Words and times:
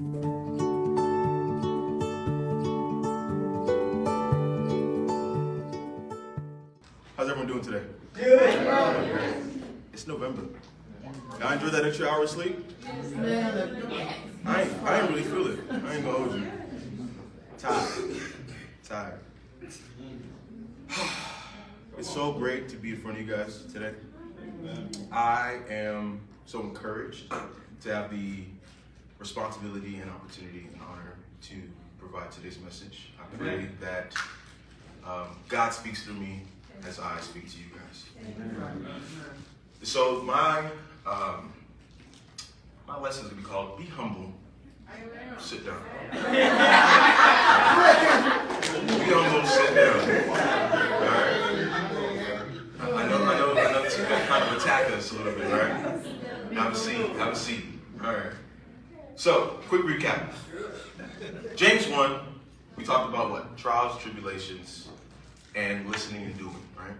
How's 0.00 0.08
everyone 7.28 7.46
doing 7.46 7.60
today? 7.60 7.82
Good. 8.14 9.44
It's 9.92 10.06
November. 10.06 10.44
Y'all 11.38 11.52
enjoy 11.52 11.66
that 11.66 11.84
extra 11.84 12.08
hour 12.08 12.22
of 12.22 12.30
sleep? 12.30 12.64
I 12.86 14.62
ain't, 14.62 14.72
I 14.82 15.00
ain't 15.00 15.10
really 15.10 15.22
feel 15.22 15.48
it. 15.48 15.58
I 15.70 15.96
ain't 15.96 16.04
gonna 16.06 16.12
hold 16.12 16.34
you. 16.34 16.50
Tired. 17.58 18.16
Tired. 18.82 19.20
It's 21.98 22.10
so 22.10 22.32
great 22.32 22.70
to 22.70 22.76
be 22.76 22.92
in 22.92 22.96
front 22.96 23.18
of 23.18 23.26
you 23.26 23.36
guys 23.36 23.66
today. 23.70 23.92
I 25.12 25.58
am 25.68 26.22
so 26.46 26.62
encouraged 26.62 27.30
to 27.82 27.94
have 27.94 28.10
the 28.10 28.44
responsibility 29.20 29.96
and 29.96 30.10
opportunity 30.10 30.66
and 30.72 30.80
honor 30.82 31.14
to 31.42 31.54
provide 31.98 32.32
today's 32.32 32.58
message. 32.58 33.12
I 33.20 33.36
pray 33.36 33.68
that 33.80 34.14
um, 35.06 35.36
God 35.48 35.70
speaks 35.72 36.02
through 36.02 36.14
me 36.14 36.40
as 36.88 36.98
I 36.98 37.20
speak 37.20 37.48
to 37.52 37.58
you 37.58 37.66
guys. 37.76 38.06
So 39.82 40.22
my 40.22 40.64
um, 41.06 41.52
my 42.88 42.98
lesson 42.98 43.26
is 43.26 43.30
gonna 43.30 43.42
be 43.42 43.46
called 43.48 43.78
"Be 43.78 43.84
Humble, 43.84 44.32
Sit 45.38 45.64
Down." 45.66 45.82
Be 46.12 46.18
humble, 49.12 49.46
sit 49.46 49.74
down. 49.74 50.00
All 50.00 50.36
right. 51.06 51.36
I 52.80 53.08
know, 53.08 53.24
I 53.24 53.38
know, 53.38 53.52
I 53.52 53.72
know. 53.72 53.82
This 53.82 53.98
is 53.98 54.06
gonna 54.06 54.26
kind 54.26 54.44
of 54.44 54.56
attack 54.62 54.90
us 54.92 55.12
a 55.12 55.14
little 55.16 55.32
bit, 55.32 55.50
right? 55.50 55.70
Have 56.54 56.72
a 56.72 56.76
seat. 56.76 57.10
Have 57.16 57.32
a 57.32 57.36
seat. 57.36 57.64
All 58.02 58.12
right. 58.12 58.32
So, 59.20 59.58
quick 59.68 59.82
recap. 59.82 60.32
James 61.54 61.86
one, 61.88 62.20
we 62.76 62.84
talked 62.84 63.10
about 63.10 63.30
what 63.30 63.54
trials, 63.58 64.00
tribulations, 64.00 64.88
and 65.54 65.86
listening 65.90 66.22
and 66.22 66.38
doing, 66.38 66.56
right? 66.74 66.94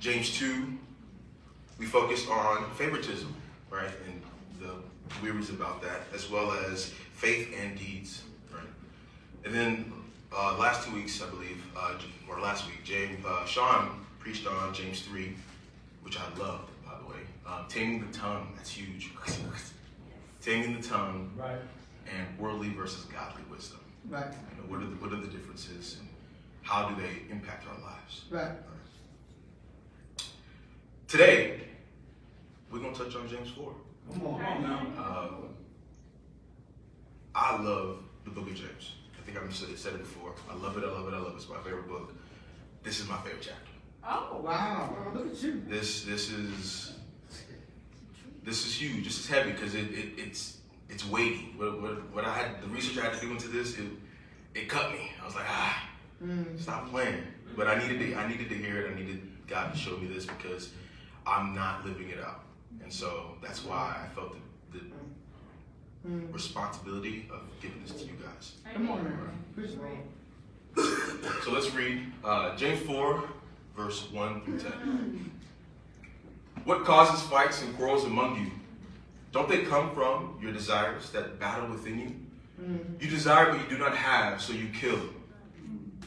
James 0.00 0.36
2, 0.36 0.66
we 1.78 1.86
focused 1.86 2.28
on 2.28 2.70
favoritism, 2.72 3.34
right? 3.70 3.88
And 4.06 4.20
the 4.60 4.74
wearies 5.22 5.48
about 5.48 5.80
that, 5.80 6.02
as 6.14 6.30
well 6.30 6.52
as 6.52 6.92
faith 7.14 7.48
and 7.58 7.78
deeds, 7.78 8.20
right? 8.52 8.62
And 9.46 9.54
then 9.54 9.90
uh, 10.36 10.58
last 10.58 10.86
two 10.86 10.94
weeks, 10.94 11.22
I 11.22 11.30
believe, 11.30 11.64
uh, 11.74 11.94
or 12.28 12.38
last 12.38 12.66
week, 12.66 12.84
James, 12.84 13.24
uh, 13.24 13.46
Sean 13.46 14.04
preached 14.18 14.46
on 14.46 14.74
James 14.74 15.00
3, 15.00 15.32
which 16.02 16.18
I 16.18 16.24
loved, 16.38 16.68
by 16.84 16.98
the 16.98 17.08
way. 17.08 17.20
Um, 17.46 17.64
taming 17.70 18.06
the 18.06 18.12
tongue, 18.12 18.52
that's 18.56 18.72
huge. 18.72 19.12
taming 20.40 20.76
the 20.80 20.82
tongue 20.86 21.30
Right, 21.36 21.58
and 22.06 22.38
worldly 22.38 22.70
versus 22.70 23.04
godly 23.04 23.42
wisdom. 23.50 23.80
right, 24.08 24.26
You 24.56 24.62
know, 24.62 24.68
what 24.68 24.80
are 24.82 24.86
the, 24.86 24.96
what 24.96 25.12
are 25.12 25.20
the 25.20 25.28
differences 25.28 25.96
and 26.00 26.08
how 26.62 26.88
do 26.88 27.00
they 27.00 27.30
impact 27.32 27.66
our 27.68 27.78
lives? 27.80 28.24
right. 28.30 28.52
Today, 31.08 31.62
we're 32.70 32.78
going 32.78 32.94
to 32.94 33.04
touch 33.04 33.16
on 33.16 33.28
James 33.28 33.50
4. 33.50 33.74
Come 34.12 34.26
on, 34.26 34.40
come 34.40 34.52
on 34.64 34.94
now. 34.94 35.02
Uh, 35.02 35.28
I 37.34 37.60
love 37.60 37.98
the 38.24 38.30
book 38.30 38.46
of 38.48 38.54
James. 38.54 38.92
I 39.18 39.22
think 39.24 39.36
I've 39.36 39.54
said 39.54 39.70
it, 39.70 39.78
said 39.78 39.94
it 39.94 39.98
before. 40.00 40.34
I 40.48 40.54
love 40.54 40.76
it, 40.78 40.84
I 40.84 40.88
love 40.88 41.08
it, 41.08 41.14
I 41.14 41.18
love 41.18 41.32
it. 41.32 41.36
It's 41.36 41.48
my 41.48 41.58
favorite 41.58 41.88
book. 41.88 42.14
This 42.82 43.00
is 43.00 43.08
my 43.08 43.16
favorite 43.18 43.42
chapter. 43.42 43.56
Oh, 44.04 44.40
wow, 44.42 44.96
look 45.14 45.32
at 45.32 45.42
you. 45.42 45.62
This 45.68 46.04
this 46.04 46.30
is 46.30 46.92
this 48.50 48.66
is 48.66 48.74
huge. 48.74 49.04
This 49.04 49.20
is 49.20 49.28
heavy 49.28 49.52
because 49.52 49.74
it, 49.74 49.90
it 49.92 50.08
it's 50.18 50.58
it's 50.88 51.06
weighty. 51.06 51.54
What, 51.56 51.80
what, 51.80 52.12
what 52.12 52.24
I 52.24 52.34
had 52.34 52.62
the 52.62 52.68
research 52.68 52.98
I 52.98 53.08
had 53.08 53.14
to 53.14 53.20
do 53.20 53.30
into 53.30 53.48
this, 53.48 53.78
it 53.78 53.86
it 54.54 54.68
cut 54.68 54.92
me. 54.92 55.10
I 55.22 55.24
was 55.24 55.34
like, 55.34 55.46
ah, 55.48 55.90
Mm, 56.24 56.60
stop 56.60 56.90
playing. 56.90 57.22
But 57.56 57.66
I 57.66 57.78
needed 57.78 57.98
to 58.00 58.14
I 58.14 58.28
needed 58.28 58.48
to 58.50 58.54
hear 58.54 58.80
it. 58.82 58.92
I 58.92 58.94
needed 58.94 59.22
God 59.46 59.72
to 59.72 59.78
show 59.78 59.96
me 59.96 60.06
this 60.06 60.26
because 60.26 60.70
I'm 61.26 61.54
not 61.54 61.84
living 61.84 62.10
it 62.10 62.18
out. 62.18 62.44
And 62.82 62.92
so 62.92 63.36
that's 63.42 63.64
why 63.64 63.96
I 64.04 64.14
felt 64.14 64.36
the, 64.72 64.78
the 64.78 64.84
mm. 66.08 66.32
responsibility 66.32 67.28
of 67.32 67.40
giving 67.60 67.82
this 67.82 67.92
to 67.92 68.04
you 68.04 68.18
guys. 68.22 68.52
Come 68.72 68.90
on, 68.90 69.04
man. 69.04 69.16
So 71.42 71.52
let's 71.52 71.74
read 71.74 72.12
uh, 72.22 72.56
James 72.56 72.80
4, 72.86 73.24
verse 73.76 74.10
1 74.12 74.44
through 74.44 74.58
10. 74.58 75.30
What 76.64 76.84
causes 76.84 77.22
fights 77.28 77.62
and 77.62 77.76
quarrels 77.76 78.04
among 78.04 78.36
you? 78.36 78.50
Don't 79.32 79.48
they 79.48 79.62
come 79.62 79.92
from 79.94 80.38
your 80.42 80.52
desires 80.52 81.10
that 81.10 81.38
battle 81.38 81.68
within 81.70 81.98
you? 82.00 82.16
Mm, 82.62 83.00
You 83.02 83.08
desire 83.08 83.50
what 83.50 83.60
you 83.60 83.68
do 83.68 83.78
not 83.78 83.96
have, 83.96 84.40
so 84.42 84.52
you 84.52 84.68
kill. 84.68 85.00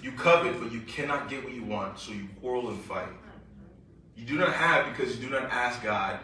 You 0.01 0.11
covet, 0.11 0.59
but 0.61 0.71
you 0.71 0.81
cannot 0.81 1.29
get 1.29 1.43
what 1.43 1.53
you 1.53 1.63
want, 1.63 1.97
so 1.97 2.11
you 2.11 2.27
quarrel 2.41 2.69
and 2.69 2.79
fight. 2.81 3.07
You 4.15 4.25
do 4.25 4.37
not 4.37 4.53
have 4.53 4.85
because 4.95 5.15
you 5.17 5.25
do 5.25 5.31
not 5.31 5.43
ask 5.49 5.81
God. 5.81 6.19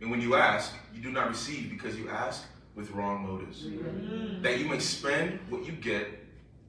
And 0.00 0.10
when 0.10 0.20
you 0.20 0.34
ask, 0.34 0.72
you 0.94 1.00
do 1.00 1.10
not 1.10 1.28
receive 1.28 1.70
because 1.70 1.96
you 1.98 2.08
ask 2.10 2.44
with 2.74 2.90
wrong 2.90 3.26
motives. 3.26 3.64
That 4.42 4.58
you 4.58 4.68
may 4.68 4.78
spend 4.78 5.38
what 5.48 5.64
you 5.64 5.72
get 5.72 6.08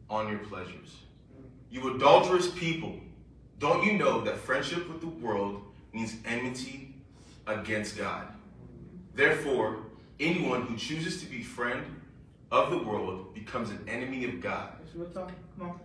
on 0.10 0.30
your 0.30 0.40
pleasures. 0.40 1.02
You 1.70 1.96
adulterous 1.96 2.50
people, 2.52 2.96
don't 3.60 3.84
you 3.86 3.94
know 3.98 4.22
that 4.22 4.38
friendship 4.38 4.88
with 4.88 5.02
the 5.02 5.08
world 5.08 5.62
means 5.94 6.16
enmity 6.26 6.85
against 7.48 7.98
God? 7.98 8.28
Therefore, 9.14 9.78
anyone 10.20 10.64
who 10.64 10.76
chooses 10.76 11.22
to 11.22 11.30
be 11.30 11.44
friend 11.44 11.84
of 12.52 12.72
the 12.72 12.78
world 12.78 13.34
becomes 13.34 13.70
an 13.70 13.84
enemy 13.88 14.26
of 14.26 14.42
God. 14.42 14.70
that's 14.80 14.96
what 14.96 15.08
we're 15.08 15.14
talking. 15.14 15.36
Come 15.58 15.70
on. 15.70 15.80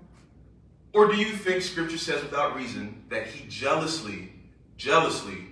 Or 0.93 1.10
do 1.10 1.16
you 1.16 1.32
think 1.32 1.62
scripture 1.62 1.98
says 1.98 2.22
without 2.22 2.56
reason 2.56 3.04
that 3.09 3.26
he 3.26 3.47
jealously, 3.48 4.32
jealously 4.76 5.47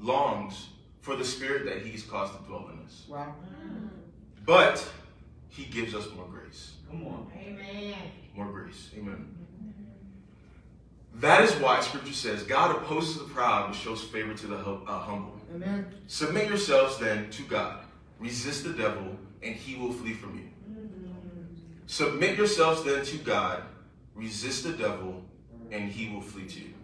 longs 0.00 0.68
for 1.00 1.16
the 1.16 1.24
spirit 1.24 1.64
that 1.66 1.82
he's 1.82 2.02
caused 2.02 2.32
to 2.38 2.44
dwell 2.44 2.70
in 2.72 2.84
us? 2.84 3.04
Wow. 3.08 3.34
But 4.46 4.86
he 5.48 5.64
gives 5.64 5.94
us 5.94 6.06
more 6.14 6.26
grace. 6.26 6.74
Come 6.90 7.06
on. 7.06 7.30
Amen. 7.36 7.94
More 8.36 8.46
grace. 8.46 8.90
Amen. 8.96 9.34
That 11.16 11.42
is 11.42 11.52
why 11.56 11.80
scripture 11.80 12.12
says 12.12 12.42
God 12.42 12.74
opposes 12.74 13.18
the 13.18 13.24
proud 13.24 13.68
but 13.68 13.76
shows 13.76 14.02
favor 14.02 14.34
to 14.34 14.46
the 14.46 14.56
uh, 14.56 14.98
humble. 14.98 15.33
Amen. 15.54 15.86
Submit 16.08 16.48
yourselves 16.48 16.98
then 16.98 17.30
to 17.30 17.42
God. 17.42 17.84
Resist 18.18 18.64
the 18.64 18.72
devil, 18.72 19.16
and 19.42 19.54
he 19.54 19.76
will 19.76 19.92
flee 19.92 20.14
from 20.14 20.36
you. 20.36 20.48
Submit 21.86 22.36
yourselves 22.36 22.82
then 22.82 23.04
to 23.04 23.18
God. 23.18 23.62
Resist 24.14 24.64
the 24.64 24.72
devil, 24.72 25.22
and 25.70 25.90
he 25.90 26.12
will 26.12 26.20
flee 26.20 26.46
to 26.46 26.60
you. 26.60 26.74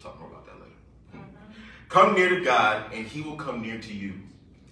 Talk 0.00 0.18
more 0.20 0.28
about 0.28 0.46
that 0.46 0.54
later. 0.60 1.26
Come 1.88 2.14
near 2.14 2.28
to 2.28 2.44
God, 2.44 2.92
and 2.92 3.06
he 3.06 3.20
will 3.22 3.36
come 3.36 3.62
near 3.62 3.78
to 3.78 3.92
you. 3.92 4.14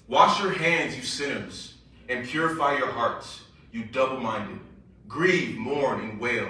Wash 0.08 0.42
your 0.42 0.52
hands, 0.52 0.96
you 0.96 1.02
sinners, 1.02 1.74
and 2.08 2.26
purify 2.26 2.76
your 2.76 2.90
hearts, 2.90 3.42
you 3.72 3.84
double 3.84 4.20
minded. 4.20 4.58
Grieve, 5.08 5.56
mourn, 5.56 6.00
and 6.00 6.20
wail. 6.20 6.48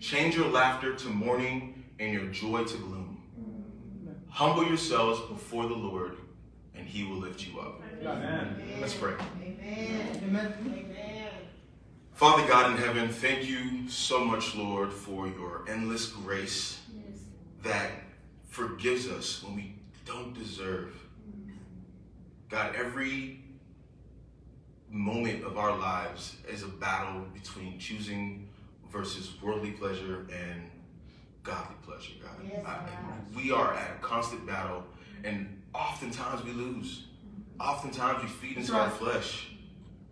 Change 0.00 0.36
your 0.36 0.48
laughter 0.48 0.94
to 0.94 1.08
mourning 1.08 1.84
and 1.98 2.12
your 2.12 2.26
joy 2.26 2.64
to 2.64 2.76
gloom. 2.78 3.05
Humble 4.36 4.66
yourselves 4.66 5.18
before 5.30 5.66
the 5.66 5.74
Lord, 5.74 6.18
and 6.74 6.86
he 6.86 7.04
will 7.04 7.16
lift 7.16 7.46
you 7.46 7.58
up. 7.58 7.80
Amen. 8.02 8.62
Let's 8.82 8.92
pray. 8.92 9.14
Amen. 9.42 11.30
Father 12.12 12.46
God 12.46 12.72
in 12.72 12.76
heaven, 12.76 13.08
thank 13.08 13.48
you 13.48 13.88
so 13.88 14.22
much, 14.22 14.54
Lord, 14.54 14.92
for 14.92 15.26
your 15.26 15.64
endless 15.66 16.08
grace 16.08 16.78
that 17.62 17.92
forgives 18.50 19.08
us 19.08 19.42
when 19.42 19.56
we 19.56 19.74
don't 20.04 20.34
deserve. 20.34 20.94
God, 22.50 22.74
every 22.76 23.42
moment 24.90 25.44
of 25.44 25.56
our 25.56 25.78
lives 25.78 26.36
is 26.46 26.62
a 26.62 26.68
battle 26.68 27.24
between 27.32 27.78
choosing 27.78 28.50
versus 28.92 29.32
worldly 29.40 29.70
pleasure 29.70 30.26
and 30.30 30.70
godly 31.46 31.76
pleasure, 31.86 32.14
God. 32.20 32.32
Yes, 32.44 32.64
I- 32.66 32.74
God. 32.74 33.34
we 33.36 33.52
are 33.52 33.72
at 33.74 33.92
a 33.92 34.00
constant 34.00 34.44
battle, 34.46 34.84
and 35.24 35.62
oftentimes 35.72 36.44
we 36.44 36.52
lose. 36.52 37.04
Oftentimes 37.60 38.22
we 38.22 38.28
feed 38.28 38.58
into 38.58 38.74
our 38.76 38.90
flesh. 38.90 39.48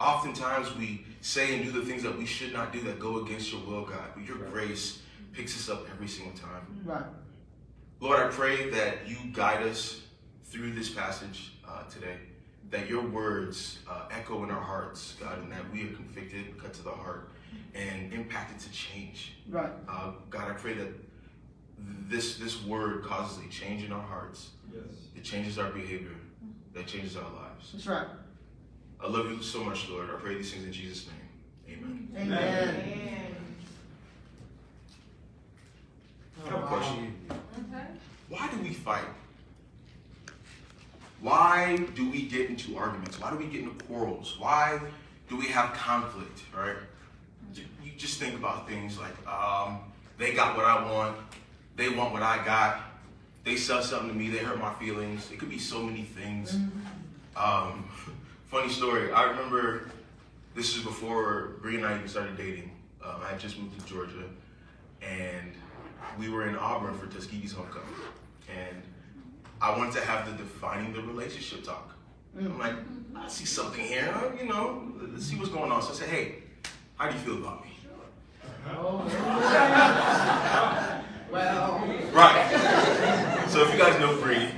Oftentimes 0.00 0.74
we 0.76 1.04
say 1.20 1.54
and 1.56 1.64
do 1.64 1.72
the 1.72 1.84
things 1.84 2.02
that 2.04 2.16
we 2.16 2.24
should 2.24 2.52
not 2.52 2.72
do 2.72 2.80
that 2.82 2.98
go 2.98 3.18
against 3.24 3.52
your 3.52 3.60
will, 3.62 3.84
God. 3.84 4.14
But 4.14 4.24
your 4.24 4.38
grace 4.38 5.02
picks 5.32 5.56
us 5.56 5.68
up 5.68 5.86
every 5.90 6.08
single 6.08 6.36
time. 6.38 6.82
Right. 6.84 7.04
Lord, 8.00 8.20
I 8.20 8.28
pray 8.28 8.70
that 8.70 9.08
you 9.08 9.16
guide 9.32 9.66
us 9.66 10.02
through 10.44 10.72
this 10.72 10.90
passage 10.90 11.52
uh, 11.66 11.82
today, 11.84 12.16
that 12.70 12.88
your 12.88 13.02
words 13.02 13.78
uh, 13.88 14.06
echo 14.10 14.44
in 14.44 14.50
our 14.50 14.60
hearts, 14.60 15.14
God, 15.20 15.38
and 15.38 15.50
that 15.52 15.70
we 15.72 15.84
are 15.84 15.92
convicted, 15.92 16.58
cut 16.58 16.72
to 16.74 16.82
the 16.82 16.90
heart, 16.90 17.30
and 17.74 18.12
impacted 18.12 18.58
to 18.60 18.70
change. 18.70 19.34
Right. 19.48 19.70
Uh, 19.88 20.12
God, 20.30 20.50
I 20.50 20.54
pray 20.54 20.74
that 20.74 20.88
this 22.08 22.36
this 22.36 22.62
word 22.64 23.04
causes 23.04 23.44
a 23.44 23.48
change 23.48 23.84
in 23.84 23.92
our 23.92 24.02
hearts. 24.02 24.50
Yes. 24.72 24.84
It 25.16 25.24
changes 25.24 25.58
our 25.58 25.70
behavior. 25.70 26.16
That 26.74 26.86
changes 26.86 27.16
our 27.16 27.22
lives. 27.22 27.70
That's 27.72 27.86
right. 27.86 28.06
I 29.00 29.08
love 29.08 29.30
you 29.30 29.42
so 29.42 29.62
much, 29.62 29.88
Lord. 29.88 30.10
I 30.10 30.14
pray 30.14 30.34
these 30.34 30.52
things 30.52 30.64
in 30.64 30.72
Jesus' 30.72 31.06
name. 31.06 31.78
Amen. 32.16 32.30
Amen. 32.30 33.36
I 36.44 36.50
have 36.50 36.64
a 36.64 36.66
question. 36.66 37.14
wow. 37.28 37.80
Why 38.28 38.50
do 38.50 38.58
we 38.60 38.72
fight? 38.72 39.04
Why 41.20 41.76
do 41.94 42.10
we 42.10 42.22
get 42.22 42.50
into 42.50 42.76
arguments? 42.76 43.20
Why 43.20 43.30
do 43.30 43.36
we 43.36 43.46
get 43.46 43.62
into 43.62 43.84
quarrels? 43.84 44.36
Why 44.38 44.80
do 45.28 45.36
we 45.36 45.46
have 45.46 45.72
conflict, 45.72 46.42
right? 46.56 46.76
You 47.54 47.64
you 47.82 47.92
just 47.96 48.18
think 48.18 48.34
about 48.34 48.68
things 48.68 48.98
like 48.98 49.14
um, 49.26 49.80
they 50.18 50.32
got 50.34 50.56
what 50.56 50.66
I 50.66 50.90
want, 50.92 51.16
they 51.76 51.88
want 51.88 52.12
what 52.12 52.22
I 52.22 52.44
got, 52.44 52.80
they 53.44 53.56
sell 53.56 53.82
something 53.82 54.08
to 54.08 54.14
me, 54.14 54.30
they 54.30 54.38
hurt 54.38 54.58
my 54.58 54.72
feelings. 54.74 55.30
It 55.30 55.38
could 55.38 55.50
be 55.50 55.58
so 55.58 55.82
many 55.82 56.02
things. 56.02 56.56
Um, 57.36 57.88
funny 58.46 58.70
story, 58.70 59.12
I 59.12 59.24
remember 59.24 59.90
this 60.54 60.76
is 60.76 60.82
before 60.82 61.56
Bree 61.60 61.76
and 61.76 61.84
I 61.84 61.96
even 61.96 62.08
started 62.08 62.36
dating. 62.36 62.70
Um, 63.04 63.16
I 63.22 63.30
had 63.30 63.40
just 63.40 63.58
moved 63.58 63.78
to 63.78 63.86
Georgia, 63.86 64.24
and 65.02 65.52
we 66.18 66.30
were 66.30 66.48
in 66.48 66.56
Auburn 66.56 66.96
for 66.96 67.06
Tuskegee's 67.06 67.52
homecoming, 67.52 67.88
and 68.48 68.82
I 69.60 69.76
wanted 69.76 69.94
to 69.94 70.00
have 70.00 70.26
the 70.26 70.32
defining 70.32 70.92
the 70.92 71.02
relationship 71.02 71.64
talk. 71.64 71.94
I'm 72.38 72.58
like, 72.58 72.74
I 73.14 73.28
see 73.28 73.44
something 73.44 73.84
here, 73.84 74.14
you 74.40 74.46
know, 74.46 74.90
let's 75.12 75.26
see 75.26 75.36
what's 75.36 75.50
going 75.50 75.70
on. 75.70 75.82
So 75.82 75.90
I 75.90 75.94
said, 75.94 76.08
hey, 76.08 76.34
how 76.96 77.08
do 77.08 77.14
you 77.14 77.20
feel 77.20 77.38
about 77.38 77.62
me? 77.62 77.70
Oh, 81.36 81.84
well, 81.86 82.12
Right. 82.12 83.46
So 83.48 83.64
if 83.64 83.72
you 83.72 83.78
guys 83.78 83.98
know 83.98 84.20
Bree, 84.20 84.48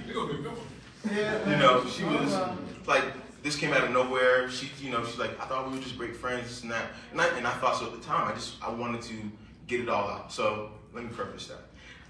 you 1.10 1.56
know, 1.56 1.86
she 1.86 2.04
was 2.04 2.38
like, 2.86 3.02
this 3.42 3.56
came 3.56 3.72
out 3.72 3.84
of 3.84 3.90
nowhere. 3.92 4.50
She, 4.50 4.70
you 4.84 4.90
know, 4.90 5.04
she's 5.04 5.18
like, 5.18 5.40
I 5.40 5.46
thought 5.46 5.70
we 5.70 5.76
were 5.78 5.82
just 5.82 5.96
great 5.96 6.14
friends, 6.16 6.48
this 6.48 6.62
and 6.62 6.70
that. 6.72 6.86
And 7.12 7.20
I, 7.20 7.28
and 7.38 7.46
I 7.46 7.52
thought 7.52 7.76
so 7.76 7.86
at 7.86 7.92
the 7.92 8.00
time. 8.00 8.30
I 8.30 8.34
just, 8.34 8.62
I 8.62 8.70
wanted 8.70 9.00
to 9.02 9.14
get 9.66 9.80
it 9.80 9.88
all 9.88 10.08
out. 10.08 10.30
So 10.32 10.70
let 10.92 11.04
me 11.04 11.10
preface 11.10 11.46
that. 11.46 11.60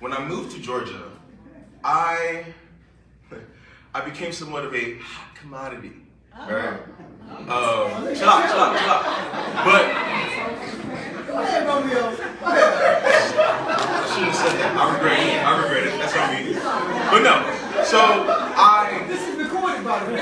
When 0.01 0.13
I 0.13 0.27
moved 0.27 0.51
to 0.57 0.61
Georgia, 0.61 1.03
I, 1.85 2.47
I 3.95 4.01
became 4.01 4.33
somewhat 4.33 4.65
of 4.65 4.75
a 4.75 4.99
hot 4.99 5.35
commodity. 5.37 5.93
Right? 6.37 6.81
Um, 7.31 7.47
chill 7.47 7.49
out, 7.49 8.17
chill 8.17 8.29
out, 8.29 8.79
chill 8.79 8.91
out. 8.91 9.65
But 9.65 11.27
Go 11.27 11.39
ahead, 11.43 11.67
Romeo. 11.67 12.17
Go 12.17 12.47
ahead. 12.47 13.13
I 14.17 14.19
shouldn't 14.19 14.33
have 14.33 14.49
said 14.49 14.57
that. 14.61 14.73
I 14.81 14.95
regret 14.95 15.21
it. 15.21 15.45
I 15.45 15.63
regret 15.63 15.85
it. 15.85 15.93
That's 16.01 16.17
on 16.17 16.33
me. 16.33 16.57
But 17.13 17.21
no. 17.21 17.37
So 17.85 18.01
I 18.57 19.05
This 19.09 19.21
is 19.29 19.37
recorded, 19.37 19.85
by 19.85 20.05
the 20.05 20.13
way. 20.13 20.21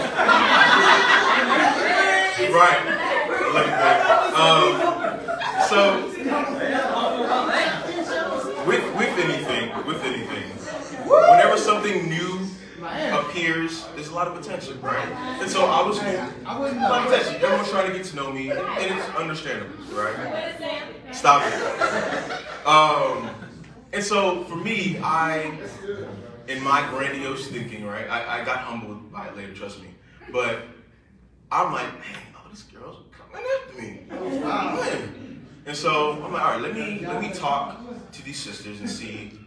right. 2.50 2.82
I 3.30 3.54
love 3.54 3.66
you, 3.70 3.76
babe. 3.78 4.02
Um, 4.34 4.66
so 5.70 5.78
with 8.66 8.82
with 8.98 9.14
anything, 9.18 9.70
with 9.86 10.02
anything, 10.02 10.50
whenever 11.06 11.56
something 11.56 12.08
new 12.10 12.40
appears, 13.12 13.86
there's 13.94 14.08
a 14.08 14.14
lot 14.14 14.26
of 14.26 14.36
attention, 14.36 14.80
right? 14.80 15.06
And 15.40 15.48
so 15.48 15.66
I 15.66 15.86
was 15.86 16.02
new. 16.02 16.18
I 16.46 16.58
wouldn't 16.58 16.80
A 16.82 16.88
lot 16.88 17.06
of 17.06 17.12
attention. 17.12 17.36
Everyone's 17.36 17.70
trying 17.70 17.92
to 17.92 17.96
get 17.96 18.06
to 18.06 18.16
know 18.16 18.32
me, 18.32 18.50
and 18.50 18.58
it's 18.98 19.08
understandable, 19.10 19.76
right? 19.94 20.16
Stop 21.12 21.42
it. 21.46 21.54
Um, 22.66 23.30
and 23.94 24.02
so 24.02 24.44
for 24.44 24.56
me, 24.56 24.98
I, 25.02 25.52
in 26.48 26.62
my 26.62 26.86
grandiose 26.90 27.48
thinking, 27.48 27.86
right, 27.86 28.08
I, 28.08 28.40
I 28.40 28.44
got 28.44 28.58
humbled 28.58 29.12
by 29.12 29.28
it 29.28 29.36
later, 29.36 29.54
trust 29.54 29.80
me. 29.80 29.88
But 30.32 30.62
I'm 31.50 31.72
like, 31.72 31.92
man, 32.00 32.18
all 32.36 32.50
these 32.50 32.64
girls 32.64 32.98
are 32.98 33.16
coming 33.16 33.46
after 33.62 33.80
me. 33.80 34.94
And 35.66 35.76
so 35.76 36.12
I'm 36.22 36.32
like, 36.32 36.42
all 36.42 36.52
right, 36.52 36.60
let 36.60 36.74
me 36.74 37.06
let 37.06 37.22
me 37.22 37.32
talk 37.32 37.80
to 38.12 38.24
these 38.24 38.38
sisters 38.38 38.80
and 38.80 38.90
see 38.90 39.38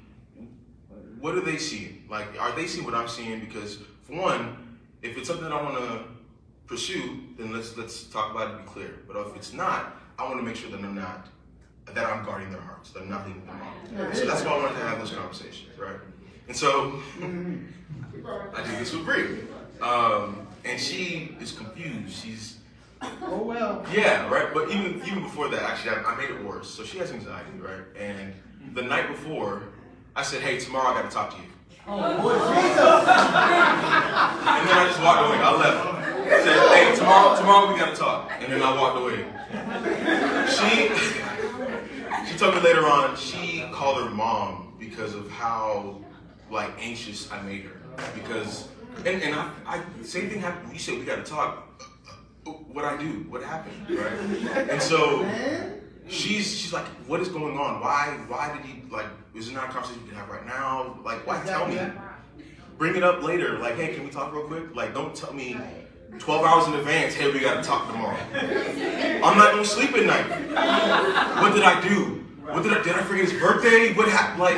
what 1.19 1.33
do 1.33 1.41
they 1.41 1.57
see. 1.57 2.03
Like, 2.09 2.27
are 2.39 2.55
they 2.55 2.67
seeing 2.67 2.85
what 2.85 2.95
I'm 2.95 3.07
seeing? 3.07 3.39
Because 3.39 3.79
for 4.03 4.13
one, 4.13 4.79
if 5.01 5.17
it's 5.17 5.27
something 5.27 5.43
that 5.43 5.53
I 5.53 5.61
want 5.61 5.77
to 5.77 6.03
pursue, 6.65 7.19
then 7.37 7.53
let's 7.53 7.77
let's 7.77 8.03
talk 8.05 8.31
about 8.31 8.49
it 8.49 8.55
and 8.55 8.65
be 8.65 8.71
clear. 8.71 8.99
But 9.07 9.17
if 9.27 9.35
it's 9.35 9.53
not, 9.53 9.99
I 10.17 10.23
want 10.23 10.37
to 10.37 10.43
make 10.43 10.55
sure 10.55 10.71
that 10.71 10.79
I'm 10.79 10.95
not 10.95 11.27
that 11.93 12.05
I'm 12.05 12.25
guarding 12.25 12.51
their 12.51 12.61
hearts, 12.61 12.91
that 12.91 13.01
I'm 13.03 13.09
not 13.09 13.25
leading 13.27 13.45
them 13.45 13.59
on. 13.61 14.13
So 14.15 14.25
that's 14.25 14.43
why 14.43 14.51
I 14.53 14.57
wanted 14.57 14.75
to 14.79 14.85
have 14.87 14.99
those 14.99 15.11
conversations, 15.11 15.77
right? 15.79 15.95
And 16.47 16.55
so 16.55 16.99
I 18.55 18.63
did 18.63 18.79
this 18.79 18.93
with 18.93 19.05
Bree. 19.05 19.39
Um, 19.81 20.47
and 20.65 20.79
she 20.79 21.35
is 21.39 21.51
confused. 21.51 22.23
She's 22.23 22.57
Oh, 23.21 23.43
well. 23.43 23.85
yeah, 23.93 24.27
right. 24.27 24.51
But 24.53 24.69
even 24.71 25.01
even 25.05 25.21
before 25.21 25.49
that, 25.49 25.61
actually, 25.61 25.91
I, 25.91 26.01
I 26.01 26.17
made 26.17 26.31
it 26.31 26.43
worse. 26.43 26.67
So 26.69 26.83
she 26.83 26.97
has 26.97 27.11
anxiety, 27.11 27.51
right? 27.59 27.83
And 27.95 28.33
the 28.73 28.81
night 28.81 29.07
before, 29.07 29.61
I 30.15 30.23
said, 30.23 30.41
"Hey, 30.41 30.57
tomorrow 30.57 30.87
I 30.95 31.01
got 31.01 31.09
to 31.09 31.15
talk 31.15 31.29
to 31.29 31.37
you." 31.37 31.43
Oh, 31.87 32.17
boy, 32.21 32.33
Jesus. 32.33 32.79
And 32.79 34.67
then 34.67 34.77
I 34.77 34.85
just 34.87 34.99
walked 34.99 35.21
away. 35.27 35.37
I 35.37 35.55
left. 35.55 35.85
I 35.85 36.43
said, 36.43 36.57
"Hey, 36.73 36.95
tomorrow 36.95 37.35
tomorrow 37.39 37.71
we 37.71 37.79
got 37.79 37.93
to 37.93 37.99
talk." 38.01 38.31
And 38.41 38.51
then 38.51 38.63
I 38.63 38.73
walked 38.75 38.97
away. 38.97 39.25
She 40.49 40.89
she 42.27 42.37
told 42.37 42.55
me 42.55 42.61
later 42.61 42.85
on 42.85 43.15
she 43.15 43.65
called 43.71 44.03
her 44.03 44.09
mom 44.09 44.75
because 44.79 45.15
of 45.15 45.29
how 45.29 46.01
like 46.51 46.71
anxious 46.79 47.31
I 47.31 47.41
made 47.41 47.63
her 47.63 47.77
because 48.13 48.67
and, 49.05 49.21
and 49.21 49.35
I, 49.35 49.51
I 49.65 49.81
same 50.03 50.29
thing 50.29 50.41
happened. 50.41 50.73
You 50.73 50.79
said 50.79 50.97
we 50.97 51.05
got 51.05 51.23
to 51.23 51.29
talk. 51.29 51.63
What 52.45 52.85
I 52.85 52.97
do? 52.97 53.25
What 53.29 53.43
happened? 53.43 53.89
Right? 53.89 54.67
And 54.69 54.81
so 54.81 55.25
she's 56.07 56.57
she's 56.57 56.73
like, 56.73 56.85
what 57.07 57.19
is 57.19 57.27
going 57.27 57.57
on? 57.57 57.81
Why 57.81 58.17
why 58.27 58.55
did 58.55 58.65
he 58.65 58.83
like? 58.89 59.07
Is 59.35 59.49
it 59.49 59.53
not 59.53 59.69
a 59.69 59.71
conversation 59.71 60.01
we 60.03 60.09
can 60.09 60.17
have 60.17 60.29
right 60.29 60.45
now? 60.45 60.99
Like, 61.03 61.27
why 61.27 61.43
tell 61.45 61.67
me? 61.67 61.79
Bring 62.77 62.95
it 62.95 63.03
up 63.03 63.23
later. 63.23 63.57
Like, 63.59 63.75
hey, 63.75 63.93
can 63.93 64.03
we 64.03 64.09
talk 64.09 64.33
real 64.33 64.43
quick? 64.43 64.75
Like, 64.75 64.93
don't 64.93 65.15
tell 65.15 65.33
me 65.33 65.57
12 66.19 66.45
hours 66.45 66.67
in 66.67 66.73
advance. 66.75 67.13
Hey, 67.13 67.31
we 67.31 67.39
gotta 67.39 67.61
talk 67.61 67.91
tomorrow. 67.91 68.17
I'm 68.33 69.37
not 69.37 69.51
gonna 69.51 69.65
sleep 69.65 69.93
at 69.93 70.05
night. 70.05 70.29
What 71.41 71.53
did 71.53 71.63
I 71.63 71.81
do? 71.87 72.16
What 72.53 72.63
did 72.63 72.73
I 72.73 72.81
did 72.81 72.93
I 72.93 73.03
forget 73.03 73.29
his 73.29 73.39
birthday? 73.39 73.93
What 73.93 74.07
happened? 74.07 74.39
Like, 74.39 74.57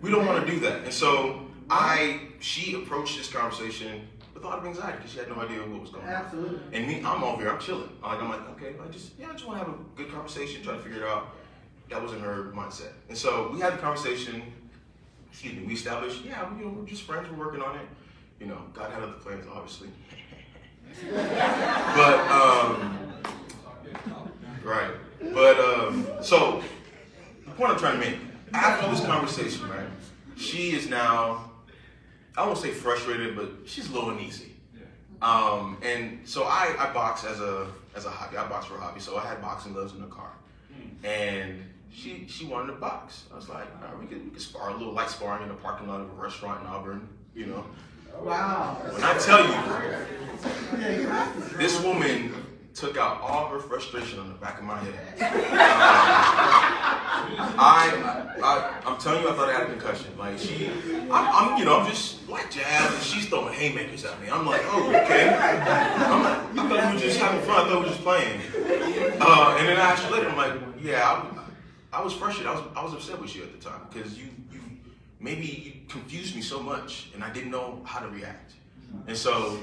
we 0.00 0.10
don't 0.10 0.26
want 0.26 0.46
to 0.46 0.50
do 0.50 0.58
that. 0.60 0.84
And 0.84 0.92
so 0.92 1.42
I 1.68 2.20
she 2.40 2.74
approached 2.74 3.18
this 3.18 3.30
conversation 3.30 4.08
with 4.32 4.42
a 4.42 4.46
lot 4.46 4.58
of 4.58 4.64
anxiety 4.64 4.96
because 4.96 5.12
she 5.12 5.18
had 5.18 5.28
no 5.28 5.36
idea 5.36 5.58
what 5.60 5.80
was 5.80 5.90
going 5.90 6.06
on. 6.06 6.12
Absolutely. 6.12 6.58
And 6.72 6.86
me, 6.86 7.02
I'm 7.04 7.22
over 7.22 7.42
here, 7.42 7.50
I'm 7.50 7.60
chilling. 7.60 7.90
Like 8.02 8.22
I'm 8.22 8.30
like, 8.30 8.48
okay, 8.50 8.74
I 8.82 8.88
just 8.90 9.12
yeah, 9.18 9.28
I 9.28 9.32
just 9.32 9.46
want 9.46 9.60
to 9.60 9.66
have 9.66 9.74
a 9.74 9.78
good 9.96 10.10
conversation, 10.10 10.62
try 10.62 10.74
to 10.74 10.80
figure 10.80 11.02
it 11.02 11.08
out. 11.08 11.34
That 11.90 12.02
wasn't 12.02 12.22
her 12.22 12.52
mindset. 12.54 12.92
And 13.08 13.16
so 13.16 13.50
we 13.52 13.60
had 13.60 13.74
the 13.74 13.78
conversation. 13.78 14.42
Excuse 15.30 15.54
me. 15.54 15.66
We 15.66 15.74
established, 15.74 16.24
yeah, 16.24 16.50
we, 16.50 16.60
you 16.60 16.64
know, 16.64 16.72
we're 16.72 16.86
just 16.86 17.02
friends. 17.02 17.28
We're 17.30 17.36
working 17.36 17.60
on 17.60 17.76
it. 17.76 17.86
You 18.40 18.46
know, 18.46 18.62
God 18.72 18.90
had 18.90 19.02
other 19.02 19.12
plans, 19.12 19.44
obviously. 19.52 19.88
but 21.12 22.18
um, 22.30 23.12
right. 24.64 24.92
But 25.34 25.58
um, 25.58 26.06
so 26.22 26.62
point 27.56 27.70
I'm 27.72 27.78
trying 27.78 28.00
to 28.00 28.06
make 28.10 28.18
after 28.52 28.88
this 28.90 29.04
conversation, 29.04 29.68
right? 29.68 29.86
She 30.36 30.70
is 30.72 30.88
now, 30.88 31.50
I 32.36 32.44
won't 32.46 32.58
say 32.58 32.70
frustrated, 32.70 33.34
but 33.36 33.50
she's 33.64 33.90
low 33.90 34.10
and 34.10 34.20
easy. 34.20 34.52
Um, 35.22 35.78
and 35.82 36.20
so 36.28 36.44
I, 36.44 36.74
I 36.78 36.92
box 36.92 37.24
as 37.24 37.40
a 37.40 37.66
as 37.96 38.04
a 38.04 38.10
hobby. 38.10 38.36
I 38.36 38.46
box 38.48 38.66
for 38.66 38.76
a 38.76 38.80
hobby. 38.80 39.00
So 39.00 39.16
I 39.16 39.24
had 39.26 39.40
boxing 39.40 39.72
gloves 39.72 39.94
in 39.94 40.00
the 40.02 40.06
car, 40.08 40.30
and 41.04 41.62
she 41.90 42.26
she 42.28 42.44
wanted 42.44 42.66
to 42.74 42.78
box. 42.78 43.24
I 43.32 43.36
was 43.36 43.48
like, 43.48 43.64
all 43.80 43.88
right, 43.88 43.98
we 43.98 44.06
could 44.06 44.22
we 44.24 44.30
could 44.30 44.42
spar 44.42 44.68
a 44.68 44.76
little 44.76 44.92
light 44.92 45.08
sparring 45.08 45.42
in 45.44 45.48
the 45.48 45.54
parking 45.54 45.88
lot 45.88 46.02
of 46.02 46.10
a 46.10 46.12
restaurant 46.12 46.60
in 46.60 46.66
Auburn. 46.66 47.08
You 47.34 47.46
know, 47.46 47.64
Wow. 48.20 48.76
when 48.90 49.02
I 49.02 49.16
tell 49.18 49.42
you, 49.42 49.52
Yeah, 50.82 51.00
you 51.00 51.06
have 51.08 51.50
to. 51.50 51.56
this 51.56 51.82
woman 51.82 52.34
took 52.74 52.98
out 52.98 53.22
all 53.22 53.48
her 53.48 53.58
frustration 53.58 54.18
on 54.18 54.28
the 54.28 54.34
back 54.34 54.58
of 54.58 54.64
my 54.64 54.78
head. 54.78 54.94
Um, 55.22 55.26
I, 55.26 55.54
I, 55.56 56.34
I'm 56.34 56.35
telling 59.06 59.22
you, 59.22 59.30
I 59.30 59.34
thought 59.34 59.48
I 59.48 59.52
had 59.52 59.62
a 59.62 59.70
concussion. 59.70 60.18
Like 60.18 60.36
she, 60.36 60.66
I'm, 60.66 61.12
I'm, 61.12 61.58
you 61.58 61.64
know, 61.64 61.78
I'm 61.78 61.88
just 61.88 62.28
like 62.28 62.50
jazz, 62.50 62.92
and 62.92 63.02
she's 63.02 63.28
throwing 63.28 63.54
haymakers 63.54 64.04
at 64.04 64.20
me. 64.20 64.28
I'm 64.28 64.44
like, 64.44 64.62
oh, 64.64 64.88
okay. 64.88 65.28
I'm 65.28 66.22
like, 66.24 66.38
I 66.38 66.68
thought 66.68 66.88
we 66.90 66.94
were 66.94 67.00
just 67.00 67.20
having 67.20 67.40
fun. 67.42 67.66
I 67.66 67.68
thought 67.68 67.78
we 67.78 67.84
were 67.84 67.86
just 67.86 68.00
playing. 68.00 68.40
Uh, 69.20 69.56
and 69.58 69.68
then 69.68 69.76
I 69.76 69.92
asked 69.92 70.10
later, 70.10 70.28
I'm 70.28 70.36
like, 70.36 70.60
yeah, 70.82 71.30
I, 71.92 71.98
I 72.00 72.02
was 72.02 72.14
frustrated. 72.14 72.50
I 72.50 72.54
was, 72.54 72.64
I 72.74 72.82
was 72.82 72.94
upset 72.94 73.20
with 73.20 73.34
you 73.36 73.44
at 73.44 73.52
the 73.52 73.64
time 73.70 73.80
because 73.92 74.18
you, 74.18 74.26
you, 74.52 74.60
maybe 75.20 75.46
you 75.46 75.72
confused 75.88 76.34
me 76.34 76.42
so 76.42 76.60
much, 76.60 77.10
and 77.14 77.22
I 77.22 77.32
didn't 77.32 77.52
know 77.52 77.80
how 77.84 78.00
to 78.00 78.08
react. 78.08 78.54
And 79.06 79.16
so 79.16 79.56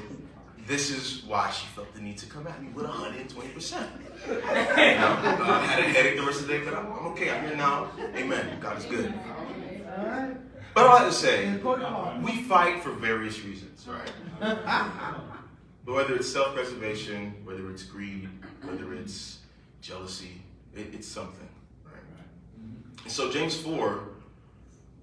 this 0.67 0.89
is 0.89 1.23
why 1.25 1.49
she 1.51 1.65
felt 1.67 1.93
the 1.93 2.01
need 2.01 2.17
to 2.19 2.25
come 2.25 2.47
at 2.47 2.61
me 2.61 2.69
with 2.69 2.85
120%. 2.85 3.87
You 4.27 4.33
know, 4.33 4.41
I 4.41 5.65
had 5.65 5.79
a 5.79 5.83
headache 5.83 6.17
the 6.17 6.25
rest 6.25 6.41
of 6.41 6.47
the 6.47 6.53
day, 6.53 6.63
but 6.63 6.73
I'm, 6.73 6.85
I'm 6.87 7.05
okay. 7.07 7.29
I'm 7.29 7.45
here 7.45 7.55
now. 7.55 7.89
Amen. 8.15 8.57
God 8.61 8.77
is 8.77 8.85
good. 8.85 9.13
But 10.73 10.85
all 10.87 10.97
I 10.97 11.03
have 11.03 11.09
to 11.09 11.15
say, 11.15 11.55
we 12.21 12.43
fight 12.43 12.81
for 12.81 12.91
various 12.91 13.43
reasons, 13.43 13.87
right? 13.87 14.11
But 15.85 15.95
whether 15.95 16.15
it's 16.15 16.31
self-preservation, 16.31 17.41
whether 17.43 17.69
it's 17.69 17.83
greed, 17.83 18.29
whether 18.61 18.93
it's 18.93 19.39
jealousy, 19.81 20.41
it, 20.73 20.93
it's 20.93 21.07
something, 21.07 21.49
right? 21.85 21.95
Mm-hmm. 22.57 23.03
And 23.03 23.11
so 23.11 23.29
James 23.29 23.57
4 23.57 23.99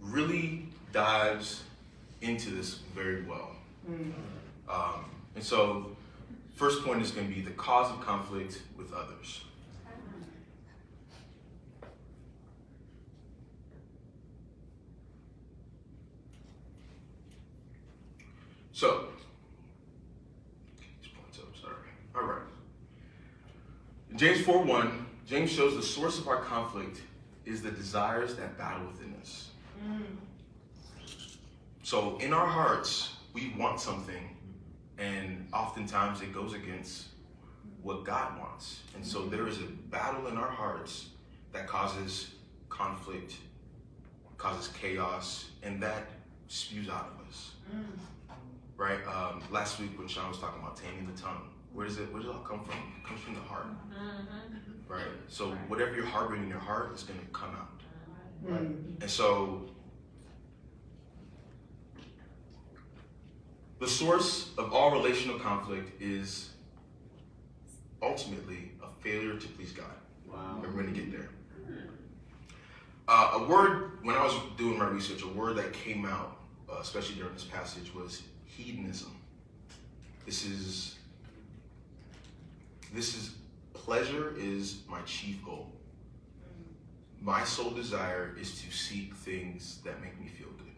really 0.01 0.69
dives 0.93 1.63
into 2.23 2.51
this 2.51 2.77
very 2.95 3.23
well. 3.25 3.51
Mm. 3.91 4.13
Um, 4.71 5.05
and 5.35 5.45
so, 5.45 5.97
first 6.55 6.85
point 6.85 7.03
is 7.03 7.11
going 7.11 7.29
to 7.29 7.35
be 7.35 7.41
the 7.41 7.51
cause 7.53 7.91
of 7.91 8.01
conflict 8.01 8.63
with 8.77 8.93
others. 8.93 9.43
So, 18.73 19.09
these 21.03 21.13
points 21.13 21.39
up, 21.39 21.55
sorry. 21.61 21.75
All 22.15 22.23
right. 22.23 22.43
James 24.17 24.41
4 24.41 24.63
1, 24.63 25.07
James 25.27 25.53
shows 25.53 25.77
the 25.77 25.83
source 25.83 26.19
of 26.19 26.29
our 26.29 26.41
conflict 26.41 27.03
is 27.45 27.63
the 27.63 27.71
desires 27.71 28.37
that 28.37 28.57
battle 28.57 28.87
within 28.87 29.15
us. 29.21 29.51
Mm. 29.87 30.03
So, 31.83 32.17
in 32.19 32.33
our 32.33 32.47
hearts, 32.47 33.17
we 33.33 33.53
want 33.59 33.81
something, 33.81 34.37
and 35.01 35.49
oftentimes 35.53 36.21
it 36.21 36.33
goes 36.33 36.53
against 36.53 37.07
what 37.83 38.05
God 38.05 38.39
wants. 38.39 38.81
And 38.95 39.05
so, 39.05 39.27
there 39.27 39.49
is 39.49 39.59
a 39.59 39.67
battle 39.91 40.27
in 40.29 40.37
our 40.37 40.51
hearts 40.51 41.09
that 41.53 41.67
causes 41.67 42.35
conflict, 42.69 43.35
causes 44.37 44.69
chaos, 44.81 45.51
and 45.63 45.83
that 45.83 46.11
spews 46.49 46.89
out 46.89 47.13
of 47.15 47.27
us. 47.27 47.53
Mm. 47.75 47.85
Right? 48.77 48.99
Um, 49.07 49.43
last 49.51 49.81
week 49.81 49.99
when 49.99 50.09
Sean 50.09 50.29
was 50.29 50.39
talking 50.39 50.61
about 50.61 50.77
taming 50.77 51.07
the 51.07 51.21
tongue, 51.21 51.49
where 51.73 51.87
does 51.87 51.99
it 51.99 52.13
where 52.13 52.21
does 52.23 52.31
it 52.31 52.35
all 52.35 52.43
come 52.43 52.65
from? 52.65 52.77
It 52.99 53.07
comes 53.07 53.21
from 53.21 53.35
the 53.35 53.41
heart. 53.41 53.67
Mm-hmm. 53.67 54.93
Right? 54.93 55.05
So 55.29 55.51
whatever 55.69 55.95
you're 55.95 56.07
harboring 56.07 56.43
in 56.45 56.49
your 56.49 56.59
heart 56.59 56.95
is 56.95 57.03
gonna 57.03 57.21
come 57.33 57.51
out. 57.51 57.81
Uh-huh. 57.83 58.55
Right? 58.55 58.63
Mm. 58.63 59.03
And 59.03 59.11
so 59.11 59.69
the 63.81 63.89
source 63.89 64.51
of 64.59 64.73
all 64.73 64.93
relational 64.93 65.39
conflict 65.39 66.01
is 66.01 66.51
ultimately 68.03 68.73
a 68.83 69.03
failure 69.03 69.37
to 69.37 69.49
please 69.49 69.73
God. 69.73 69.87
Wow. 70.31 70.61
And 70.63 70.63
we're 70.63 70.83
gonna 70.83 70.95
get 70.95 71.11
there. 71.11 71.31
Uh, 73.09 73.41
a 73.41 73.49
word 73.49 73.99
when 74.05 74.15
I 74.15 74.23
was 74.23 74.35
doing 74.57 74.79
my 74.79 74.87
research, 74.87 75.23
a 75.23 75.29
word 75.29 75.57
that 75.57 75.73
came 75.73 76.05
out, 76.05 76.37
uh, 76.71 76.77
especially 76.81 77.17
during 77.17 77.33
this 77.35 77.43
passage, 77.43 77.93
was 77.93 78.23
hedonism. 78.45 79.17
This 80.27 80.47
is 80.47 80.97
this 82.95 83.17
is 83.17 83.35
pleasure 83.73 84.35
is 84.37 84.83
my 84.89 85.01
chief 85.03 85.45
goal. 85.45 85.73
My 87.21 87.45
sole 87.45 87.71
desire 87.71 88.37
is 88.41 88.63
to 88.63 88.71
seek 88.71 89.15
things 89.15 89.81
that 89.85 90.01
make 90.01 90.19
me 90.21 90.29
feel 90.29 90.49
good, 90.59 90.70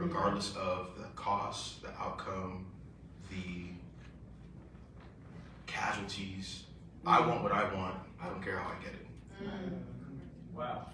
regardless 0.00 0.56
of 0.56 0.96
the 0.96 1.04
cost, 1.14 1.82
the 1.82 1.88
outcome, 2.00 2.64
the 3.30 3.66
casualties. 5.66 6.64
I 7.06 7.20
want 7.26 7.42
what 7.42 7.52
I 7.52 7.72
want. 7.74 7.96
I 8.20 8.26
don't 8.28 8.42
care 8.42 8.56
how 8.56 8.70
I 8.70 8.82
get 8.82 8.92
it. 8.94 9.06
Wow. 10.54 10.86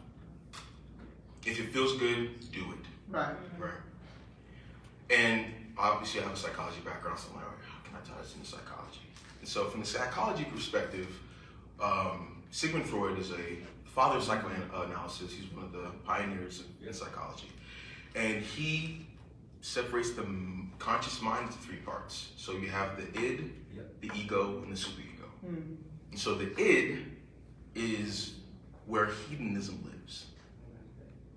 If 1.45 1.61
it 1.61 1.73
feels 1.73 1.97
good, 1.99 2.51
do 2.53 2.61
it. 2.61 2.87
Right. 3.09 3.35
Right. 3.59 3.71
And 5.11 5.47
obviously, 5.79 6.21
I 6.21 6.25
have 6.25 6.33
a 6.33 6.37
psychology 6.37 6.81
background, 6.85 7.19
so 7.19 7.29
I'm 7.31 7.37
like, 7.37 7.45
how 7.45 7.79
can 7.85 7.97
I 7.97 8.07
tie 8.07 8.21
this 8.21 8.35
into 8.35 8.47
psychology? 8.47 9.01
And 9.41 9.49
so, 9.49 9.67
from 9.67 9.81
the 9.81 9.87
psychology 9.87 10.45
perspective, 10.45 11.09
um, 11.81 12.43
Sigmund 12.51 12.87
Freud 12.87 13.19
is 13.19 13.31
a 13.31 13.59
father 13.85 14.19
of 14.19 14.25
psychoanalysis. 14.25 15.33
He's 15.33 15.51
one 15.53 15.65
of 15.65 15.73
the 15.73 15.91
pioneers 16.05 16.65
in 16.85 16.93
psychology. 16.93 17.49
And 18.17 18.43
he 18.43 19.07
separates 19.61 20.13
the 20.13 20.27
conscious 20.79 21.23
mind 21.23 21.47
into 21.47 21.59
three 21.59 21.77
parts. 21.77 22.31
So, 22.37 22.53
you 22.53 22.69
have 22.69 22.97
the 22.97 23.07
id, 23.21 23.53
the 24.01 24.11
ego, 24.15 24.63
and 24.63 24.73
the 24.73 24.77
superego. 24.77 25.29
Hmm. 25.45 25.75
And 26.11 26.19
so, 26.19 26.35
the 26.35 26.51
id 26.59 27.05
is 27.75 28.35
where 28.87 29.07
hedonism 29.29 29.85
lives. 29.85 30.27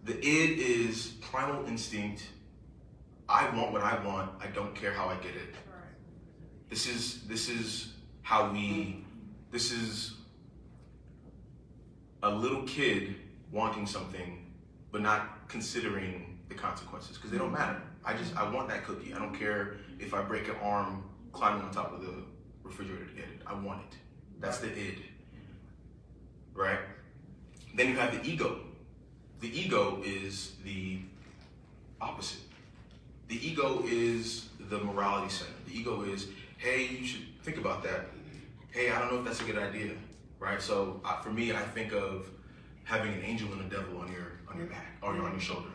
The 0.05 0.17
id 0.17 0.59
is 0.59 1.13
primal 1.21 1.65
instinct. 1.67 2.27
I 3.27 3.49
want 3.55 3.71
what 3.73 3.83
I 3.83 4.03
want. 4.03 4.31
I 4.41 4.47
don't 4.47 4.73
care 4.73 4.93
how 4.93 5.09
I 5.09 5.15
get 5.15 5.35
it. 5.35 5.55
This 6.69 6.87
is 6.87 7.21
this 7.27 7.49
is 7.49 7.93
how 8.21 8.51
we 8.51 9.03
this 9.51 9.71
is 9.71 10.13
a 12.21 12.29
little 12.29 12.63
kid 12.63 13.15
wanting 13.51 13.87
something 13.87 14.45
but 14.91 15.01
not 15.01 15.47
considering 15.47 16.28
the 16.49 16.55
consequences 16.55 17.15
because 17.15 17.31
they 17.31 17.37
don't 17.37 17.51
matter. 17.51 17.81
I 18.03 18.13
just 18.13 18.35
I 18.35 18.49
want 18.49 18.67
that 18.69 18.83
cookie. 18.83 19.13
I 19.13 19.19
don't 19.19 19.37
care 19.37 19.77
if 19.99 20.13
I 20.13 20.21
break 20.21 20.47
an 20.47 20.55
arm 20.61 21.03
climbing 21.31 21.61
on 21.61 21.71
top 21.71 21.93
of 21.93 22.01
the 22.01 22.13
refrigerator 22.63 23.05
to 23.05 23.13
get 23.13 23.25
it. 23.25 23.41
I 23.45 23.53
want 23.53 23.81
it. 23.81 23.97
That's 24.39 24.59
the 24.59 24.67
id. 24.67 25.03
Right? 26.53 26.79
Then 27.75 27.89
you 27.89 27.95
have 27.95 28.11
the 28.11 28.29
ego. 28.29 28.61
The 29.39 29.57
ego 29.57 30.01
is 30.03 30.55
the 30.65 30.99
opposite. 32.01 32.41
The 33.27 33.47
ego 33.47 33.83
is 33.85 34.49
the 34.59 34.79
morality 34.79 35.29
center. 35.29 35.51
The 35.67 35.77
ego 35.77 36.03
is, 36.03 36.27
hey, 36.57 36.87
you 36.87 37.05
should 37.05 37.25
think 37.43 37.57
about 37.57 37.83
that. 37.83 38.07
Hey, 38.71 38.91
I 38.91 38.99
don't 38.99 39.13
know 39.13 39.19
if 39.19 39.25
that's 39.25 39.41
a 39.41 39.43
good 39.43 39.57
idea, 39.57 39.91
right? 40.39 40.61
So 40.61 41.01
for 41.23 41.29
me, 41.29 41.53
I 41.53 41.61
think 41.61 41.93
of 41.93 42.29
having 42.83 43.13
an 43.13 43.21
angel 43.23 43.51
and 43.53 43.61
a 43.61 43.75
devil 43.75 43.99
on 43.99 44.11
your 44.11 44.39
on 44.49 44.57
your 44.57 44.67
back 44.67 44.97
or 45.01 45.11
on 45.11 45.31
your 45.31 45.39
shoulder, 45.39 45.69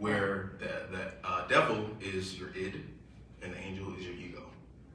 where 0.00 0.52
the 0.58 0.96
the 0.96 1.04
uh, 1.28 1.46
devil 1.46 1.90
is 2.00 2.38
your 2.38 2.48
id, 2.56 2.74
and 3.42 3.52
the 3.52 3.58
angel 3.58 3.94
is 3.98 4.04
your 4.06 4.14
ego, 4.14 4.42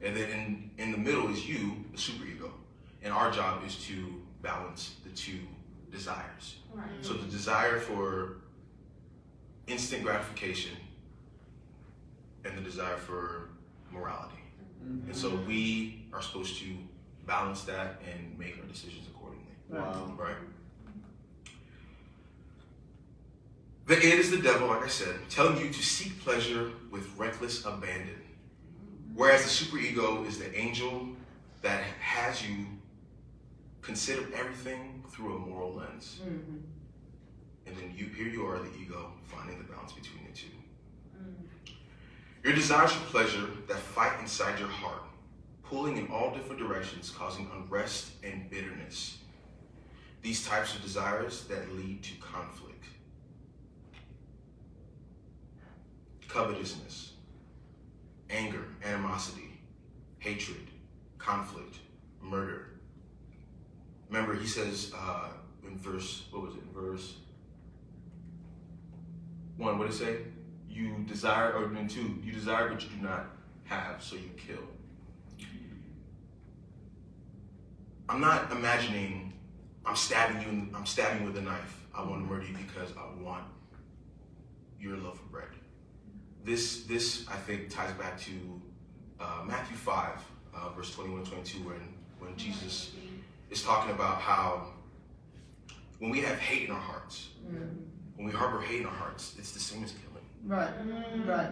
and 0.02 0.16
then 0.16 0.28
in 0.30 0.70
in 0.78 0.92
the 0.92 0.98
middle 0.98 1.30
is 1.30 1.48
you, 1.48 1.84
the 1.92 1.98
superego, 1.98 2.50
and 3.02 3.12
our 3.14 3.30
job 3.30 3.62
is 3.64 3.76
to 3.86 4.22
balance 4.42 4.96
the 5.04 5.10
two 5.10 5.40
desires. 5.90 6.56
So 7.00 7.14
the 7.14 7.30
desire 7.30 7.78
for 7.78 8.38
instant 9.66 10.02
gratification 10.02 10.76
and 12.44 12.56
the 12.58 12.62
desire 12.62 12.96
for 12.96 13.48
morality. 13.90 14.42
And 15.06 15.16
so 15.16 15.34
we 15.48 16.04
are 16.12 16.22
supposed 16.22 16.58
to 16.60 16.66
balance 17.26 17.64
that 17.64 18.00
and 18.06 18.38
make 18.38 18.56
our 18.58 18.66
decisions 18.66 19.06
accordingly. 19.08 19.54
Wow. 19.68 20.14
Right? 20.16 20.36
The 23.86 23.96
id 23.96 24.18
is 24.18 24.32
the 24.32 24.38
devil, 24.38 24.66
like 24.66 24.82
I 24.82 24.88
said, 24.88 25.14
telling 25.30 25.58
you 25.58 25.70
to 25.70 25.82
seek 25.82 26.20
pleasure 26.20 26.72
with 26.90 27.08
reckless 27.16 27.64
abandon. 27.64 28.20
Whereas 29.14 29.44
the 29.44 29.64
superego 29.64 30.26
is 30.26 30.40
the 30.40 30.52
angel 30.58 31.10
that 31.62 31.84
has 32.00 32.44
you 32.46 32.66
consider 33.82 34.26
everything 34.34 35.04
through 35.10 35.36
a 35.36 35.38
moral 35.38 35.72
lens. 35.74 36.18
Mm-hmm. 36.20 36.56
And 37.66 37.76
then 37.76 37.94
you 37.96 38.06
here 38.06 38.26
you 38.26 38.44
are, 38.46 38.58
the 38.58 38.76
ego, 38.76 39.12
finding 39.24 39.58
the 39.58 39.64
balance 39.64 39.92
between 39.92 40.24
the 40.26 40.36
two. 40.36 40.48
Mm-hmm. 41.16 41.72
Your 42.42 42.54
desires 42.54 42.90
for 42.90 43.04
pleasure 43.10 43.46
that 43.68 43.76
fight 43.78 44.18
inside 44.20 44.58
your 44.58 44.68
heart, 44.68 45.04
pulling 45.62 45.96
in 45.96 46.08
all 46.08 46.34
different 46.34 46.60
directions, 46.60 47.10
causing 47.10 47.48
unrest 47.54 48.10
and 48.24 48.50
bitterness. 48.50 49.18
These 50.22 50.44
types 50.44 50.74
of 50.74 50.82
desires 50.82 51.44
that 51.44 51.72
lead 51.76 52.02
to 52.02 52.14
conflict. 52.16 52.84
Covetousness, 56.28 57.12
anger, 58.30 58.64
animosity, 58.84 59.60
hatred, 60.18 60.68
conflict, 61.18 61.76
murder. 62.20 62.70
Remember, 64.08 64.34
he 64.34 64.46
says 64.46 64.92
uh, 64.96 65.28
in 65.66 65.78
verse, 65.78 66.24
what 66.30 66.42
was 66.42 66.54
it, 66.54 66.62
in 66.62 66.72
verse 66.72 67.14
one, 69.56 69.78
what 69.78 69.90
did 69.90 69.94
it 69.94 69.98
say? 69.98 70.16
You 70.68 71.04
desire, 71.08 71.52
or 71.54 71.66
then 71.68 71.88
two, 71.88 72.18
you 72.22 72.32
desire 72.32 72.68
but 72.68 72.82
you 72.82 72.90
do 72.90 73.02
not 73.02 73.26
have, 73.64 74.02
so 74.02 74.16
you 74.16 74.30
kill. 74.36 74.62
I'm 78.08 78.20
not 78.20 78.52
imagining 78.52 79.26
I'm 79.86 79.94
stabbing 79.94 80.42
you, 80.42 80.68
I'm 80.74 80.84
stabbing 80.84 81.24
with 81.24 81.36
a 81.36 81.40
knife. 81.40 81.86
I 81.94 82.02
want 82.02 82.26
to 82.26 82.28
murder 82.28 82.44
you 82.44 82.56
because 82.56 82.90
I 82.98 83.22
want 83.22 83.44
your 84.80 84.96
love 84.96 85.16
for 85.16 85.26
bread. 85.26 85.48
This, 86.46 86.84
this 86.84 87.26
I 87.28 87.34
think 87.34 87.70
ties 87.70 87.92
back 87.94 88.16
to 88.20 88.30
uh, 89.18 89.42
Matthew 89.44 89.76
5, 89.76 90.10
uh, 90.54 90.68
verse 90.76 90.94
21 90.94 91.18
and 91.18 91.26
22, 91.26 91.58
when, 91.64 91.80
when 92.20 92.36
Jesus 92.36 92.92
is 93.50 93.64
talking 93.64 93.90
about 93.90 94.20
how 94.20 94.68
when 95.98 96.12
we 96.12 96.20
have 96.20 96.38
hate 96.38 96.68
in 96.68 96.70
our 96.70 96.80
hearts, 96.80 97.30
when 98.14 98.26
we 98.26 98.30
harbor 98.30 98.60
hate 98.60 98.82
in 98.82 98.86
our 98.86 98.92
hearts, 98.92 99.34
it's 99.40 99.50
the 99.50 99.58
same 99.58 99.82
as 99.82 99.92
killing. 99.92 100.24
Right. 100.44 100.70
Right. 101.26 101.50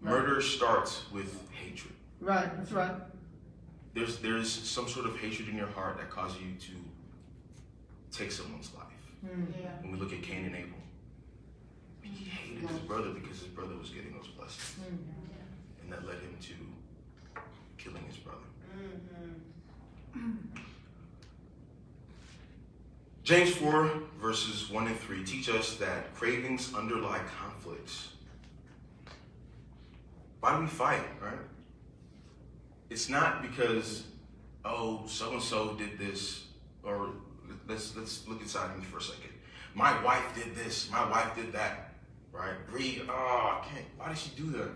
Murder 0.00 0.42
starts 0.42 1.02
with 1.12 1.48
hatred. 1.52 1.94
Right, 2.20 2.56
that's 2.56 2.72
right. 2.72 2.94
There's 3.94 4.18
there's 4.18 4.50
some 4.50 4.88
sort 4.88 5.06
of 5.06 5.16
hatred 5.18 5.48
in 5.48 5.56
your 5.56 5.68
heart 5.68 5.98
that 5.98 6.10
causes 6.10 6.38
you 6.40 6.54
to 6.54 8.16
take 8.16 8.32
someone's 8.32 8.72
life. 8.74 8.84
Mm. 9.24 9.46
Yeah. 9.60 9.70
When 9.82 9.92
we 9.92 9.98
look 9.98 10.12
at 10.12 10.22
Cain 10.22 10.46
and 10.46 10.56
Abel, 10.56 10.78
he 12.02 12.24
hated 12.24 12.68
his 12.68 12.78
brother 12.80 13.10
because 13.10 13.38
his 13.40 13.48
brother 13.48 13.76
was 13.76 13.90
getting 13.90 14.12
those 14.12 14.28
blessings, 14.28 14.76
Mm. 14.80 14.98
and 15.82 15.92
that 15.92 16.06
led 16.06 16.18
him 16.20 16.36
to 16.40 16.54
killing 17.76 18.04
his 18.06 18.16
brother. 18.16 18.38
Mm-hmm. 18.76 20.58
James 23.22 23.50
4, 23.56 23.90
verses 24.20 24.70
1 24.70 24.86
and 24.86 24.98
3 24.98 25.22
teach 25.24 25.50
us 25.50 25.76
that 25.76 26.14
cravings 26.14 26.72
underlie 26.74 27.20
conflicts. 27.38 28.08
Why 30.40 30.54
do 30.56 30.62
we 30.62 30.66
fight, 30.68 31.02
right? 31.22 31.38
It's 32.88 33.08
not 33.10 33.42
because, 33.42 34.04
oh, 34.64 35.02
so 35.06 35.32
and 35.32 35.42
so 35.42 35.74
did 35.74 35.98
this, 35.98 36.44
or 36.82 37.10
let's 37.68 37.94
let's 37.96 38.26
look 38.26 38.40
inside 38.40 38.78
me 38.78 38.84
for 38.84 38.96
a 38.96 39.02
second. 39.02 39.30
My 39.74 40.02
wife 40.02 40.24
did 40.34 40.54
this, 40.54 40.90
my 40.90 41.08
wife 41.10 41.34
did 41.36 41.52
that, 41.52 41.87
right? 42.32 42.66
Breathe. 42.70 43.02
oh, 43.08 43.12
I 43.62 43.66
can't, 43.66 43.84
why 43.96 44.08
did 44.08 44.18
she 44.18 44.30
do 44.30 44.50
that? 44.52 44.70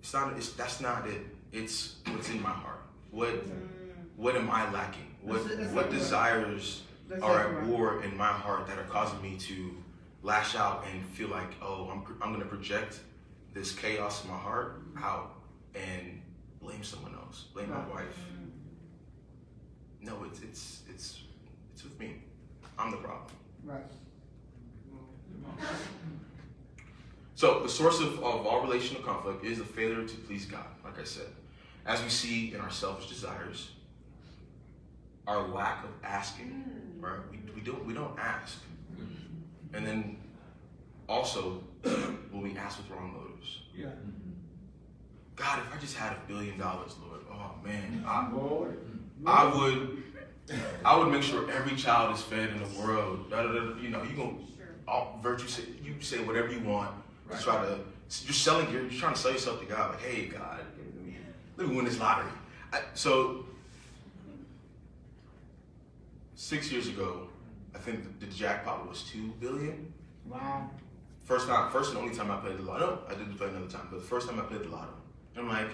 It's 0.00 0.12
not, 0.12 0.32
it's, 0.36 0.52
that's 0.52 0.80
not 0.80 1.06
it. 1.06 1.20
It's 1.52 1.96
what's 2.12 2.28
in 2.30 2.40
my 2.42 2.50
heart. 2.50 2.82
What, 3.10 3.46
mm. 3.48 3.68
what 4.16 4.36
am 4.36 4.50
I 4.50 4.70
lacking? 4.70 5.14
What, 5.22 5.42
That's- 5.42 5.58
that's 5.58 5.72
what 5.72 5.86
like 5.90 5.94
desires 5.94 6.82
That's 7.08 7.22
are 7.22 7.36
exactly 7.40 7.56
at 7.56 7.62
right. 7.62 7.70
war 7.78 8.02
in 8.02 8.16
my 8.16 8.26
heart 8.28 8.66
that 8.68 8.78
are 8.78 8.84
causing 8.84 9.20
me 9.22 9.36
to 9.38 9.74
lash 10.22 10.54
out 10.54 10.84
and 10.92 11.04
feel 11.06 11.28
like, 11.28 11.50
oh, 11.62 11.88
I'm, 11.90 12.04
I'm 12.22 12.32
going 12.32 12.42
to 12.42 12.48
project 12.48 13.00
this 13.54 13.72
chaos 13.74 14.24
in 14.24 14.30
my 14.30 14.36
heart 14.36 14.82
out 15.02 15.34
and 15.74 16.20
blame 16.60 16.82
someone 16.84 17.14
else, 17.14 17.46
blame 17.54 17.70
my 17.70 17.76
Right. 17.76 17.94
wife. 17.94 18.18
Mm. 18.42 20.06
No, 20.06 20.24
it's 20.24 20.40
it's 20.42 20.82
it's 20.88 21.20
it's 21.72 21.82
with 21.82 21.98
me. 21.98 22.16
I'm 22.78 22.90
the 22.92 22.98
problem. 22.98 23.34
Right. 23.64 23.82
So 27.38 27.60
the 27.60 27.68
source 27.68 28.00
of, 28.00 28.14
of 28.14 28.48
all 28.48 28.62
relational 28.62 29.00
conflict 29.00 29.44
is 29.44 29.60
a 29.60 29.64
failure 29.64 30.04
to 30.04 30.16
please 30.26 30.44
God, 30.44 30.66
like 30.82 30.98
I 31.00 31.04
said. 31.04 31.28
As 31.86 32.02
we 32.02 32.08
see 32.08 32.52
in 32.52 32.60
our 32.60 32.68
selfish 32.68 33.08
desires, 33.08 33.70
our 35.24 35.46
lack 35.46 35.84
of 35.84 35.90
asking, 36.02 36.64
mm. 36.98 37.00
right? 37.00 37.20
We, 37.30 37.38
we 37.54 37.60
don't 37.60 37.86
we 37.86 37.94
don't 37.94 38.18
ask. 38.18 38.58
And 39.72 39.86
then 39.86 40.16
also 41.08 41.62
when 41.82 42.42
we 42.42 42.56
ask 42.56 42.78
with 42.78 42.90
wrong 42.90 43.12
motives. 43.12 43.60
Yeah. 43.72 43.90
God, 45.36 45.60
if 45.60 45.72
I 45.72 45.78
just 45.78 45.96
had 45.96 46.14
a 46.14 46.18
billion 46.26 46.58
dollars, 46.58 46.96
Lord, 47.06 47.20
oh 47.32 47.52
man, 47.64 48.04
I, 48.04 48.32
Lord. 48.32 48.78
I 49.24 49.44
would 49.44 50.02
I 50.84 50.96
would 50.98 51.12
make 51.12 51.22
sure 51.22 51.48
every 51.52 51.76
child 51.76 52.16
is 52.16 52.20
fed 52.20 52.50
in 52.50 52.58
the 52.58 52.80
world. 52.80 53.30
Da, 53.30 53.44
da, 53.44 53.52
da, 53.52 53.60
da, 53.60 53.80
you 53.80 53.90
know, 53.90 54.02
you 54.02 54.16
gonna 54.16 54.38
all 54.88 55.20
virtue 55.22 55.46
say 55.46 55.62
you 55.84 55.94
say 56.00 56.18
whatever 56.18 56.50
you 56.50 56.58
want. 56.64 56.90
To 57.30 57.42
Try 57.42 57.56
to 57.64 57.78
you're 58.24 58.32
selling 58.32 58.70
you're, 58.70 58.82
you're 58.82 59.00
trying 59.00 59.14
to 59.14 59.20
sell 59.20 59.32
yourself 59.32 59.60
to 59.60 59.66
God. 59.66 59.90
Like, 59.90 60.02
hey 60.02 60.26
God, 60.26 60.60
let 60.76 61.06
me, 61.06 61.16
let 61.56 61.68
me 61.68 61.76
win 61.76 61.84
this 61.84 61.98
lottery. 62.00 62.30
I, 62.72 62.80
so 62.94 63.44
six 66.34 66.72
years 66.72 66.88
ago, 66.88 67.28
I 67.74 67.78
think 67.78 68.20
the, 68.20 68.26
the 68.26 68.32
jackpot 68.32 68.88
was 68.88 69.02
two 69.02 69.28
billion. 69.40 69.92
Wow. 70.24 70.70
First 71.24 71.48
time, 71.48 71.70
first 71.70 71.90
and 71.90 71.98
only 71.98 72.14
time 72.14 72.30
I 72.30 72.36
played 72.36 72.56
the 72.56 72.62
lotto. 72.62 73.00
I 73.06 73.12
didn't 73.12 73.36
play 73.36 73.48
another 73.48 73.66
time, 73.66 73.88
but 73.90 74.00
the 74.00 74.06
first 74.06 74.28
time 74.28 74.40
I 74.40 74.44
played 74.44 74.62
the 74.62 74.68
lotto, 74.68 74.94
I'm 75.36 75.48
like, 75.48 75.68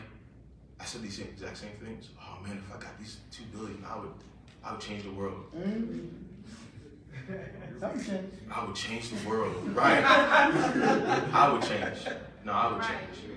I 0.80 0.84
said 0.84 1.02
these 1.02 1.16
same, 1.16 1.28
exact 1.28 1.58
same 1.58 1.70
things. 1.82 2.08
Oh 2.20 2.42
man, 2.42 2.60
if 2.66 2.76
I 2.76 2.80
got 2.80 2.98
these 2.98 3.18
two 3.30 3.44
billion, 3.56 3.84
I 3.88 3.96
would, 3.96 4.10
I 4.64 4.72
would 4.72 4.80
change 4.80 5.04
the 5.04 5.12
world. 5.12 5.44
Mm. 5.56 6.08
Something 7.80 8.04
changed. 8.04 8.36
I 8.54 8.64
would 8.64 8.74
change 8.76 9.10
the 9.10 9.28
world, 9.28 9.54
right? 9.74 10.02
I 10.04 11.50
would 11.52 11.62
change. 11.62 11.98
No, 12.44 12.52
I 12.52 12.72
would 12.72 12.82
change, 12.82 13.34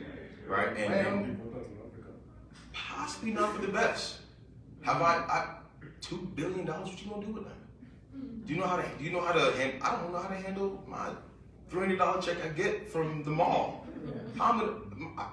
right? 0.48 0.78
And, 0.78 0.94
and 0.94 1.42
possibly 2.74 3.32
not 3.32 3.56
for 3.56 3.62
the 3.66 3.72
best. 3.72 4.20
Have 4.84 5.02
I, 5.02 5.16
I 5.18 5.56
two 6.02 6.30
billion 6.36 6.66
dollars? 6.66 6.90
What 6.90 7.02
you 7.04 7.10
gonna 7.12 7.26
do 7.26 7.34
with 7.34 7.44
that? 7.46 8.46
Do 8.48 8.54
you 8.54 8.60
know 8.60 8.68
how 8.68 8.78
to? 8.78 8.86
Do 8.98 9.04
you 9.04 9.12
know 9.12 9.22
how 9.22 9.34
to? 9.34 9.52
hand- 9.58 9.82
I 9.82 9.96
don't 9.96 10.12
know 10.12 10.20
how 10.20 10.30
to 10.30 10.36
handle 10.36 10.84
my 10.88 11.10
three 11.70 11.82
hundred 11.82 11.98
dollar 11.98 12.22
check 12.22 12.38
I 12.44 12.50
get 12.50 12.90
from 12.90 13.24
the 13.24 13.32
mall. 13.32 13.86
How 14.38 14.52
am 14.54 14.58
I 14.60 14.64
gonna? 14.64 15.12
I- 15.18 15.28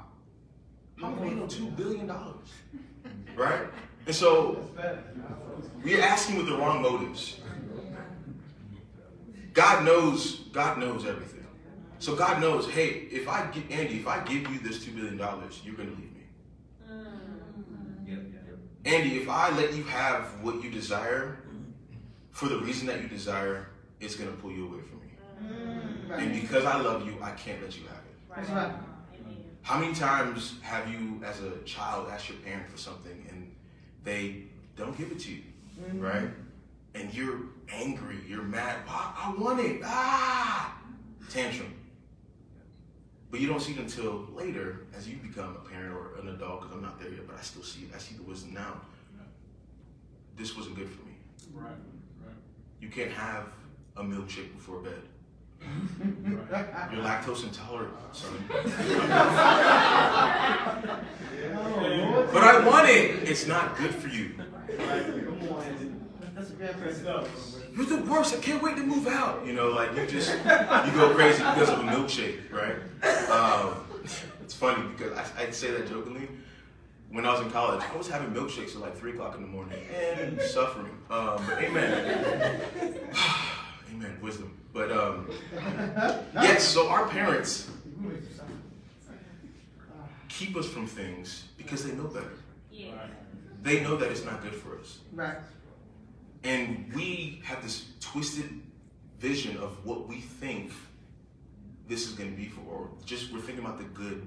How 1.00 1.06
am 1.08 1.14
I 1.14 1.16
gonna 1.18 1.28
handle 1.30 1.48
two 1.48 1.66
billion 1.70 2.06
dollars? 2.06 2.48
Right? 3.36 3.66
And 4.06 4.14
so 4.14 4.68
we're 5.82 6.00
asking 6.02 6.36
with 6.36 6.46
the 6.46 6.56
wrong 6.56 6.82
motives. 6.82 7.38
God 9.54 9.84
knows, 9.84 10.40
God 10.52 10.78
knows 10.78 11.06
everything. 11.06 11.46
So 12.00 12.14
God 12.14 12.40
knows, 12.40 12.68
hey, 12.68 12.88
if 13.10 13.28
I 13.28 13.46
give 13.46 13.70
Andy, 13.70 13.96
if 14.00 14.06
I 14.06 14.20
give 14.24 14.50
you 14.52 14.58
this 14.58 14.84
two 14.84 14.90
billion 14.92 15.16
dollars, 15.16 15.62
you're 15.64 15.76
gonna 15.76 15.90
leave 15.90 16.12
me. 16.12 16.26
Andy, 18.84 19.16
if 19.16 19.28
I 19.30 19.48
let 19.56 19.72
you 19.74 19.82
have 19.84 20.24
what 20.42 20.62
you 20.62 20.70
desire 20.70 21.38
for 22.30 22.48
the 22.48 22.58
reason 22.58 22.86
that 22.88 23.00
you 23.00 23.08
desire, 23.08 23.68
it's 24.00 24.16
gonna 24.16 24.32
pull 24.32 24.50
you 24.52 24.66
away 24.66 24.82
from 24.82 24.98
me. 25.00 25.04
And 26.12 26.30
Right. 26.30 26.40
because 26.42 26.64
I 26.66 26.78
love 26.80 27.06
you, 27.06 27.16
I 27.22 27.30
can't 27.30 27.62
let 27.62 27.74
you 27.78 27.86
have 27.86 27.96
it. 28.04 28.16
That's 28.36 28.50
right. 28.50 28.72
How 29.62 29.78
many 29.78 29.94
times 29.94 30.60
have 30.60 30.90
you, 30.92 31.22
as 31.24 31.40
a 31.40 31.56
child, 31.64 32.10
asked 32.10 32.28
your 32.28 32.36
parent 32.38 32.68
for 32.68 32.76
something 32.76 33.24
and 33.30 33.54
they 34.02 34.48
don't 34.76 34.96
give 34.98 35.10
it 35.10 35.20
to 35.20 35.32
you, 35.32 35.42
Mm. 35.80 36.02
right? 36.02 36.28
And 36.94 37.14
you're 37.14 37.40
angry, 37.68 38.18
you're 38.28 38.42
mad. 38.42 38.80
"Ah, 38.88 39.28
I 39.28 39.40
want 39.40 39.60
it. 39.60 39.80
Ah, 39.84 40.78
tantrum. 41.30 41.72
But 43.30 43.40
you 43.40 43.48
don't 43.48 43.60
see 43.60 43.72
it 43.72 43.78
until 43.78 44.28
later, 44.32 44.86
as 44.96 45.08
you 45.08 45.16
become 45.16 45.56
a 45.56 45.68
parent 45.68 45.92
or 45.94 46.14
an 46.20 46.28
adult. 46.28 46.60
Because 46.60 46.76
I'm 46.76 46.82
not 46.82 47.00
there 47.00 47.10
yet, 47.10 47.26
but 47.26 47.36
I 47.36 47.40
still 47.42 47.62
see 47.64 47.82
it. 47.82 47.90
I 47.94 47.98
see 47.98 48.14
the 48.14 48.22
wisdom 48.22 48.54
now. 48.54 48.80
This 50.36 50.56
wasn't 50.56 50.76
good 50.76 50.88
for 50.88 51.02
me. 51.04 51.12
Right, 51.52 51.70
right. 52.24 52.34
You 52.80 52.88
can't 52.88 53.10
have 53.12 53.46
a 53.96 54.02
milkshake 54.02 54.52
before 54.54 54.80
bed. 54.80 55.02
You're 56.28 57.02
lactose 57.02 57.44
intolerant, 57.44 57.94
son. 58.12 58.34
But 62.32 62.42
I 62.42 62.66
want 62.66 62.88
it. 62.88 63.28
It's 63.28 63.46
not 63.46 63.76
good 63.78 63.94
for 63.94 64.08
you. 64.08 64.34
That's 66.44 66.50
a 66.50 66.56
good 66.56 66.82
person. 66.82 67.74
You're 67.74 67.86
the 67.86 68.10
worst. 68.10 68.34
I 68.34 68.38
can't 68.38 68.62
wait 68.62 68.76
to 68.76 68.82
move 68.82 69.06
out. 69.06 69.46
You 69.46 69.54
know, 69.54 69.68
like 69.68 69.96
you 69.96 70.06
just 70.06 70.30
you 70.30 70.92
go 70.92 71.14
crazy 71.14 71.38
because 71.38 71.70
of 71.70 71.80
a 71.80 71.82
milkshake, 71.82 72.52
right? 72.52 72.76
Um, 73.30 73.74
it's 74.42 74.54
funny 74.54 74.86
because 74.88 75.16
I, 75.16 75.42
I'd 75.42 75.54
say 75.54 75.70
that 75.70 75.88
jokingly. 75.88 76.28
When 77.10 77.24
I 77.24 77.32
was 77.32 77.40
in 77.42 77.50
college, 77.50 77.82
I 77.92 77.96
was 77.96 78.08
having 78.08 78.30
milkshakes 78.30 78.74
at 78.74 78.80
like 78.80 78.96
three 78.96 79.12
o'clock 79.12 79.36
in 79.36 79.42
the 79.42 79.48
morning 79.48 79.78
and 79.94 80.40
suffering. 80.42 80.92
Um, 81.10 81.42
but 81.46 81.62
amen, 81.62 82.60
amen, 83.94 84.18
wisdom. 84.20 84.54
But 84.72 84.90
um, 84.92 85.30
yes, 86.34 86.64
so 86.64 86.88
our 86.88 87.08
parents 87.08 87.70
keep 90.28 90.56
us 90.56 90.68
from 90.68 90.86
things 90.86 91.44
because 91.56 91.86
they 91.86 91.94
know 91.94 92.04
better. 92.04 92.32
Yeah. 92.70 92.92
They 93.62 93.82
know 93.82 93.96
that 93.96 94.10
it's 94.10 94.24
not 94.24 94.42
good 94.42 94.54
for 94.54 94.78
us. 94.78 94.98
Right. 95.12 95.38
And 96.44 96.92
we 96.94 97.40
have 97.44 97.62
this 97.62 97.86
twisted 98.00 98.60
vision 99.18 99.56
of 99.56 99.84
what 99.84 100.06
we 100.06 100.20
think 100.20 100.70
this 101.88 102.06
is 102.06 102.12
going 102.12 102.30
to 102.30 102.36
be 102.36 102.48
for, 102.48 102.60
or 102.60 102.90
just 103.04 103.32
we're 103.32 103.40
thinking 103.40 103.64
about 103.64 103.78
the 103.78 103.84
good. 103.84 104.26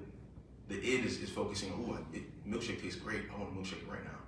The 0.67 0.75
it 0.75 1.05
is, 1.05 1.19
is 1.19 1.29
focusing 1.29 1.71
on, 1.71 2.05
it, 2.11 2.23
milkshake 2.49 2.81
tastes 2.81 2.99
great. 2.99 3.21
I 3.33 3.37
want 3.39 3.51
a 3.51 3.55
milkshake 3.55 3.87
right 3.87 4.03
now. 4.03 4.19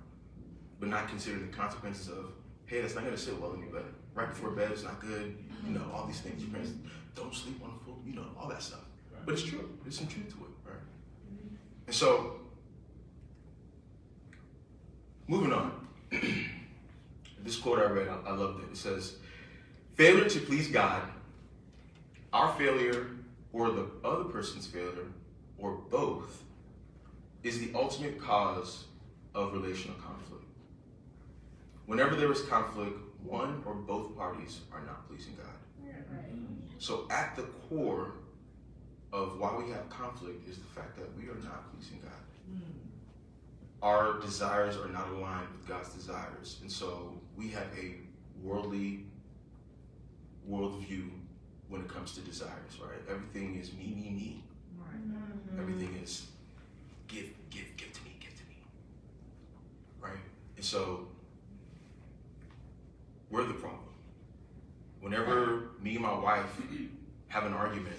But 0.78 0.88
not 0.88 1.08
considering 1.08 1.50
the 1.50 1.54
consequences 1.54 2.08
of, 2.08 2.32
hey, 2.66 2.80
that's 2.80 2.94
not 2.94 3.04
going 3.04 3.14
to 3.14 3.20
sit 3.20 3.38
well 3.38 3.52
in 3.52 3.60
your 3.60 3.70
bed. 3.70 3.84
Right 4.14 4.28
before 4.28 4.50
bed, 4.50 4.70
it's 4.70 4.84
not 4.84 5.00
good. 5.00 5.36
You 5.66 5.74
know, 5.74 5.84
all 5.92 6.06
these 6.06 6.20
things. 6.20 6.40
Your 6.42 6.50
parents 6.50 6.72
don't 7.14 7.34
sleep 7.34 7.60
on 7.62 7.74
the 7.76 7.84
floor, 7.84 7.96
you 8.06 8.14
know, 8.14 8.26
all 8.38 8.48
that 8.48 8.62
stuff. 8.62 8.80
But 9.26 9.34
it's 9.34 9.42
true. 9.42 9.68
There's 9.82 9.98
some 9.98 10.06
truth 10.06 10.28
to 10.28 10.36
it, 10.44 10.50
right? 10.64 10.78
And 11.86 11.94
so, 11.94 12.40
moving 15.26 15.52
on. 15.52 15.86
this 17.42 17.56
quote 17.56 17.78
I 17.78 17.86
read, 17.90 18.08
I, 18.08 18.30
I 18.30 18.32
loved 18.32 18.62
it. 18.62 18.70
It 18.72 18.76
says, 18.76 19.16
Failure 19.94 20.28
to 20.28 20.40
please 20.40 20.68
God, 20.68 21.02
our 22.32 22.52
failure, 22.54 23.08
or 23.52 23.70
the 23.70 23.86
other 24.04 24.24
person's 24.24 24.66
failure, 24.66 25.06
or 25.58 25.72
both, 25.90 26.42
is 27.42 27.58
the 27.58 27.70
ultimate 27.74 28.20
cause 28.20 28.84
of 29.34 29.52
relational 29.52 29.96
conflict. 29.96 30.44
Whenever 31.86 32.14
there 32.14 32.30
is 32.30 32.42
conflict, 32.42 32.96
one 33.24 33.62
or 33.66 33.74
both 33.74 34.16
parties 34.16 34.60
are 34.72 34.80
not 34.82 35.06
pleasing 35.08 35.34
God. 35.36 35.46
So, 36.78 37.06
at 37.10 37.36
the 37.36 37.42
core 37.68 38.12
of 39.12 39.38
why 39.38 39.54
we 39.56 39.70
have 39.70 39.88
conflict 39.90 40.48
is 40.48 40.56
the 40.56 40.64
fact 40.64 40.96
that 40.96 41.14
we 41.16 41.24
are 41.24 41.38
not 41.44 41.70
pleasing 41.74 42.00
God. 42.02 42.10
Hmm. 42.48 42.62
our 43.82 44.20
desires 44.20 44.76
are 44.76 44.88
not 44.88 45.08
aligned 45.08 45.48
with 45.52 45.68
God's 45.68 45.90
desires. 45.90 46.58
And 46.62 46.70
so 46.70 47.19
we 47.40 47.48
have 47.48 47.68
a 47.80 47.94
worldly 48.42 49.06
worldview 50.48 51.08
when 51.68 51.80
it 51.80 51.88
comes 51.88 52.12
to 52.12 52.20
desires, 52.20 52.78
right? 52.82 53.00
Everything 53.08 53.58
is 53.58 53.72
me, 53.72 53.94
me, 53.96 54.10
me. 54.10 54.44
Everything 55.58 55.98
is 56.02 56.26
give, 57.08 57.30
give, 57.48 57.64
give 57.78 57.92
to 57.92 58.02
me, 58.04 58.16
give 58.20 58.34
to 58.34 58.42
me. 58.48 58.56
Right? 60.00 60.20
And 60.56 60.64
so 60.64 61.08
we're 63.30 63.44
the 63.44 63.54
problem. 63.54 63.80
Whenever 65.00 65.70
me 65.82 65.94
and 65.94 66.02
my 66.02 66.18
wife 66.18 66.60
have 67.28 67.44
an 67.46 67.54
argument, 67.54 67.96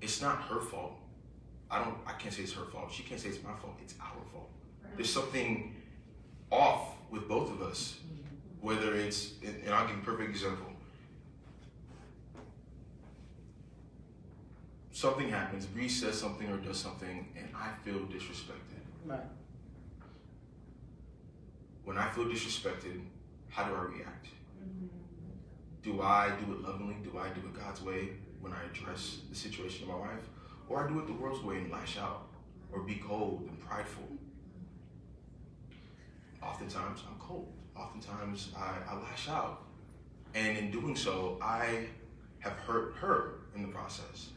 it's 0.00 0.22
not 0.22 0.42
her 0.42 0.60
fault. 0.60 0.92
I 1.68 1.82
don't 1.82 1.96
I 2.06 2.12
can't 2.12 2.32
say 2.32 2.42
it's 2.42 2.52
her 2.52 2.64
fault. 2.66 2.92
She 2.92 3.02
can't 3.02 3.20
say 3.20 3.30
it's 3.30 3.42
my 3.42 3.54
fault. 3.54 3.74
It's 3.82 3.94
our 4.00 4.22
fault. 4.32 4.50
There's 4.96 5.12
something 5.12 5.74
off 6.52 6.94
with 7.10 7.26
both 7.26 7.50
of 7.50 7.62
us. 7.62 7.98
Whether 8.60 8.94
it's 8.94 9.32
and 9.44 9.74
I'll 9.74 9.86
give 9.88 9.96
you 9.96 10.02
a 10.02 10.04
perfect 10.04 10.30
example. 10.30 10.66
Something 14.92 15.28
happens, 15.28 15.66
Bree 15.66 15.88
says 15.88 16.16
something 16.16 16.48
or 16.48 16.58
does 16.58 16.78
something, 16.78 17.26
and 17.36 17.48
I 17.56 17.70
feel 17.82 18.00
disrespected. 18.02 18.82
Right. 19.04 19.18
When 21.84 21.98
I 21.98 22.08
feel 22.10 22.26
disrespected, 22.26 23.00
how 23.48 23.64
do 23.64 23.74
I 23.74 23.80
react? 23.80 24.26
Mm-hmm. 24.62 24.86
Do 25.82 26.02
I 26.02 26.30
do 26.44 26.52
it 26.52 26.60
lovingly? 26.60 26.96
Do 27.02 27.18
I 27.18 27.30
do 27.30 27.40
it 27.40 27.58
God's 27.58 27.82
way 27.82 28.10
when 28.40 28.52
I 28.52 28.62
address 28.70 29.22
the 29.28 29.34
situation 29.34 29.84
of 29.84 29.88
my 29.88 29.96
wife? 29.96 30.28
Or 30.68 30.84
I 30.84 30.88
do 30.88 31.00
it 31.00 31.08
the 31.08 31.14
world's 31.14 31.42
way 31.42 31.56
and 31.56 31.72
lash 31.72 31.98
out 31.98 32.28
or 32.70 32.82
be 32.82 33.02
cold 33.04 33.46
and 33.48 33.58
prideful? 33.58 34.04
Oftentimes 36.42 37.02
I'm 37.08 37.18
cold. 37.18 37.52
Oftentimes 37.76 38.50
I, 38.56 38.74
I 38.90 38.96
lash 38.98 39.28
out. 39.28 39.62
And 40.34 40.56
in 40.56 40.70
doing 40.70 40.96
so, 40.96 41.38
I 41.42 41.86
have 42.40 42.52
hurt 42.52 42.94
her 42.96 43.40
in 43.54 43.62
the 43.62 43.68
process. 43.68 44.30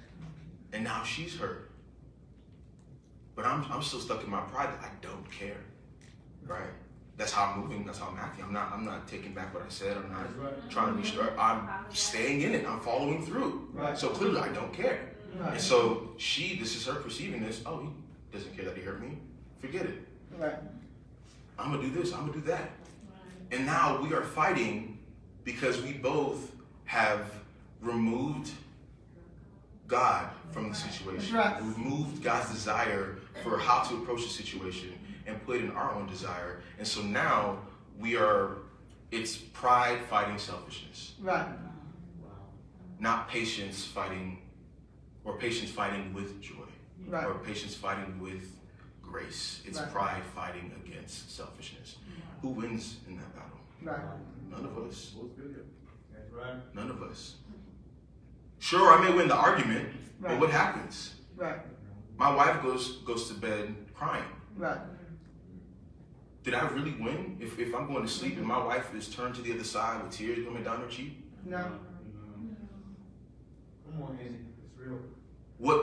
And 0.73 0.83
now 0.83 1.03
she's 1.03 1.37
hurt. 1.37 1.71
But 3.35 3.45
I'm, 3.45 3.65
I'm 3.71 3.81
still 3.81 3.99
stuck 3.99 4.23
in 4.23 4.29
my 4.29 4.41
pride 4.41 4.69
that 4.73 4.83
I 4.83 4.89
don't 5.01 5.29
care. 5.31 5.57
Right? 6.45 6.69
That's 7.17 7.31
how 7.31 7.45
I'm 7.45 7.61
moving. 7.61 7.85
That's 7.85 7.99
how 7.99 8.07
I'm 8.07 8.17
acting. 8.17 8.43
I'm 8.43 8.53
not. 8.53 8.71
I'm 8.73 8.83
not 8.83 9.07
taking 9.07 9.33
back 9.33 9.53
what 9.53 9.63
I 9.63 9.69
said. 9.69 9.95
I'm 9.95 10.11
not 10.11 10.37
right. 10.37 10.69
trying 10.69 10.95
to 10.95 11.01
be 11.01 11.07
restructure. 11.07 11.37
I'm 11.37 11.69
staying 11.93 12.41
in 12.41 12.53
it. 12.53 12.67
I'm 12.67 12.81
following 12.81 13.25
through. 13.25 13.69
Right. 13.73 13.97
So 13.97 14.09
clearly, 14.09 14.41
I 14.41 14.49
don't 14.49 14.73
care. 14.73 15.11
Right. 15.37 15.53
And 15.53 15.61
so 15.61 16.13
she, 16.17 16.57
this 16.59 16.75
is 16.75 16.85
her 16.85 16.95
perceiving 16.95 17.41
this. 17.41 17.61
Oh, 17.65 17.79
he 17.79 18.37
doesn't 18.37 18.53
care 18.55 18.65
that 18.65 18.75
he 18.75 18.83
hurt 18.83 19.01
me. 19.01 19.17
Forget 19.59 19.85
it. 19.85 20.07
Right. 20.37 20.55
I'm 21.57 21.71
gonna 21.71 21.81
do 21.83 21.89
this. 21.91 22.13
I'm 22.13 22.21
gonna 22.21 22.33
do 22.33 22.41
that. 22.41 22.69
And 23.51 23.65
now 23.65 24.01
we 24.01 24.13
are 24.13 24.23
fighting 24.23 24.99
because 25.43 25.81
we 25.81 25.93
both 25.93 26.51
have 26.85 27.31
removed 27.81 28.51
God 29.87 30.29
from 30.51 30.69
the 30.69 30.75
situation. 30.75 31.35
Right. 31.35 31.61
Removed 31.61 32.23
God's 32.23 32.51
desire 32.51 33.17
for 33.43 33.57
how 33.59 33.83
to 33.83 33.95
approach 33.97 34.23
the 34.23 34.29
situation 34.29 34.93
and 35.27 35.43
put 35.45 35.57
in 35.61 35.71
our 35.71 35.93
own 35.93 36.07
desire. 36.07 36.61
And 36.79 36.87
so 36.87 37.01
now 37.01 37.59
we 37.99 38.15
are. 38.17 38.57
It's 39.11 39.37
pride 39.37 39.99
fighting 40.09 40.37
selfishness 40.39 41.13
Right. 41.21 41.47
not 42.99 43.29
patience 43.29 43.85
fighting 43.85 44.39
or 45.23 45.37
patience 45.37 45.69
fighting 45.69 46.11
with 46.13 46.41
joy 46.41 46.55
Right. 47.07 47.25
or 47.25 47.35
patience 47.35 47.75
fighting 47.75 48.19
with 48.19 48.54
grace 49.15 49.61
it's 49.65 49.79
Right. 49.79 49.91
pride 49.93 50.23
fighting 50.35 50.71
against 50.85 51.33
selfishness 51.33 51.95
who 52.41 52.49
wins 52.49 52.97
in 53.07 53.15
that 53.15 53.31
battle 53.33 53.59
Right. 53.81 54.01
none 54.51 54.65
of 54.65 54.77
us 54.85 55.15
right. 56.31 56.75
none 56.75 56.89
of 56.91 57.01
us 57.01 57.35
sure 58.59 58.91
i 58.93 58.97
may 59.03 59.13
win 59.15 59.27
the 59.29 59.35
argument 59.49 59.87
but 60.19 60.37
what 60.39 60.49
happens 60.49 61.15
Right. 61.37 61.59
my 62.17 62.29
wife 62.35 62.61
goes 62.61 62.97
goes 63.09 63.29
to 63.29 63.35
bed 63.35 63.73
crying 63.93 64.31
Right. 64.57 64.79
did 66.43 66.53
i 66.53 66.67
really 66.69 66.95
win 67.05 67.37
if, 67.39 67.57
if 67.57 67.73
i'm 67.73 67.87
going 67.87 68.03
to 68.03 68.11
sleep 68.19 68.35
and 68.37 68.45
my 68.45 68.61
wife 68.71 68.93
is 68.93 69.07
turned 69.07 69.33
to 69.35 69.41
the 69.41 69.53
other 69.53 69.63
side 69.63 70.03
with 70.03 70.11
tears 70.11 70.43
coming 70.45 70.63
down 70.63 70.81
her 70.81 70.87
cheek 70.87 71.13
No. 71.45 71.63
Come 73.85 74.03
on, 74.03 74.19
Izzy. 74.25 74.39
It's 74.65 74.77
real. 74.77 74.99
what 75.57 75.79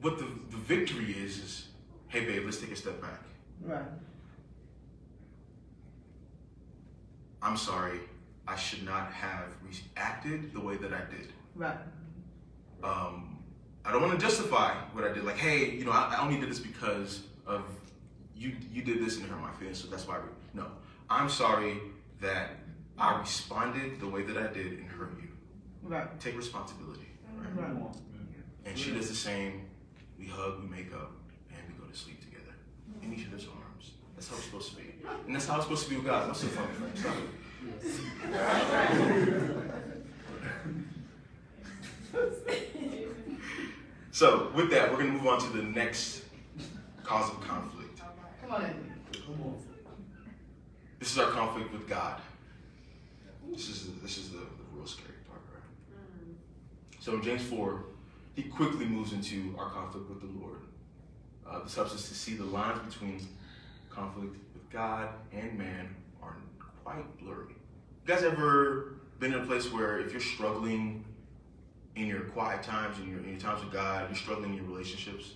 what 0.00 0.16
the, 0.18 0.24
the 0.54 0.56
victory 0.74 1.12
is 1.26 1.32
is 1.46 1.68
hey 2.12 2.24
babe 2.24 2.42
let's 2.44 2.58
take 2.58 2.70
a 2.70 2.76
step 2.76 3.00
back 3.00 3.20
Right. 3.64 3.84
I'm 7.40 7.56
sorry, 7.56 8.00
I 8.46 8.56
should 8.56 8.84
not 8.84 9.12
have 9.12 9.48
reacted 9.62 10.52
the 10.52 10.60
way 10.60 10.76
that 10.76 10.92
I 10.92 11.00
did. 11.10 11.32
Right. 11.54 11.76
Um, 12.82 13.38
I 13.84 13.90
don't 13.92 14.02
want 14.02 14.18
to 14.18 14.24
justify 14.24 14.74
what 14.92 15.04
I 15.04 15.12
did. 15.12 15.24
Like, 15.24 15.36
hey, 15.36 15.70
you 15.70 15.84
know, 15.84 15.90
I, 15.90 16.14
I 16.16 16.24
only 16.24 16.38
did 16.38 16.48
this 16.48 16.60
because 16.60 17.22
of 17.46 17.64
you. 18.36 18.52
You 18.72 18.82
did 18.82 19.04
this 19.04 19.16
and 19.16 19.26
it 19.26 19.30
hurt 19.30 19.40
my 19.40 19.52
feelings, 19.52 19.78
so 19.78 19.88
that's 19.88 20.06
why. 20.06 20.18
We, 20.18 20.60
no, 20.60 20.66
I'm 21.10 21.28
sorry 21.28 21.78
that 22.20 22.50
I 22.98 23.18
responded 23.18 24.00
the 24.00 24.08
way 24.08 24.22
that 24.22 24.36
I 24.36 24.52
did 24.52 24.78
and 24.78 24.88
hurt 24.88 25.14
you. 25.20 25.28
Right. 25.82 26.20
Take 26.20 26.36
responsibility. 26.36 27.08
Right? 27.36 27.72
Right. 27.72 27.94
And 28.64 28.78
she 28.78 28.92
does 28.92 29.08
the 29.08 29.16
same. 29.16 29.66
We 30.18 30.26
hug, 30.26 30.62
we 30.62 30.68
make 30.68 30.92
up, 30.92 31.10
and 31.10 31.10
we 31.10 31.10
go 31.10 31.21
to 31.92 31.98
sleep 31.98 32.20
together 32.20 32.54
in 33.02 33.12
each 33.12 33.26
other's 33.28 33.46
arms. 33.46 33.92
That's 34.14 34.28
how 34.28 34.36
it's 34.36 34.44
supposed 34.46 34.70
to 34.70 34.76
be, 34.76 34.94
and 35.26 35.34
that's 35.34 35.46
how 35.46 35.56
it's 35.56 35.64
supposed 35.64 35.84
to 35.84 35.90
be 35.90 35.96
with 35.96 36.06
God. 36.06 36.28
What's 36.28 36.40
so 36.40 36.46
funny, 36.48 36.72
friends? 36.72 37.00
Stop 37.00 37.16
it. 37.16 37.28
So, 44.10 44.52
with 44.54 44.70
that, 44.70 44.90
we're 44.90 44.98
going 44.98 45.12
to 45.12 45.14
move 45.14 45.26
on 45.26 45.40
to 45.40 45.48
the 45.56 45.62
next 45.62 46.24
cause 47.02 47.30
of 47.30 47.40
conflict. 47.40 48.00
Come 48.42 48.52
on. 48.52 48.60
Come 48.60 49.42
on. 49.42 49.56
This 50.98 51.12
is 51.12 51.18
our 51.18 51.30
conflict 51.30 51.72
with 51.72 51.88
God. 51.88 52.20
This 53.50 53.68
is 53.68 53.86
the, 53.86 54.00
this 54.00 54.18
is 54.18 54.30
the, 54.30 54.38
the 54.38 54.44
real 54.72 54.86
scary 54.86 55.14
part, 55.28 55.40
right? 55.52 55.62
Mm. 55.98 56.34
So 57.00 57.14
in 57.14 57.22
James 57.22 57.42
4, 57.42 57.84
he 58.34 58.44
quickly 58.44 58.86
moves 58.86 59.12
into 59.12 59.54
our 59.58 59.70
conflict 59.70 60.08
with 60.08 60.20
the 60.20 60.38
Lord. 60.38 60.58
Uh, 61.52 61.62
this 61.62 61.74
helps 61.74 61.94
us 61.94 62.08
to 62.08 62.14
see 62.14 62.34
the 62.34 62.44
lines 62.44 62.78
between 62.92 63.26
conflict 63.90 64.36
with 64.54 64.70
God 64.70 65.08
and 65.32 65.58
man 65.58 65.94
are 66.22 66.36
quite 66.82 67.18
blurry. 67.18 67.48
You 67.50 68.06
guys 68.14 68.22
ever 68.22 68.94
been 69.18 69.34
in 69.34 69.40
a 69.40 69.44
place 69.46 69.70
where 69.70 69.98
if 69.98 70.12
you're 70.12 70.20
struggling 70.20 71.04
in 71.94 72.06
your 72.06 72.20
quiet 72.20 72.62
times, 72.62 72.98
in 72.98 73.10
your, 73.10 73.18
in 73.20 73.30
your 73.30 73.38
times 73.38 73.62
with 73.62 73.72
God, 73.72 74.08
you're 74.08 74.16
struggling 74.16 74.50
in 74.50 74.56
your 74.56 74.64
relationships? 74.64 75.32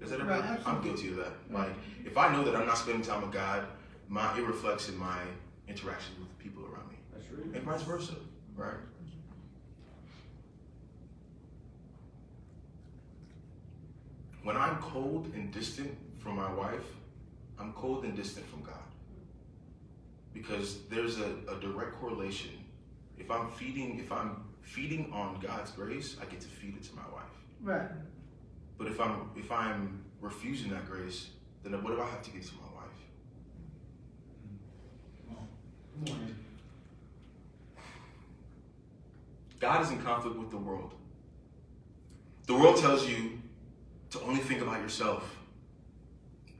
Is 0.00 0.10
that 0.10 0.20
ever? 0.20 0.28
Right, 0.28 0.60
I'm 0.66 0.82
guilty 0.82 1.08
of 1.08 1.16
that. 1.16 1.32
Like, 1.50 1.70
if 2.04 2.18
I 2.18 2.30
know 2.30 2.44
that 2.44 2.54
I'm 2.54 2.66
not 2.66 2.76
spending 2.76 3.02
time 3.02 3.22
with 3.22 3.32
God, 3.32 3.66
my 4.08 4.36
it 4.36 4.42
reflects 4.42 4.90
in 4.90 4.98
my 4.98 5.18
interactions 5.66 6.18
with 6.18 6.28
the 6.28 6.44
people 6.44 6.62
around 6.64 6.90
me, 6.90 6.96
That's 7.14 7.24
real. 7.30 7.54
and 7.54 7.62
vice 7.64 7.80
versa, 7.82 8.12
right? 8.54 8.74
When 14.44 14.58
I'm 14.58 14.76
cold 14.76 15.32
and 15.34 15.50
distant 15.50 15.96
from 16.18 16.36
my 16.36 16.52
wife, 16.52 16.84
I'm 17.58 17.72
cold 17.72 18.04
and 18.04 18.14
distant 18.14 18.46
from 18.46 18.62
God. 18.62 18.74
Because 20.34 20.82
there's 20.90 21.18
a, 21.18 21.30
a 21.48 21.58
direct 21.60 21.94
correlation. 21.94 22.50
If 23.16 23.30
I'm 23.30 23.50
feeding, 23.52 23.98
if 23.98 24.12
I'm 24.12 24.44
feeding 24.60 25.10
on 25.12 25.40
God's 25.40 25.70
grace, 25.70 26.16
I 26.20 26.26
get 26.26 26.42
to 26.42 26.48
feed 26.48 26.76
it 26.76 26.82
to 26.84 26.94
my 26.94 27.08
wife. 27.10 27.22
Right. 27.62 27.88
But 28.76 28.88
if 28.88 29.00
I'm 29.00 29.30
if 29.34 29.50
I'm 29.50 30.04
refusing 30.20 30.70
that 30.70 30.90
grace, 30.90 31.30
then 31.62 31.72
what 31.82 31.96
do 31.96 32.02
I 32.02 32.06
have 32.06 32.22
to 32.22 32.30
give 32.30 32.42
to 32.46 32.54
my 32.56 32.80
wife? 32.80 32.98
Come 35.26 35.36
on. 35.38 36.06
Come 36.06 36.16
on, 36.16 36.24
Izzy. 36.24 36.34
God 39.58 39.82
is 39.82 39.90
in 39.90 40.02
conflict 40.02 40.36
with 40.36 40.50
the 40.50 40.58
world. 40.58 40.92
The 42.46 42.54
world 42.54 42.76
tells 42.76 43.08
you 43.08 43.38
to 44.14 44.20
only 44.22 44.40
think 44.40 44.62
about 44.62 44.80
yourself. 44.80 45.36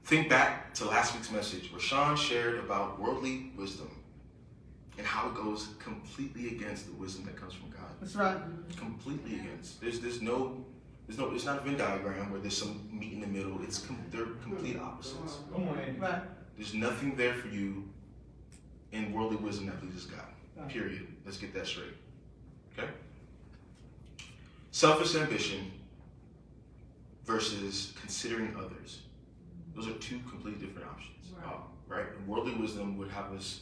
Think 0.03 0.29
back 0.29 0.73
to 0.75 0.85
last 0.85 1.15
week's 1.15 1.31
message 1.31 1.71
where 1.71 1.79
Sean 1.79 2.17
shared 2.17 2.59
about 2.59 2.99
worldly 2.99 3.53
wisdom 3.55 3.89
and 4.97 5.07
how 5.07 5.29
it 5.29 5.35
goes 5.35 5.69
completely 5.79 6.49
against 6.49 6.85
the 6.87 6.93
wisdom 6.93 7.25
that 7.25 7.37
comes 7.37 7.53
from 7.53 7.69
God. 7.69 7.89
That's 8.01 8.15
right. 8.15 8.37
Completely 8.75 9.35
against. 9.39 9.79
There's 9.79 10.01
there's 10.01 10.21
no 10.21 10.65
there's 11.07 11.17
no 11.17 11.31
it's 11.33 11.45
not 11.45 11.59
a 11.59 11.61
Venn 11.61 11.77
diagram 11.77 12.29
where 12.29 12.41
there's 12.41 12.57
some 12.57 12.87
meat 12.91 13.13
in 13.13 13.21
the 13.21 13.27
middle. 13.27 13.57
It's 13.63 13.79
com- 13.79 14.03
they're 14.11 14.25
complete 14.43 14.77
opposites. 14.77 15.37
Come 15.53 15.69
on, 15.69 15.79
Izzy. 15.79 15.97
Right. 15.97 16.21
There's 16.57 16.73
nothing 16.73 17.15
there 17.15 17.33
for 17.33 17.47
you 17.47 17.87
in 18.91 19.13
worldly 19.13 19.37
wisdom 19.37 19.67
that 19.67 19.79
pleases 19.79 20.05
God. 20.05 20.69
Period. 20.69 21.07
Let's 21.25 21.37
get 21.37 21.53
that 21.53 21.67
straight. 21.67 21.95
Okay? 22.77 22.89
Selfish 24.71 25.15
ambition 25.15 25.71
versus 27.25 27.93
considering 27.99 28.55
others. 28.57 29.01
Those 29.75 29.87
are 29.87 29.93
two 29.93 30.19
completely 30.29 30.65
different 30.65 30.87
options. 30.87 31.33
Uh, 31.43 31.57
right? 31.87 32.05
And 32.17 32.27
worldly 32.27 32.53
wisdom 32.53 32.97
would 32.97 33.09
have 33.09 33.33
us 33.33 33.61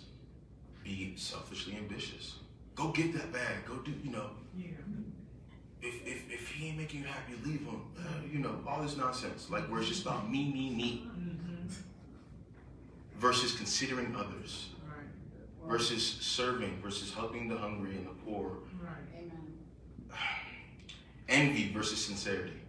be 0.84 1.14
selfishly 1.16 1.76
ambitious. 1.76 2.36
Go 2.76 2.90
get 2.90 3.14
that 3.14 3.32
bag. 3.32 3.66
Go 3.66 3.78
do, 3.78 3.94
you 4.04 4.12
know. 4.12 4.30
If, 5.82 6.06
if, 6.06 6.32
if 6.32 6.50
he 6.50 6.70
ain't 6.70 6.78
making 6.78 7.02
you 7.02 7.08
happy, 7.08 7.34
leave 7.46 7.62
him. 7.62 7.82
Uh, 7.98 8.02
you 8.32 8.40
know, 8.40 8.60
all 8.68 8.82
this 8.82 8.98
nonsense. 8.98 9.50
Like 9.50 9.70
where 9.70 9.80
it's 9.80 9.90
just 9.90 10.04
about 10.04 10.30
me, 10.30 10.52
me, 10.52 10.70
me. 10.70 11.08
Versus 13.18 13.56
considering 13.56 14.16
others. 14.16 14.70
Versus 15.66 16.04
serving. 16.22 16.82
Versus 16.82 17.14
helping 17.14 17.48
the 17.48 17.58
hungry 17.58 17.96
and 17.96 18.06
the 18.06 18.14
poor. 18.26 18.58
Right. 18.82 18.92
Amen. 19.18 19.54
Envy 21.30 21.72
versus 21.72 22.04
sincerity. 22.04 22.63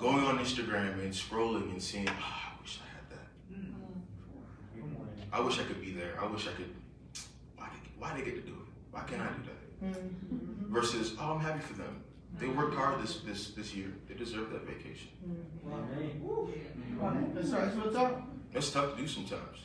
Going 0.00 0.24
on 0.24 0.38
Instagram 0.38 0.94
and 0.94 1.12
scrolling 1.12 1.70
and 1.72 1.82
seeing, 1.82 2.08
"Ah, 2.08 2.54
I 2.56 2.62
wish 2.62 2.80
I 2.80 2.88
had 2.96 3.10
that. 3.10 3.28
Come 4.80 4.96
on, 4.96 5.12
I 5.30 5.40
wish 5.40 5.58
I 5.58 5.64
could 5.64 5.82
be 5.82 5.90
there. 5.92 6.18
I 6.18 6.26
wish 6.26 6.48
I 6.48 6.52
could. 6.52 6.74
Why 7.56 7.68
did 7.68 7.80
why 7.98 8.14
they 8.16 8.24
get 8.24 8.34
to 8.36 8.40
do 8.40 8.52
it? 8.52 8.68
Why 8.92 9.02
can't 9.02 9.20
I 9.20 9.26
do 9.26 9.42
that? 9.44 9.60
Mm-hmm. 9.84 10.72
Versus, 10.72 11.16
oh, 11.20 11.34
I'm 11.34 11.40
happy 11.40 11.60
for 11.60 11.74
them. 11.74 12.02
They 12.38 12.48
worked 12.48 12.72
mm-hmm. 12.72 12.80
hard 12.80 13.02
this 13.02 13.20
this 13.20 13.50
this 13.50 13.74
year. 13.74 13.92
They 14.08 14.14
deserve 14.14 14.50
that 14.52 14.62
vacation. 14.66 15.10
Mm-hmm. 15.28 15.68
Amen. 17.02 17.32
That's 17.34 17.50
right. 17.50 17.64
That's 17.64 17.76
what 17.76 17.92
talk. 17.92 18.22
It's 18.54 18.70
tough 18.70 18.96
to 18.96 19.02
do 19.02 19.06
sometimes, 19.06 19.58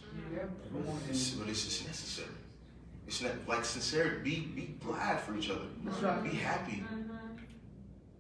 Come 0.72 1.00
it's, 1.10 1.30
but 1.32 1.48
it's 1.48 1.64
just 1.64 1.88
necessary. 1.88 2.28
It's 3.08 3.22
not 3.22 3.32
like 3.48 3.64
sincerity. 3.64 4.22
Be 4.22 4.40
be 4.48 4.76
glad 4.84 5.22
for 5.22 5.38
each 5.38 5.50
other. 5.50 5.68
That's 5.86 6.02
right. 6.02 6.24
Be 6.24 6.30
happy. 6.32 6.84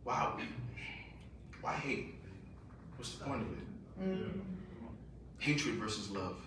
Wow. 0.05 0.37
Why 1.65 1.73
hate? 1.73 2.13
What's 2.95 3.15
the 3.15 3.23
point 3.25 3.41
of 3.41 3.47
it? 3.47 3.99
Mm-hmm. 3.99 4.39
Hatred 5.39 5.75
versus 5.77 6.11
love. 6.11 6.37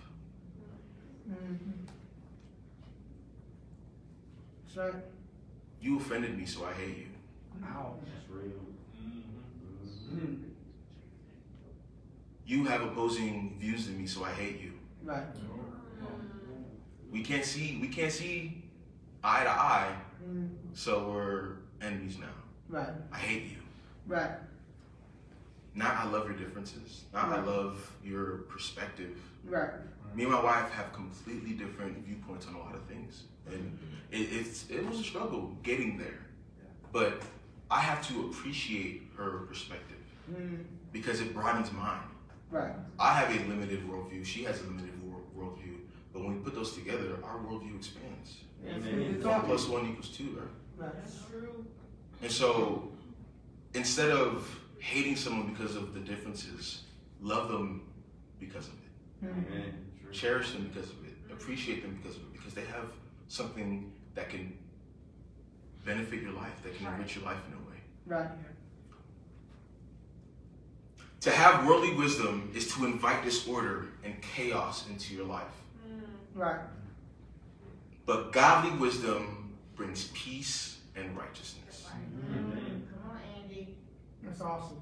That's 4.65 4.77
right. 4.77 5.03
You 5.81 5.97
offended 5.97 6.37
me, 6.37 6.45
so 6.45 6.63
I 6.63 6.71
hate 6.71 6.97
you. 6.99 7.07
Ouch. 7.67 7.95
That's 8.05 8.29
real. 8.29 8.61
Mm-hmm. 10.15 10.35
You 12.45 12.63
have 12.63 12.81
opposing 12.83 13.57
views 13.59 13.87
than 13.87 13.97
me, 13.99 14.07
so 14.07 14.23
I 14.23 14.31
hate 14.31 14.61
you. 14.61 14.71
Right. 15.03 15.23
We 17.11 17.23
can't 17.23 17.43
see 17.43 17.77
we 17.81 17.89
can't 17.89 18.11
see 18.13 18.63
eye 19.21 19.43
to 19.43 19.49
eye, 19.49 19.95
Mm-hmm. 20.25 20.47
so 20.73 21.09
we're 21.11 21.55
enemies 21.81 22.17
now. 22.17 22.27
Right. 22.69 22.87
I 23.11 23.17
hate 23.17 23.43
you. 23.51 23.57
Right. 24.07 24.31
Not 25.79 25.95
I 25.95 26.09
love 26.09 26.27
your 26.27 26.35
differences. 26.37 27.05
Not 27.13 27.29
I 27.29 27.39
love 27.41 27.89
your 28.03 28.39
perspective. 28.53 29.17
Right. 29.45 29.69
Me 30.13 30.23
and 30.23 30.31
my 30.33 30.43
wife 30.43 30.69
have 30.71 30.91
completely 30.91 31.51
different 31.53 32.05
viewpoints 32.05 32.47
on 32.47 32.55
a 32.55 32.59
lot 32.59 32.75
of 32.75 32.83
things, 32.83 33.23
and 33.47 33.79
it, 34.11 34.17
it's 34.39 34.69
it 34.69 34.85
was 34.85 34.99
a 34.99 35.03
struggle 35.03 35.55
getting 35.63 35.97
there. 35.97 36.19
But 36.91 37.21
I 37.71 37.79
have 37.79 38.05
to 38.09 38.25
appreciate 38.27 39.03
her 39.17 39.45
perspective 39.47 39.95
Mm-hmm. 40.29 40.61
because 40.91 41.21
it 41.21 41.33
broadens 41.33 41.71
mine. 41.71 42.03
Right. 42.51 42.73
I 42.99 43.13
have 43.15 43.29
a 43.35 43.39
limited 43.49 43.81
worldview. 43.89 44.23
She 44.23 44.43
has 44.43 44.61
a 44.61 44.65
limited 44.65 44.93
wor- 45.01 45.23
worldview. 45.35 45.77
But 46.13 46.21
when 46.23 46.35
we 46.37 46.39
put 46.43 46.53
those 46.53 46.73
together, 46.73 47.17
our 47.23 47.37
worldview 47.39 47.75
expands. 47.77 48.29
That's 48.63 48.85
Amen. 48.85 49.13
One 49.13 49.21
talking. 49.21 49.49
plus 49.49 49.67
one 49.67 49.89
equals 49.89 50.09
two, 50.09 50.37
right? 50.39 50.85
Right. 50.85 50.93
That's 51.03 51.17
true. 51.31 51.65
And 52.21 52.31
so 52.31 52.89
instead 53.73 54.11
of 54.11 54.47
hating 54.79 55.15
someone 55.15 55.53
because 55.53 55.75
of 55.75 55.93
the 55.93 55.99
differences, 55.99 56.83
love 57.21 57.49
them 57.49 57.81
because 58.39 58.67
of 58.67 58.73
it. 58.73 59.25
Mm-hmm. 59.25 60.11
Cherish 60.11 60.51
them 60.51 60.71
because 60.73 60.89
of 60.89 61.03
it. 61.05 61.23
Mm-hmm. 61.25 61.33
Appreciate 61.33 61.83
them 61.83 61.99
because 62.01 62.17
of 62.17 62.23
it. 62.23 62.33
Because 62.33 62.53
they 62.53 62.65
have 62.65 62.85
something 63.27 63.91
that 64.15 64.29
can 64.29 64.57
benefit 65.85 66.21
your 66.21 66.31
life, 66.31 66.63
that 66.63 66.75
can 66.77 66.87
enrich 66.87 67.15
your 67.15 67.25
life 67.25 67.37
in 67.47 67.53
a 67.53 67.69
way. 67.69 67.77
Right. 68.05 68.29
To 71.21 71.31
have 71.31 71.65
worldly 71.65 71.93
wisdom 71.95 72.51
is 72.55 72.73
to 72.75 72.85
invite 72.85 73.23
disorder 73.25 73.87
and 74.03 74.21
chaos 74.21 74.87
into 74.89 75.13
your 75.13 75.25
life. 75.25 75.43
Mm. 75.85 76.01
Right. 76.33 76.59
But 78.05 78.31
godly 78.31 78.71
wisdom 78.77 79.53
brings 79.75 80.05
peace 80.13 80.77
and 80.95 81.15
righteousness. 81.17 81.87
Amen. 81.91 82.45
Mm. 82.45 82.48
That's 84.29 84.41
awesome. 84.41 84.77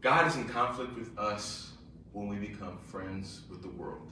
God 0.00 0.26
is 0.26 0.34
in 0.34 0.48
conflict 0.48 0.96
with 0.96 1.16
us 1.16 1.72
when 2.12 2.26
we 2.26 2.36
become 2.36 2.78
friends 2.78 3.42
with 3.48 3.62
the 3.62 3.68
world. 3.68 4.08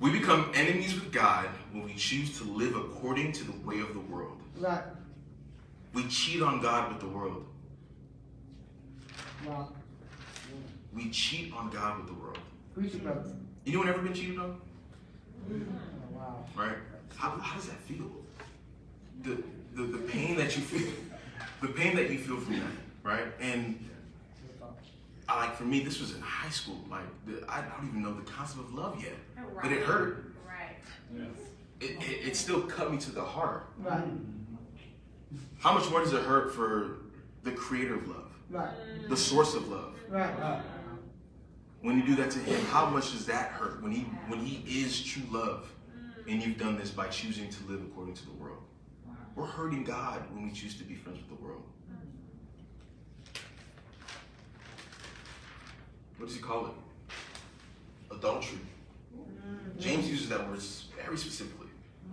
We 0.00 0.10
become 0.10 0.50
enemies 0.52 0.94
with 0.94 1.12
God 1.12 1.46
when 1.70 1.84
we 1.84 1.94
choose 1.94 2.36
to 2.38 2.44
live 2.44 2.76
according 2.76 3.32
to 3.32 3.44
the 3.44 3.52
way 3.64 3.78
of 3.78 3.94
the 3.94 4.00
world. 4.00 4.36
Right. 4.58 4.82
We 5.94 6.08
cheat 6.08 6.42
on 6.42 6.60
God 6.60 6.90
with 6.92 7.00
the 7.00 7.06
world. 7.06 7.46
Wow. 9.46 9.68
We 10.92 11.08
cheat 11.10 11.54
on 11.54 11.70
God 11.70 11.98
with 11.98 12.08
the 12.08 12.14
world. 12.14 12.38
Preach 12.74 12.94
it, 12.94 13.02
brother. 13.04 13.22
Anyone 13.66 13.88
ever 13.88 14.02
been 14.02 14.14
cheated 14.14 14.38
on? 14.38 14.60
Oh, 15.50 15.54
wow. 16.16 16.44
Right? 16.56 16.76
How, 17.16 17.30
how 17.38 17.56
does 17.56 17.68
that 17.68 17.78
feel? 17.80 18.10
The, 19.22 19.42
the 19.74 19.84
the 19.84 19.98
pain 19.98 20.36
that 20.36 20.56
you 20.56 20.62
feel, 20.62 20.90
the 21.60 21.68
pain 21.68 21.94
that 21.96 22.10
you 22.10 22.18
feel 22.18 22.38
from 22.38 22.54
that, 22.54 22.62
right? 23.02 23.26
And 23.40 23.88
I, 25.28 25.46
like 25.46 25.56
for 25.56 25.64
me, 25.64 25.80
this 25.80 26.00
was 26.00 26.14
in 26.14 26.20
high 26.20 26.50
school. 26.50 26.78
Like 26.90 27.04
the, 27.26 27.44
I 27.48 27.60
don't 27.62 27.88
even 27.88 28.02
know 28.02 28.12
the 28.14 28.22
concept 28.22 28.60
of 28.60 28.74
love 28.74 29.00
yet, 29.00 29.12
but 29.62 29.70
it 29.70 29.82
hurt. 29.82 30.32
Right. 30.46 30.76
It, 31.80 31.90
it, 32.02 32.28
it 32.28 32.36
still 32.36 32.62
cut 32.62 32.90
me 32.90 32.98
to 32.98 33.12
the 33.12 33.22
heart. 33.22 33.68
Right. 33.78 34.02
How 35.58 35.74
much 35.74 35.88
more 35.90 36.00
does 36.00 36.12
it 36.12 36.22
hurt 36.22 36.52
for 36.54 36.96
the 37.44 37.52
creator 37.52 37.94
of 37.94 38.08
love, 38.08 38.30
Right. 38.50 38.70
the 39.08 39.16
source 39.16 39.54
of 39.54 39.68
love? 39.68 39.94
Right. 40.08 40.38
right. 40.40 40.60
When 41.82 41.96
you 41.96 42.06
do 42.06 42.14
that 42.16 42.30
to 42.30 42.38
him, 42.38 42.64
how 42.66 42.86
much 42.86 43.10
does 43.12 43.26
that 43.26 43.50
hurt? 43.50 43.82
When 43.82 43.90
he 43.92 44.02
when 44.28 44.38
he 44.40 44.82
is 44.82 45.02
true 45.02 45.24
love, 45.30 45.68
and 46.28 46.42
you've 46.42 46.58
done 46.58 46.78
this 46.78 46.90
by 46.90 47.08
choosing 47.08 47.50
to 47.50 47.64
live 47.64 47.82
according 47.82 48.14
to 48.14 48.24
the 48.24 48.32
world. 48.32 48.62
We're 49.34 49.46
hurting 49.46 49.82
God 49.84 50.22
when 50.32 50.44
we 50.44 50.52
choose 50.52 50.76
to 50.78 50.84
be 50.84 50.94
friends 50.94 51.18
with 51.18 51.28
the 51.38 51.44
world. 51.44 51.62
What 56.18 56.26
does 56.26 56.36
he 56.36 56.42
call 56.42 56.66
it? 56.66 56.72
Adultery. 58.14 58.58
James 59.80 60.08
uses 60.08 60.28
that 60.28 60.48
word 60.48 60.60
very 61.04 61.16
specifically 61.18 61.66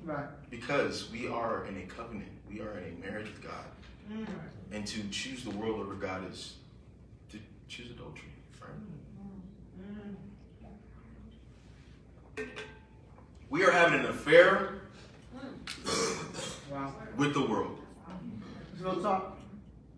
Right. 0.03 0.25
because 0.49 1.11
we 1.11 1.27
are 1.27 1.65
in 1.67 1.77
a 1.77 1.83
covenant. 1.83 2.31
We 2.49 2.61
are 2.61 2.79
in 2.79 2.95
a 2.95 2.97
marriage 3.05 3.27
with 3.27 3.43
God. 3.43 3.65
Mm. 4.11 4.25
And 4.71 4.87
to 4.87 5.07
choose 5.09 5.43
the 5.43 5.51
world 5.51 5.79
over 5.79 5.93
God 5.93 6.27
is 6.31 6.55
to 7.31 7.37
choose 7.67 7.91
adultery, 7.91 8.31
right? 8.59 8.71
We 13.49 13.63
are 13.63 13.71
having 13.71 13.99
an 14.01 14.05
affair 14.07 14.75
Wow. 16.71 16.93
with 17.17 17.33
the 17.33 17.41
world. 17.41 17.79
That's 18.71 18.81
real 18.81 19.01
talk. 19.01 19.37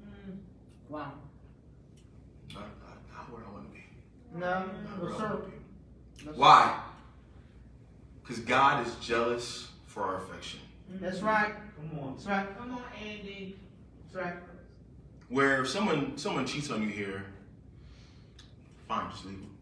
Mm. 0.05 0.37
Wow. 0.89 1.11
Not, 2.53 2.61
not, 2.63 2.97
not 3.13 3.31
where 3.31 3.43
I 3.45 3.51
want 3.51 3.67
to 3.67 3.73
be. 3.73 3.83
No. 4.33 4.45
Mm. 4.45 4.73
Not 4.83 4.97
No, 4.97 5.03
where 5.03 5.13
I 5.13 5.17
sir. 5.17 5.37
be. 6.17 6.25
No. 6.25 6.31
Why? 6.33 6.79
Because 8.21 8.39
God 8.39 8.87
is 8.87 8.95
jealous 8.95 9.69
for 9.87 10.03
our 10.03 10.17
affection. 10.23 10.61
That's 11.01 11.19
right. 11.21 11.53
Come 11.75 11.99
on. 11.99 12.13
That's 12.13 12.25
right. 12.27 12.57
Come 12.57 12.71
on, 12.71 12.83
Andy. 13.03 13.57
That's 14.13 14.25
right. 14.25 14.35
Where 15.29 15.65
someone 15.65 16.17
someone 16.17 16.45
cheats 16.45 16.69
on 16.71 16.81
you 16.83 16.89
here, 16.89 17.25
fine, 18.87 19.09
just 19.11 19.25
leave 19.25 19.39
them. 19.39 19.57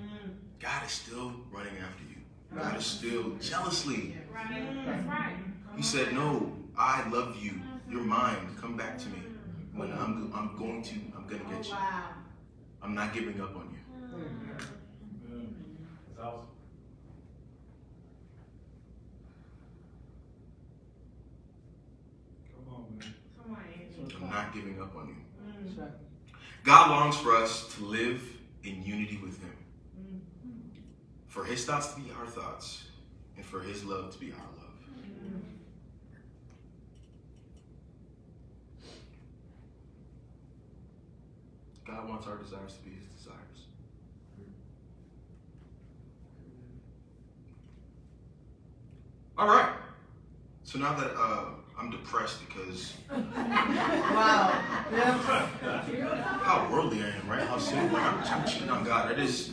Mm. 0.00 0.30
God 0.60 0.84
is 0.86 0.92
still 0.92 1.32
running 1.52 1.74
after 1.78 2.02
you. 2.04 2.16
God 2.54 2.76
is 2.76 2.86
still 2.86 3.36
jealously. 3.40 4.16
Right. 4.34 4.84
That's 4.86 5.06
right. 5.06 5.36
He 5.76 5.82
said, 5.82 6.12
"No, 6.12 6.52
I 6.76 7.08
love 7.08 7.36
you. 7.42 7.60
You're 7.88 8.02
mine. 8.02 8.56
Come 8.60 8.76
back 8.76 8.98
to 8.98 9.08
me. 9.08 9.18
When 9.74 9.92
I'm 9.92 10.32
I'm 10.34 10.56
going 10.58 10.82
to 10.82 10.94
I'm 11.16 11.26
gonna 11.26 11.44
get 11.54 11.68
you. 11.68 11.74
I'm 12.82 12.94
not 12.94 13.12
giving 13.14 13.40
up 13.40 13.54
on 13.56 13.70
you." 13.72 13.78
Come 22.54 22.74
on, 22.74 22.98
man. 22.98 23.14
Come 23.36 23.52
on, 23.54 23.62
Andy. 23.72 24.16
I'm 24.20 24.30
not 24.30 24.54
giving 24.54 24.80
up 24.80 24.96
on 24.96 25.08
you. 25.08 25.82
God 26.64 26.90
longs 26.90 27.16
for 27.16 27.34
us 27.36 27.72
to 27.76 27.84
live 27.84 28.22
in 28.64 28.82
unity 28.82 29.18
with 29.22 29.40
Him. 29.40 29.52
For 31.38 31.44
His 31.44 31.64
thoughts 31.64 31.94
to 31.94 32.00
be 32.00 32.10
our 32.18 32.26
thoughts, 32.26 32.82
and 33.36 33.46
for 33.46 33.60
His 33.60 33.84
love 33.84 34.12
to 34.12 34.18
be 34.18 34.32
our 34.32 34.38
love. 34.38 34.74
God 41.86 42.08
wants 42.08 42.26
our 42.26 42.38
desires 42.38 42.72
to 42.72 42.80
be 42.80 42.90
His 42.90 43.06
desires. 43.06 43.66
All 49.38 49.46
right. 49.46 49.76
So 50.64 50.80
now 50.80 50.94
that 50.94 51.14
uh, 51.16 51.50
I'm 51.78 51.90
depressed 51.90 52.40
because 52.48 52.94
Wow. 53.08 54.48
How 56.42 56.68
worldly 56.72 57.02
I 57.02 57.08
am, 57.10 57.28
right? 57.28 57.42
How 57.42 57.58
simple. 57.58 57.96
Like 57.98 58.02
I'm, 58.12 58.40
I'm 58.40 58.46
cheating 58.46 58.70
on 58.70 58.84
God. 58.84 59.10
I 59.12 59.14
just, 59.14 59.52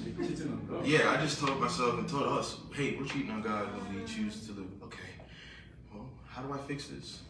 yeah, 0.83 1.11
I 1.11 1.17
just 1.21 1.39
told 1.39 1.59
myself 1.59 1.99
and 1.99 2.09
told 2.09 2.23
us, 2.23 2.57
hey, 2.73 2.95
we're 2.99 3.05
cheating 3.05 3.31
on 3.31 3.41
God 3.41 3.67
when 3.77 3.99
we 4.01 4.05
choose 4.07 4.45
to 4.47 4.53
live. 4.53 4.65
Okay. 4.83 4.99
Well, 5.93 6.09
how 6.27 6.41
do 6.41 6.51
I 6.53 6.57
fix 6.57 6.87
this? 6.87 7.21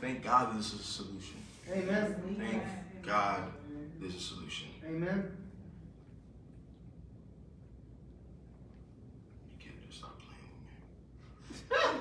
Thank 0.00 0.22
God 0.22 0.56
this 0.58 0.72
is 0.72 0.80
a 0.80 0.84
solution. 0.84 1.36
Amen. 1.72 2.16
Thank 2.38 2.62
God 3.06 3.40
there's 4.00 4.14
a 4.14 4.20
solution. 4.20 4.68
Amen. 4.86 5.30
You 9.50 9.56
can't 9.64 9.80
just 9.86 9.98
stop 9.98 10.18
playing 10.18 10.50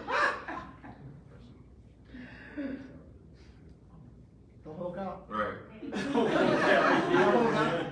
with 0.07 0.27
The 4.71 4.83
whole 4.83 4.93
count. 4.93 5.19
Right. 5.27 5.91
The 5.91 5.97
whole 6.11 6.29
count. 6.29 7.87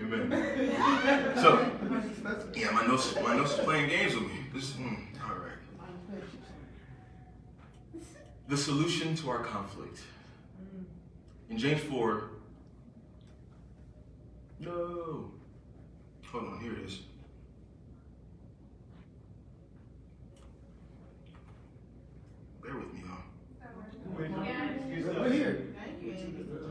Amen. 0.00 1.32
So, 1.36 1.70
yeah, 2.54 2.70
my 2.72 2.86
nose, 2.86 3.14
my 3.22 3.36
nose 3.36 3.52
is 3.52 3.58
playing 3.60 3.88
games 3.88 4.14
with 4.14 4.24
me. 4.24 4.46
This, 4.52 4.72
mm, 4.72 4.96
all 5.24 5.36
right. 5.36 5.58
The 8.48 8.56
solution 8.56 9.14
to 9.16 9.30
our 9.30 9.42
conflict. 9.44 10.00
In 11.48 11.58
James 11.58 11.80
4, 11.82 12.30
no. 14.60 15.32
Hold 16.30 16.44
on, 16.44 16.60
here 16.60 16.72
it 16.72 16.84
is. 16.84 17.00
Bear 22.62 22.74
with 22.76 22.92
me, 22.92 23.00
y'all. 23.00 23.24
We're 24.16 25.32
here. 25.32 25.69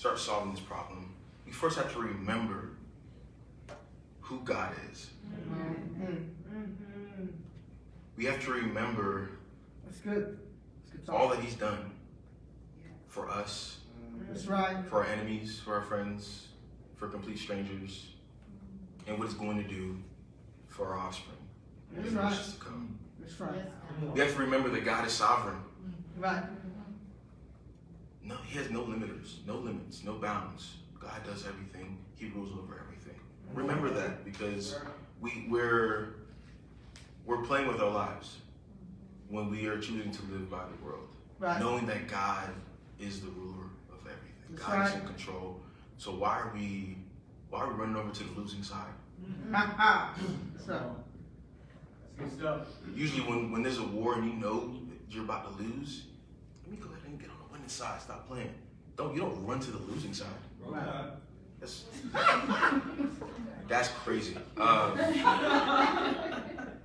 start 0.00 0.18
solving 0.18 0.50
this 0.50 0.60
problem, 0.60 1.12
we 1.44 1.52
first 1.52 1.76
have 1.76 1.92
to 1.92 2.00
remember 2.00 2.70
who 4.22 4.40
God 4.40 4.72
is. 4.90 5.10
Mm. 5.46 7.28
We 8.16 8.24
have 8.24 8.42
to 8.44 8.50
remember 8.50 9.28
That's 9.84 9.98
good. 9.98 10.38
That's 10.90 11.04
good 11.04 11.14
all 11.14 11.28
that 11.28 11.40
He's 11.40 11.54
done 11.54 11.90
for 13.08 13.28
us, 13.28 13.80
That's 14.26 14.46
right. 14.46 14.86
for 14.86 15.04
our 15.04 15.06
enemies, 15.06 15.60
for 15.62 15.74
our 15.74 15.82
friends, 15.82 16.46
for 16.96 17.08
complete 17.08 17.38
strangers, 17.38 18.12
and 19.06 19.18
what 19.18 19.28
He's 19.28 19.36
going 19.36 19.62
to 19.62 19.68
do 19.68 19.98
for 20.68 20.94
our 20.94 20.98
offspring. 20.98 21.36
That's 21.92 22.08
generations 22.08 22.38
right. 22.48 22.58
to 22.58 22.64
come. 22.64 22.98
That's 23.20 23.38
right. 23.38 23.64
We 24.14 24.20
have 24.20 24.32
to 24.32 24.38
remember 24.38 24.70
that 24.70 24.82
God 24.82 25.06
is 25.06 25.12
sovereign. 25.12 25.60
Right. 26.16 26.42
No, 28.22 28.36
he 28.46 28.58
has 28.58 28.70
no 28.70 28.82
limiters, 28.82 29.44
no 29.46 29.56
limits, 29.56 30.04
no 30.04 30.14
bounds. 30.14 30.76
God 31.00 31.24
does 31.24 31.46
everything. 31.46 31.98
He 32.16 32.26
rules 32.28 32.52
over 32.52 32.80
everything. 32.84 33.18
Remember 33.54 33.90
that 33.90 34.24
because 34.24 34.78
we 35.20 35.46
we're 35.48 36.14
we're 37.24 37.42
playing 37.42 37.66
with 37.68 37.80
our 37.80 37.90
lives 37.90 38.36
when 39.28 39.50
we 39.50 39.66
are 39.66 39.78
choosing 39.78 40.10
to 40.12 40.22
live 40.32 40.50
by 40.50 40.64
the 40.64 40.84
world, 40.84 41.08
Right. 41.38 41.58
knowing 41.60 41.86
that 41.86 42.08
God 42.08 42.50
is 42.98 43.20
the 43.20 43.28
ruler 43.28 43.66
of 43.90 44.00
everything. 44.00 44.34
That's 44.50 44.62
God 44.62 44.88
is 44.88 44.94
in 44.94 45.00
control. 45.06 45.60
So 45.96 46.12
why 46.12 46.38
are 46.40 46.50
we 46.54 46.98
why 47.48 47.60
are 47.60 47.68
we 47.72 47.74
running 47.74 47.96
over 47.96 48.10
to 48.10 48.24
the 48.24 48.32
losing 48.38 48.62
side? 48.62 48.92
Mm-hmm. 49.24 49.54
Ha 49.54 49.74
ha. 49.76 50.14
That's 50.54 50.68
right. 50.68 50.80
Good 52.18 52.32
stuff. 52.32 52.60
Usually 52.94 53.22
when, 53.28 53.50
when 53.50 53.62
there's 53.62 53.78
a 53.78 53.84
war 53.86 54.14
and 54.16 54.26
you 54.26 54.34
know 54.34 54.74
you're 55.10 55.24
about 55.24 55.56
to 55.56 55.62
lose, 55.62 56.04
let 56.62 56.70
me 56.72 56.76
go 56.76 56.88
ahead 56.90 56.98
and 56.98 56.99
get 56.99 56.99
on 56.99 56.99
the 57.70 57.76
side. 57.76 58.00
Stop 58.02 58.26
playing. 58.28 58.52
Don't 58.96 59.14
you 59.14 59.20
don't 59.20 59.46
run 59.46 59.60
to 59.60 59.70
the 59.70 59.78
losing 59.78 60.12
side. 60.12 60.28
Right. 60.64 61.10
That's 61.60 61.84
that's 63.68 63.88
crazy. 63.88 64.36
Um, 64.56 64.98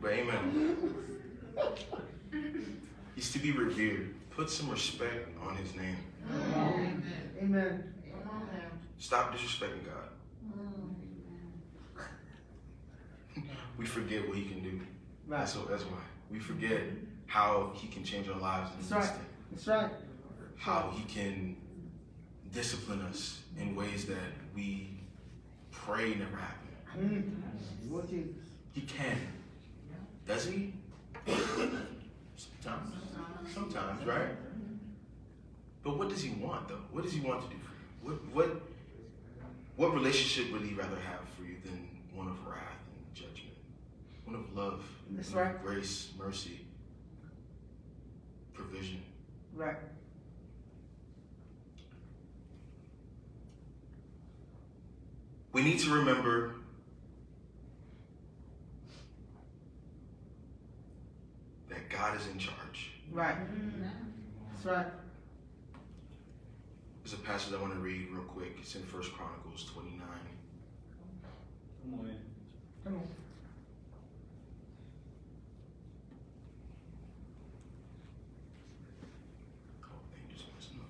but 0.02 0.12
amen. 0.12 0.78
He's 3.16 3.32
to 3.34 3.40
be 3.40 3.52
revered. 3.52 4.14
Put 4.32 4.50
some 4.50 4.70
respect 4.70 5.30
on 5.48 5.56
his 5.56 5.74
name. 5.76 5.98
Amen. 7.42 7.94
Come 8.12 8.30
on 8.30 8.40
now. 8.54 8.70
Stop 8.98 9.34
disrespecting 9.34 9.86
God. 9.86 10.10
We 13.78 13.86
forget 13.86 14.28
what 14.28 14.38
he 14.38 14.46
can 14.46 14.64
do. 14.64 14.80
Right. 15.28 15.40
That's, 15.40 15.54
that's 15.54 15.84
why. 15.84 16.00
We 16.32 16.40
forget 16.40 16.82
how 17.28 17.72
he 17.76 17.88
can 17.88 18.04
change 18.04 18.30
our 18.30 18.40
lives 18.40 18.72
in 18.72 18.78
That's 18.78 18.92
an 18.92 18.98
right. 18.98 19.04
instant. 19.04 19.28
That's 19.52 19.68
right. 19.68 19.92
How 20.58 20.94
he 20.96 21.04
can 21.04 21.58
discipline 22.54 23.02
us 23.02 23.42
in 23.60 23.76
ways 23.76 24.06
that 24.06 24.32
we 24.56 24.90
pray 25.72 26.16
never 26.16 26.38
happen. 26.38 26.66
Mm. 26.98 28.34
He 28.74 28.82
can. 28.82 29.18
Does 30.28 30.46
he? 30.46 30.74
Sometimes. 32.62 32.94
Sometimes, 33.54 34.06
right? 34.06 34.30
But 35.84 35.98
what 35.98 36.10
does 36.10 36.22
he 36.24 36.32
want 36.32 36.68
though? 36.68 36.82
What 36.92 37.04
does 37.04 37.14
he 37.14 37.20
want 37.20 37.42
to 37.44 37.48
do 37.48 37.56
for 37.62 38.10
you? 38.10 38.20
What 38.34 38.48
what 38.48 38.62
what 39.76 39.94
relationship 39.94 40.52
would 40.52 40.62
he 40.64 40.74
rather 40.74 40.96
have 40.96 41.28
for 41.38 41.44
you 41.44 41.58
than 41.64 41.88
one 42.14 42.28
of 42.28 42.46
wrath 42.48 42.62
and 42.96 43.14
judgment? 43.14 43.56
One 44.26 44.36
of 44.36 44.56
love, 44.56 44.84
That's 45.12 45.32
one 45.32 45.44
right. 45.44 45.64
grace, 45.64 46.12
mercy, 46.18 46.66
provision. 48.54 49.04
Right. 49.54 49.78
We 55.56 55.64
need 55.64 55.80
to 55.80 55.90
remember 55.90 56.52
that 61.70 61.90
God 61.90 62.20
is 62.20 62.28
in 62.28 62.38
charge. 62.38 62.92
Right. 63.10 63.38
That's 64.52 64.66
right. 64.66 64.88
There's 67.02 67.14
a 67.14 67.24
passage 67.24 67.54
I 67.54 67.62
want 67.62 67.72
to 67.72 67.80
read 67.80 68.10
real 68.12 68.24
quick. 68.24 68.58
It's 68.60 68.76
in 68.76 68.82
First 68.84 69.14
Chronicles 69.14 69.64
29. 69.74 70.02
Come 71.84 72.00
on. 72.02 72.16
Come 72.84 72.96
on. 72.96 73.02
Oh, 79.84 79.88
thing 80.12 80.36
just 80.36 80.50
messing 80.54 80.82
up. 80.82 80.86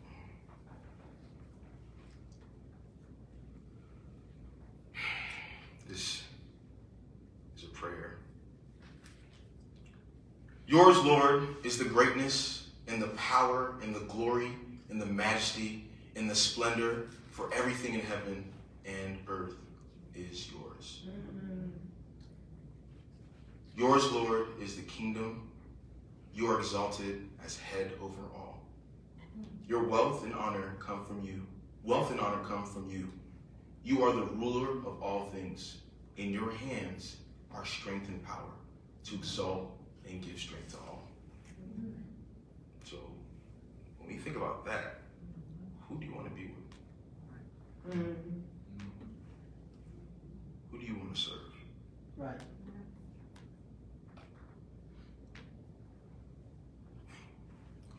This 5.88 6.24
is 7.58 7.64
a 7.64 7.68
prayer. 7.68 8.18
Yours, 10.76 11.02
Lord, 11.06 11.48
is 11.64 11.78
the 11.78 11.86
greatness 11.86 12.68
and 12.90 13.02
the 13.02 13.08
power 13.16 13.76
and 13.82 13.96
the 13.96 14.02
glory 14.02 14.52
and 14.90 15.02
the 15.02 15.06
majesty 15.06 15.88
and 16.18 16.30
the 16.30 16.36
splendor 16.36 17.06
for 17.32 17.50
everything 17.54 17.94
in 17.94 18.02
heaven 18.02 18.44
and 18.86 19.18
earth 19.30 19.54
is 20.14 20.52
yours. 20.52 21.04
Mm-hmm. 21.08 21.70
Yours, 23.78 24.12
Lord, 24.12 24.48
is 24.62 24.76
the 24.76 24.82
kingdom. 24.82 25.50
You 26.34 26.52
are 26.52 26.60
exalted 26.60 27.26
as 27.46 27.58
head 27.58 27.94
over 28.02 28.24
all. 28.36 28.60
Mm-hmm. 29.18 29.70
Your 29.70 29.86
wealth 29.86 30.26
and 30.26 30.34
honor 30.34 30.76
come 30.82 31.06
from 31.06 31.24
you. 31.24 31.48
Wealth 31.86 32.12
and 32.12 32.20
honor 32.20 32.44
come 32.44 32.66
from 32.66 32.90
you. 32.90 33.10
You 33.86 34.04
are 34.04 34.12
the 34.12 34.26
ruler 34.26 34.72
of 34.86 35.02
all 35.02 35.30
things. 35.30 35.78
In 36.18 36.32
your 36.32 36.52
hands 36.52 37.16
are 37.54 37.66
strength 37.66 38.10
and 38.10 38.22
power. 38.26 38.52
to 39.06 39.16
exalt 39.16 39.75
and 40.08 40.22
give 40.22 40.40
strength 40.40 40.72
to 40.72 40.78
all. 40.78 41.08
So 42.84 42.98
when 44.00 44.10
we 44.10 44.18
think 44.18 44.36
about 44.36 44.66
that, 44.66 45.02
who 45.88 45.98
do 46.00 46.06
you 46.06 46.14
want 46.14 46.28
to 46.28 46.34
be 46.36 46.48
with? 46.48 47.96
Mm, 47.98 48.16
Who 50.72 50.80
do 50.80 50.86
you 50.86 50.96
want 50.96 51.16
to 51.16 51.22
serve? 51.22 51.40
right. 52.18 52.40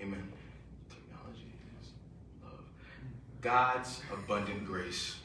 Amen. 0.00 0.22
Technology 0.90 1.52
is 1.80 1.88
love. 2.42 2.64
God's 3.40 4.00
abundant 4.12 4.66
grace. 4.66 5.16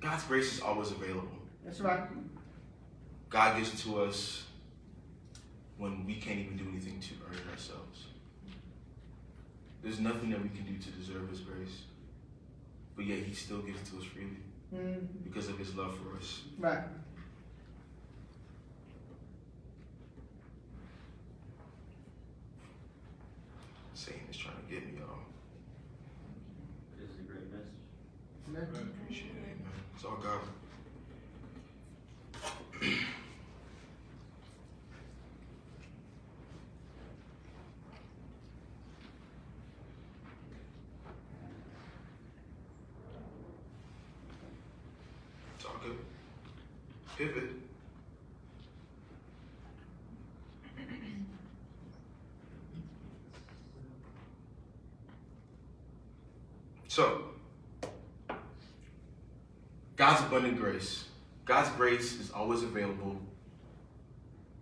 God's 0.00 0.24
grace 0.24 0.52
is 0.54 0.60
always 0.60 0.90
available. 0.90 1.28
That's 1.64 1.80
right. 1.80 2.00
God 3.30 3.56
gives 3.58 3.74
it 3.74 3.78
to 3.84 4.02
us 4.02 4.44
when 5.76 6.06
we 6.06 6.14
can't 6.16 6.38
even 6.38 6.56
do 6.56 6.64
anything 6.70 6.98
to 7.00 7.14
earn 7.28 7.34
it 7.36 7.50
ourselves. 7.52 8.06
There's 9.82 10.00
nothing 10.00 10.30
that 10.30 10.42
we 10.42 10.48
can 10.48 10.64
do 10.64 10.76
to 10.78 10.90
deserve 10.90 11.28
His 11.30 11.40
grace. 11.40 11.82
But 12.96 13.06
yet 13.06 13.18
He 13.18 13.34
still 13.34 13.58
gives 13.58 13.80
it 13.80 13.86
to 13.92 13.98
us 13.98 14.04
freely 14.04 14.36
Mm, 14.74 15.06
because 15.24 15.48
of 15.48 15.56
His 15.58 15.74
love 15.74 15.96
for 15.96 16.14
us. 16.18 16.42
right. 16.58 16.82
Satan 23.94 24.20
is 24.30 24.36
trying 24.36 24.56
to 24.56 24.62
get 24.74 24.86
me, 24.86 24.98
y'all. 24.98 25.18
This 26.98 27.10
is 27.10 27.20
a 27.20 27.22
great 27.22 27.50
message. 27.50 27.72
Amen. 28.48 28.92
Appreciate 29.02 29.30
it, 29.30 29.34
man. 29.36 29.72
It's 29.94 30.04
all 30.04 30.16
God. 30.22 30.40
It's 45.56 45.64
all 45.64 45.74
good. 45.82 45.98
Pivot. 47.16 47.50
So, 56.88 57.22
God's 59.98 60.22
abundant 60.22 60.56
grace. 60.58 61.06
God's 61.44 61.68
grace 61.70 62.20
is 62.20 62.30
always 62.30 62.62
available. 62.62 63.16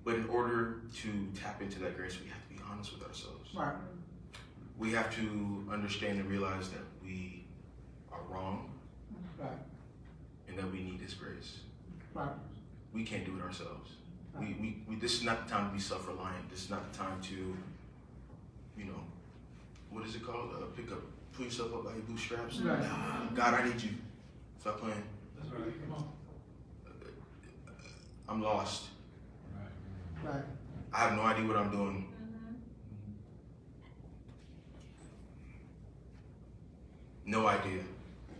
But 0.02 0.14
in 0.14 0.26
order 0.30 0.80
to 1.02 1.28
tap 1.38 1.60
into 1.60 1.78
that 1.80 1.94
grace, 1.94 2.18
we 2.18 2.28
have 2.30 2.42
to 2.48 2.54
be 2.54 2.60
honest 2.70 2.94
with 2.94 3.06
ourselves. 3.06 3.50
Right. 3.54 3.74
We 4.78 4.92
have 4.92 5.14
to 5.16 5.66
understand 5.70 6.18
and 6.18 6.28
realize 6.28 6.70
that 6.70 6.82
we 7.04 7.44
are 8.10 8.20
wrong 8.30 8.70
Right. 9.38 9.50
and 10.48 10.58
that 10.58 10.72
we 10.72 10.82
need 10.82 11.00
His 11.00 11.12
grace. 11.12 11.58
Right. 12.14 12.30
We 12.94 13.04
can't 13.04 13.26
do 13.26 13.36
it 13.36 13.42
ourselves. 13.42 13.90
We, 14.40 14.56
we, 14.60 14.82
we, 14.88 14.96
this 14.96 15.14
is 15.14 15.22
not 15.22 15.46
the 15.46 15.52
time 15.52 15.68
to 15.68 15.74
be 15.74 15.80
self 15.80 16.08
reliant. 16.08 16.48
This 16.48 16.64
is 16.64 16.70
not 16.70 16.90
the 16.90 16.98
time 16.98 17.20
to, 17.22 17.56
you 18.78 18.84
know, 18.84 19.00
what 19.90 20.06
is 20.06 20.14
it 20.14 20.24
called? 20.24 20.50
Uh, 20.54 20.64
pick 20.74 20.90
up, 20.92 21.02
pull 21.34 21.44
yourself 21.44 21.74
up 21.74 21.84
by 21.84 21.92
your 21.92 22.00
bootstraps. 22.02 22.58
Right. 22.60 22.80
God, 23.34 23.54
I 23.54 23.68
need 23.68 23.82
you. 23.82 23.90
Stop 24.60 24.80
playing. 24.80 25.02
That's 25.38 25.52
right. 25.52 25.72
Come 25.84 25.94
on. 25.94 26.08
I'm 28.28 28.42
lost. 28.42 28.84
Right. 30.22 30.42
I 30.92 30.98
have 30.98 31.12
no 31.14 31.22
idea 31.22 31.46
what 31.46 31.56
I'm 31.56 31.70
doing. 31.70 32.12
No 37.24 37.46
idea. 37.46 37.82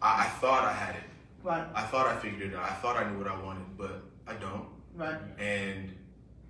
I, 0.01 0.25
I 0.25 0.29
thought 0.29 0.65
I 0.65 0.73
had 0.73 0.97
it. 0.97 1.03
Right. 1.43 1.65
I 1.75 1.83
thought 1.83 2.07
I 2.07 2.17
figured 2.17 2.53
it 2.53 2.57
out. 2.57 2.65
I 2.65 2.75
thought 2.75 2.97
I 2.97 3.09
knew 3.11 3.19
what 3.19 3.29
I 3.29 3.41
wanted, 3.41 3.77
but 3.77 4.03
I 4.27 4.35
don't. 4.35 4.67
Right. 4.95 5.17
And 5.39 5.95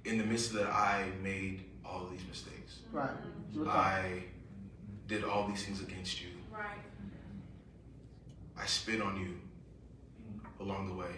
in 0.05 0.19
the 0.19 0.25
midst 0.25 0.51
of 0.53 0.59
that, 0.59 0.69
I 0.69 1.09
made 1.23 1.65
all 1.85 2.05
of 2.05 2.11
these 2.11 2.27
mistakes. 2.29 2.81
Right. 2.93 3.11
Mm-hmm. 3.55 3.69
I 3.69 4.25
did 5.09 5.25
all 5.25 5.47
these 5.49 5.65
things 5.65 5.81
against 5.83 6.23
you. 6.23 6.29
Right. 6.51 6.79
I 8.59 8.67
spit 8.67 9.03
on 9.03 9.21
you 9.21 9.35
along 10.61 10.89
the 10.89 10.95
way. 10.95 11.15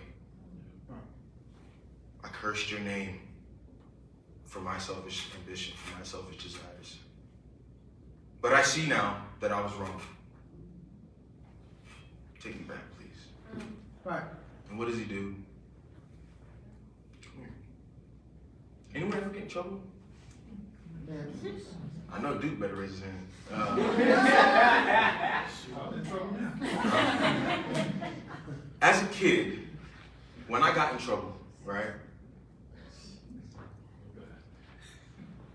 I 2.24 2.28
cursed 2.28 2.70
your 2.70 2.80
name 2.80 3.20
for 4.44 4.60
my 4.60 4.78
selfish 4.78 5.28
ambition, 5.38 5.74
for 5.76 5.98
my 5.98 6.04
selfish 6.04 6.42
desires. 6.42 6.98
But 8.40 8.52
I 8.54 8.62
see 8.62 8.86
now 8.86 9.24
that 9.40 9.52
I 9.52 9.60
was 9.60 9.72
wrong. 9.74 10.00
Take 12.40 12.58
me 12.58 12.64
back, 12.64 12.82
please. 12.96 13.64
Right. 14.04 14.22
And 14.70 14.78
what 14.78 14.88
does 14.88 14.98
he 14.98 15.04
do? 15.04 15.34
Come 17.22 17.32
here. 17.38 17.50
Anyone 18.94 19.16
ever 19.16 19.30
get 19.30 19.42
in 19.42 19.48
trouble? 19.48 19.80
I 22.12 22.20
know 22.20 22.34
Duke 22.34 22.60
better 22.60 22.74
raise 22.74 22.90
his 22.90 23.00
hand. 23.00 23.26
Uh, 23.52 23.76
I'm 25.80 25.94
in 25.94 26.04
trouble 26.06 26.36
now. 26.38 26.52
as 28.82 29.02
a 29.02 29.06
kid, 29.06 29.60
when 30.48 30.62
I 30.62 30.74
got 30.74 30.92
in 30.92 30.98
trouble, 30.98 31.34
right? 31.64 31.92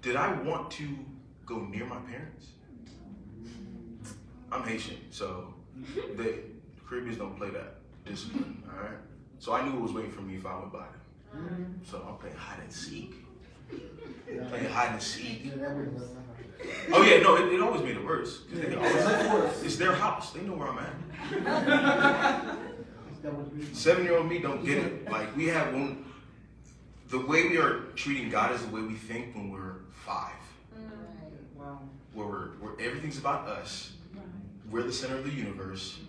Did 0.02 0.16
I 0.16 0.34
want 0.42 0.72
to 0.72 0.88
go 1.46 1.60
near 1.60 1.86
my 1.86 1.98
parents? 1.98 2.48
I'm 4.52 4.64
Haitian, 4.64 4.98
so 5.12 5.54
the 6.16 6.40
Caribbeans 6.88 7.18
don't 7.18 7.38
play 7.38 7.50
that 7.52 7.78
discipline, 8.06 8.64
all 8.70 8.84
right? 8.84 8.98
So 9.40 9.54
I 9.54 9.64
knew 9.64 9.72
what 9.74 9.82
was 9.82 9.94
waiting 9.94 10.12
for 10.12 10.22
me 10.22 10.36
if 10.36 10.46
I 10.46 10.58
went 10.60 10.74
by 10.74 10.80
them. 10.80 11.80
So 11.90 12.06
I'm 12.08 12.18
playing 12.18 12.36
hide 12.36 12.60
and 12.60 12.72
seek. 12.72 13.23
Playing 14.50 14.66
hide 14.66 14.92
and 14.94 15.02
seek. 15.02 15.46
Yeah, 15.46 15.52
that 15.58 15.76
was- 15.76 16.10
Oh 16.92 17.02
yeah, 17.04 17.20
no, 17.22 17.36
it, 17.36 17.54
it 17.54 17.62
always 17.62 17.82
made 17.82 17.98
it 17.98 18.04
worse. 18.06 18.40
'Cause 18.50 18.60
they 18.62 18.74
always- 18.76 18.94
worse. 19.30 19.64
it's 19.64 19.76
their 19.78 19.94
house. 19.94 20.32
They 20.32 20.42
know 20.42 20.54
where 20.54 20.70
I'm 20.70 20.80
at. 20.80 20.94
That 23.24 23.38
was 23.38 23.50
me. 23.54 23.66
Seven 23.72 24.04
year 24.04 24.18
old 24.18 24.28
me 24.28 24.40
don't 24.40 24.66
get 24.66 24.80
it. 24.80 25.10
Like 25.10 25.34
we 25.38 25.48
have 25.48 25.74
when 25.74 26.04
the 27.08 27.20
way 27.20 27.48
we 27.48 27.58
are 27.58 27.84
treating 27.96 28.30
God 28.30 28.52
is 28.54 28.62
the 28.66 28.68
way 28.76 28.82
we 28.82 28.96
think 28.96 29.34
when 29.34 29.50
we're 29.50 29.76
five. 29.92 30.34
Wow. 31.56 31.80
Where 32.14 32.28
we're 32.28 32.48
where 32.60 32.74
everything's 32.86 33.18
about 33.18 33.48
us. 33.48 33.94
We're 34.70 34.84
the 34.84 34.92
center 34.92 35.16
of 35.18 35.24
the 35.24 35.32
universe 35.32 36.00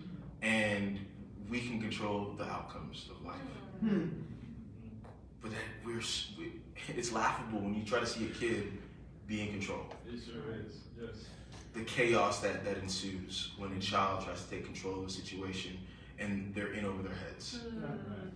and 0.41 0.99
we 1.49 1.61
can 1.61 1.79
control 1.79 2.33
the 2.37 2.43
outcomes 2.43 3.07
of 3.09 3.25
life. 3.25 3.35
Hmm. 3.79 4.07
But 5.41 5.51
that 5.51 5.59
we're 5.85 6.01
we, 6.37 6.51
it's 6.89 7.11
laughable 7.11 7.59
when 7.59 7.73
you 7.73 7.83
try 7.83 7.99
to 7.99 8.05
see 8.05 8.25
a 8.25 8.29
kid 8.29 8.71
be 9.27 9.41
in 9.41 9.51
control. 9.51 9.85
It 10.07 10.19
sure 10.23 10.55
is. 10.65 10.81
Yes. 10.99 11.25
The 11.73 11.81
chaos 11.81 12.39
that, 12.41 12.63
that 12.63 12.77
ensues 12.77 13.51
when 13.57 13.71
a 13.73 13.79
child 13.79 14.23
tries 14.23 14.43
to 14.43 14.49
take 14.49 14.65
control 14.65 14.99
of 14.99 15.07
a 15.07 15.09
situation 15.09 15.77
and 16.19 16.53
they're 16.55 16.73
in 16.73 16.85
over 16.85 17.03
their 17.03 17.15
heads. 17.15 17.59
Right. 17.75 18.31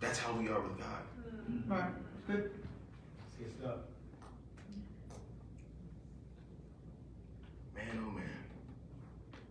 That's 0.00 0.18
how 0.18 0.32
we 0.34 0.48
are 0.48 0.60
with 0.60 0.78
God. 0.78 1.02
Mm. 1.50 1.70
Right. 1.70 1.90
Good. 2.26 2.50
Let's 3.18 3.36
get 3.38 3.52
stuff. 3.60 3.78
Man, 7.74 8.06
oh 8.06 8.10
man. 8.12 8.24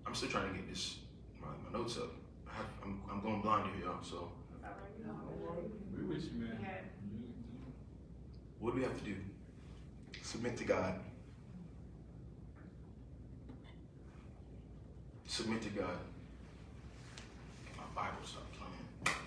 I'm 0.07 0.15
still 0.15 0.29
trying 0.29 0.49
to 0.49 0.55
get 0.55 0.69
this 0.69 0.99
my, 1.41 1.47
my 1.69 1.77
notes 1.77 1.97
up. 1.97 2.11
I 2.49 2.55
have, 2.55 2.65
I'm, 2.83 3.01
I'm 3.11 3.21
going 3.21 3.41
blind 3.41 3.69
here, 3.75 3.85
y'all. 3.85 4.03
So 4.03 4.31
We 5.95 6.03
with 6.03 6.23
you, 6.23 6.39
man. 6.39 6.57
Yeah. 6.61 6.67
What 8.63 8.73
do 8.73 8.77
we 8.77 8.83
have 8.83 8.97
to 8.97 9.03
do? 9.03 9.15
Submit 10.21 10.55
to 10.55 10.63
God. 10.63 10.97
Submit 15.27 15.61
to 15.63 15.69
God. 15.69 15.97
My 17.75 17.83
Bible 17.93 18.23
stop 18.23 18.43
playing. 18.53 19.17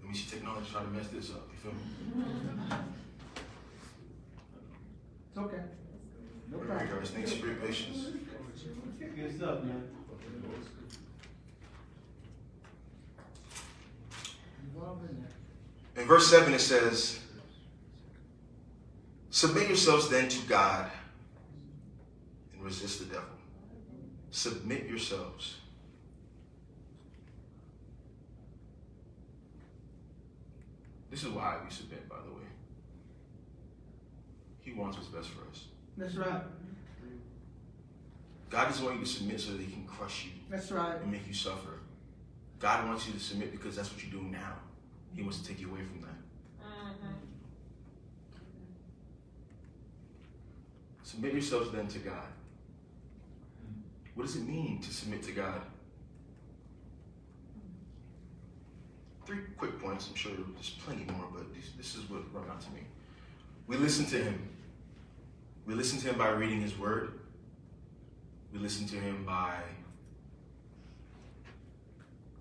Let 0.00 0.10
me 0.10 0.16
see 0.16 0.30
technology 0.30 0.70
trying 0.72 0.86
to 0.86 0.92
mess 0.92 1.08
this 1.08 1.30
up. 1.32 1.46
You 1.52 1.58
feel 1.58 1.72
me? 1.72 2.76
It's 5.28 5.38
okay. 5.38 5.62
No 6.50 6.56
problem. 6.56 6.88
guys. 6.88 7.10
Thanks 7.10 7.34
for 7.34 7.48
your 7.48 7.56
patience. 7.56 8.06
Good 9.14 9.36
stuff, 9.36 9.62
man. 9.62 9.90
Involved 14.74 15.10
in 15.10 15.20
there. 15.20 15.32
In 15.96 16.06
verse 16.06 16.28
7, 16.28 16.52
it 16.54 16.60
says, 16.60 17.18
Submit 19.30 19.68
yourselves 19.68 20.08
then 20.08 20.28
to 20.28 20.38
God 20.46 20.90
and 22.52 22.62
resist 22.62 22.98
the 23.00 23.06
devil. 23.06 23.24
Submit 24.30 24.86
yourselves. 24.86 25.56
This 31.10 31.22
is 31.24 31.28
why 31.28 31.56
we 31.62 31.70
submit, 31.70 32.08
by 32.08 32.16
the 32.26 32.32
way. 32.32 32.46
He 34.60 34.72
wants 34.72 34.96
what's 34.96 35.08
best 35.08 35.28
for 35.28 35.42
us. 35.50 35.64
That's 35.98 36.14
right. 36.14 36.42
God 38.48 38.68
doesn't 38.68 38.84
want 38.84 38.98
you 38.98 39.04
to 39.04 39.10
submit 39.10 39.40
so 39.40 39.52
that 39.52 39.60
He 39.60 39.72
can 39.72 39.86
crush 39.86 40.26
you 40.26 40.32
That's 40.50 40.70
right. 40.70 41.00
and 41.00 41.10
make 41.10 41.26
you 41.26 41.34
suffer. 41.34 41.80
God 42.58 42.86
wants 42.86 43.06
you 43.06 43.12
to 43.14 43.20
submit 43.20 43.50
because 43.50 43.76
that's 43.76 43.90
what 43.92 44.02
you're 44.02 44.12
doing 44.12 44.30
now. 44.30 44.54
He 45.14 45.22
wants 45.22 45.40
to 45.40 45.48
take 45.48 45.60
you 45.60 45.70
away 45.70 45.84
from 45.84 46.00
that. 46.02 46.64
Mhm. 46.64 47.14
Submit 51.02 51.32
yourselves 51.32 51.70
then 51.72 51.88
to 51.88 51.98
God. 51.98 52.32
What 54.14 54.26
does 54.26 54.36
it 54.36 54.46
mean 54.46 54.80
to 54.80 54.92
submit 54.92 55.22
to 55.24 55.32
God? 55.32 55.62
Three 59.26 59.38
quick 59.56 59.78
points. 59.78 60.08
I'm 60.08 60.14
sure 60.14 60.32
there's 60.54 60.70
plenty 60.70 61.04
more, 61.04 61.26
but 61.32 61.54
this, 61.54 61.70
this 61.76 61.94
is 61.94 62.08
what 62.10 62.30
brought 62.32 62.48
out 62.48 62.60
to 62.62 62.70
me. 62.72 62.80
We 63.66 63.76
listen 63.76 64.04
to 64.06 64.16
Him. 64.16 64.48
We 65.64 65.74
listen 65.74 65.98
to 66.00 66.08
Him 66.08 66.18
by 66.18 66.30
reading 66.30 66.60
His 66.60 66.76
Word. 66.78 67.20
We 68.52 68.58
listen 68.58 68.86
to 68.88 68.96
Him 68.96 69.24
by 69.24 69.62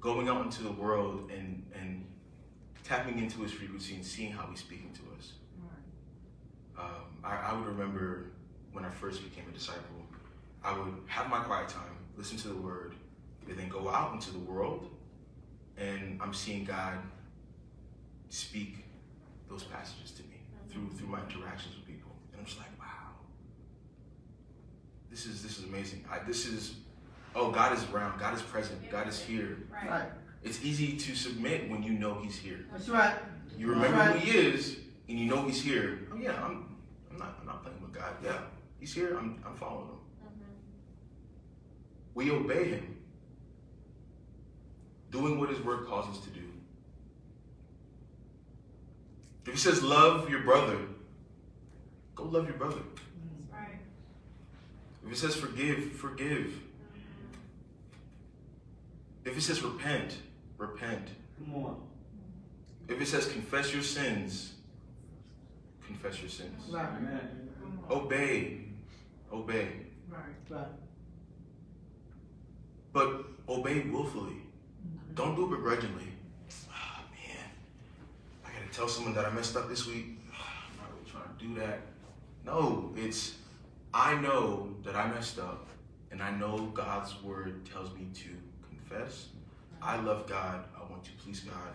going 0.02 0.28
out 0.28 0.44
into 0.44 0.64
the 0.64 0.72
world 0.72 1.30
and, 1.32 1.64
and 1.80 2.06
tapping 2.84 3.20
into 3.20 3.42
His 3.42 3.52
frequency 3.52 3.96
and 3.96 4.06
seeing 4.06 4.32
how 4.32 4.48
He's 4.48 4.60
speaking 4.60 4.92
to 4.94 5.02
us. 5.18 5.34
Um, 6.78 7.18
I, 7.24 7.52
I 7.52 7.54
would 7.54 7.68
remember 7.68 8.32
when 8.72 8.86
I 8.86 8.90
first 8.90 9.24
became 9.24 9.48
a 9.50 9.52
disciple, 9.54 9.82
I 10.64 10.78
would 10.78 10.94
have 11.08 11.30
my 11.30 11.40
quiet 11.40 11.68
time, 11.70 11.96
listen 12.18 12.38
to 12.38 12.48
the 12.48 12.56
word, 12.56 12.96
and 13.48 13.58
then 13.58 13.68
go 13.68 13.90
out 13.90 14.14
into 14.14 14.32
the 14.32 14.40
world, 14.40 14.90
and 15.78 16.20
I'm 16.22 16.34
seeing 16.34 16.64
God 16.64 16.98
speak 18.30 18.78
those 19.50 19.64
passages 19.64 20.12
to 20.12 20.24
me 20.24 20.38
through 20.70 20.90
through 20.98 21.10
my 21.10 21.20
interactions 21.22 21.76
with 21.76 21.86
people, 21.86 22.12
and 22.32 22.40
I'm 22.40 22.46
just 22.46 22.58
like, 22.58 22.80
wow, 22.80 23.12
this 25.10 25.26
is 25.26 25.44
this 25.44 25.60
is 25.60 25.66
amazing. 25.66 26.06
I, 26.10 26.20
this 26.20 26.48
is, 26.48 26.76
oh, 27.36 27.52
God 27.52 27.78
is 27.78 27.84
around, 27.92 28.20
God 28.20 28.34
is 28.34 28.42
present, 28.42 28.90
God 28.90 29.08
is 29.08 29.20
here. 29.20 29.58
Right. 29.72 30.10
It's 30.44 30.64
easy 30.64 30.98
to 30.98 31.16
submit 31.16 31.70
when 31.70 31.84
you 31.84 31.92
know 31.94 32.20
He's 32.22 32.38
here. 32.38 32.60
That's 32.72 32.90
right. 32.90 33.16
You 33.58 33.68
remember 33.68 33.98
Right. 33.98 34.16
who 34.20 34.32
he 34.32 34.38
is, 34.38 34.78
and 35.08 35.20
you 35.20 35.26
know 35.28 35.44
he's 35.46 35.62
here. 35.62 36.00
Oh 36.12 36.16
yeah, 36.16 36.32
I'm, 36.44 36.76
I'm 37.12 37.20
not, 37.20 37.38
I'm 37.40 37.46
not 37.46 37.64
playing 37.64 37.80
with 37.82 37.94
God. 37.94 38.14
Yeah, 38.24 38.40
he's 38.80 38.92
here. 38.94 39.16
I'm, 39.18 39.40
I'm 39.46 39.56
following 39.56 39.88
him. 39.90 39.96
We 42.16 42.32
obey 42.32 42.70
him, 42.70 42.98
doing 45.12 45.40
what 45.40 45.50
his 45.50 45.60
word 45.62 45.86
calls 45.86 46.08
us 46.08 46.24
to 46.24 46.30
do. 46.32 46.42
If 49.46 49.54
he 49.54 49.60
says 49.60 49.84
love 49.84 50.30
your 50.30 50.42
brother, 50.42 50.78
go 52.16 52.24
love 52.24 52.46
your 52.48 52.58
brother. 52.58 52.82
That's 52.82 53.62
right. 53.70 53.80
If 55.06 55.12
it 55.12 55.18
says 55.18 55.36
forgive, 55.36 55.92
forgive. 55.94 56.60
If 59.24 59.38
it 59.38 59.42
says 59.42 59.62
repent, 59.62 60.18
repent. 60.62 61.10
Come 61.38 61.56
on. 61.66 61.82
If 62.88 63.02
it 63.02 63.08
says 63.08 63.26
confess 63.28 63.74
your 63.74 63.82
sins, 63.82 64.54
confess 65.86 66.22
your 66.22 66.30
sins. 66.30 66.70
Right. 66.70 66.86
Amen. 66.98 67.50
Obey, 67.90 68.66
obey. 69.34 69.70
Right. 70.10 70.22
Right. 70.50 70.66
But 72.94 73.26
obey 73.50 73.82
willfully. 73.82 74.38
Don't 75.16 75.36
do 75.36 75.46
it 75.46 75.50
begrudgingly. 75.50 76.08
Ah, 76.72 77.04
man, 77.12 77.46
I 78.46 78.50
gotta 78.50 78.72
tell 78.72 78.88
someone 78.88 79.14
that 79.16 79.26
I 79.26 79.32
messed 79.32 79.56
up 79.56 79.68
this 79.68 79.88
week. 79.88 80.20
Ah, 80.34 80.66
I'm 80.70 80.78
not 80.78 80.92
really 80.94 81.10
trying 81.10 81.38
to 81.38 81.46
do 81.46 81.60
that. 81.60 81.82
No, 82.46 82.94
it's 82.96 83.36
I 83.94 84.16
know 84.16 84.74
that 84.84 84.96
I 84.96 85.08
messed 85.10 85.40
up, 85.40 85.68
and 86.12 86.22
I 86.22 86.32
know 86.32 86.72
God's 86.74 87.22
word 87.24 87.66
tells 87.66 87.94
me 87.94 88.08
to 88.14 88.30
confess. 88.70 89.28
I 89.82 90.00
love 90.00 90.28
God. 90.28 90.64
I 90.76 90.92
want 90.92 91.04
to 91.06 91.12
please 91.24 91.42
God. 91.42 91.74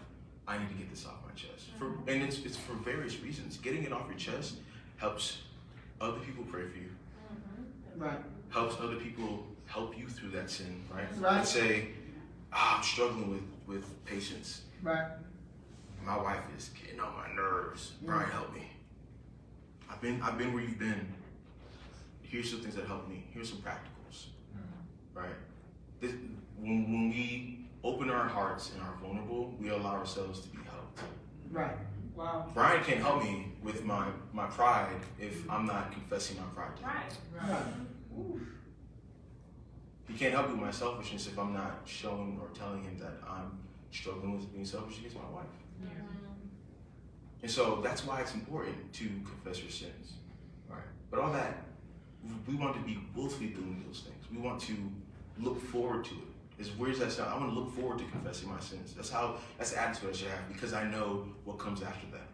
I 0.48 0.58
need 0.58 0.68
to 0.68 0.74
get 0.74 0.90
this 0.90 1.04
off 1.06 1.14
my 1.26 1.32
chest. 1.32 1.70
For 1.78 1.86
mm-hmm. 1.86 2.08
and 2.08 2.22
it's 2.22 2.38
it's 2.44 2.56
for 2.56 2.74
various 2.74 3.20
reasons. 3.20 3.56
Getting 3.56 3.82
it 3.82 3.92
off 3.92 4.06
your 4.08 4.16
chest 4.16 4.56
helps 4.96 5.38
other 6.00 6.18
people 6.20 6.44
pray 6.44 6.62
for 6.68 6.78
you. 6.78 6.90
Mm-hmm. 7.32 8.02
Right. 8.02 8.18
helps 8.50 8.76
other 8.80 8.96
people 8.96 9.46
help 9.64 9.98
you 9.98 10.06
through 10.08 10.30
that 10.30 10.50
sin, 10.50 10.82
right? 10.92 11.10
Mm-hmm. 11.10 11.24
Right. 11.24 11.36
Let's 11.38 11.50
say, 11.50 11.88
ah, 12.52 12.76
I'm 12.76 12.82
struggling 12.84 13.30
with, 13.30 13.42
with 13.66 14.04
patience. 14.04 14.62
Right. 14.82 15.06
My 16.04 16.16
wife 16.16 16.42
is 16.56 16.70
getting 16.80 17.00
on 17.00 17.12
my 17.14 17.34
nerves. 17.34 17.92
Mm. 18.02 18.06
Brian, 18.06 18.30
help 18.30 18.54
me. 18.54 18.70
I've 19.90 20.00
been 20.00 20.22
I've 20.22 20.38
been 20.38 20.52
where 20.52 20.62
you've 20.62 20.78
been. 20.78 21.12
Here's 22.22 22.50
some 22.50 22.60
things 22.60 22.74
that 22.76 22.86
help 22.86 23.08
me. 23.08 23.24
Here's 23.32 23.48
some 23.48 23.58
practicals. 23.58 24.26
Right? 25.14 25.30
This, 26.00 26.12
when, 26.58 26.92
when 26.92 27.08
we 27.08 27.65
open 27.86 28.10
our 28.10 28.26
hearts 28.26 28.72
and 28.72 28.82
are 28.82 28.94
vulnerable, 29.00 29.54
we 29.60 29.68
allow 29.68 29.94
ourselves 29.94 30.40
to 30.40 30.48
be 30.48 30.58
helped. 30.64 31.00
Right. 31.50 31.76
Wow. 32.16 32.50
Brian 32.52 32.82
can't 32.82 33.00
help 33.00 33.22
me 33.22 33.52
with 33.62 33.84
my, 33.84 34.06
my 34.32 34.46
pride 34.46 35.00
if 35.20 35.48
I'm 35.50 35.66
not 35.66 35.92
confessing 35.92 36.36
my 36.38 36.44
pride. 36.54 36.76
to. 36.78 36.82
Right. 36.82 37.48
Right. 37.48 37.62
He 40.08 40.14
can't 40.14 40.32
help 40.32 40.48
me 40.48 40.54
with 40.54 40.62
my 40.62 40.70
selfishness 40.70 41.26
if 41.26 41.38
I'm 41.38 41.52
not 41.52 41.82
showing 41.84 42.38
or 42.40 42.48
telling 42.58 42.82
him 42.82 42.98
that 42.98 43.14
I'm 43.28 43.58
struggling 43.90 44.36
with 44.36 44.52
being 44.52 44.64
selfish 44.64 44.98
against 44.98 45.16
my 45.16 45.28
wife. 45.32 45.44
Yeah. 45.82 45.88
And 47.42 47.50
so 47.50 47.80
that's 47.84 48.04
why 48.04 48.20
it's 48.20 48.34
important 48.34 48.92
to 48.94 49.04
confess 49.04 49.60
your 49.62 49.70
sins. 49.70 50.14
Right? 50.68 50.80
But 51.10 51.20
all 51.20 51.32
that, 51.32 51.64
we 52.48 52.54
want 52.56 52.74
to 52.74 52.82
be 52.82 52.98
willfully 53.14 53.48
doing 53.48 53.84
those 53.86 54.00
things. 54.00 54.24
We 54.32 54.38
want 54.38 54.60
to 54.62 54.74
look 55.38 55.60
forward 55.60 56.04
to 56.06 56.14
it. 56.14 56.35
As 56.58 56.70
weird 56.72 56.94
as 56.94 56.98
that 57.00 57.12
sounds, 57.12 57.32
I 57.32 57.38
want 57.38 57.52
to 57.52 57.58
look 57.58 57.74
forward 57.74 57.98
to 57.98 58.04
confessing 58.06 58.48
my 58.48 58.60
sins. 58.60 58.94
That's 58.94 59.10
how, 59.10 59.36
that's 59.58 59.72
the 59.72 59.80
attitude 59.80 60.10
I 60.10 60.12
should 60.12 60.28
have 60.28 60.48
because 60.48 60.72
I 60.72 60.84
know 60.84 61.26
what 61.44 61.58
comes 61.58 61.82
after 61.82 62.06
that. 62.12 62.28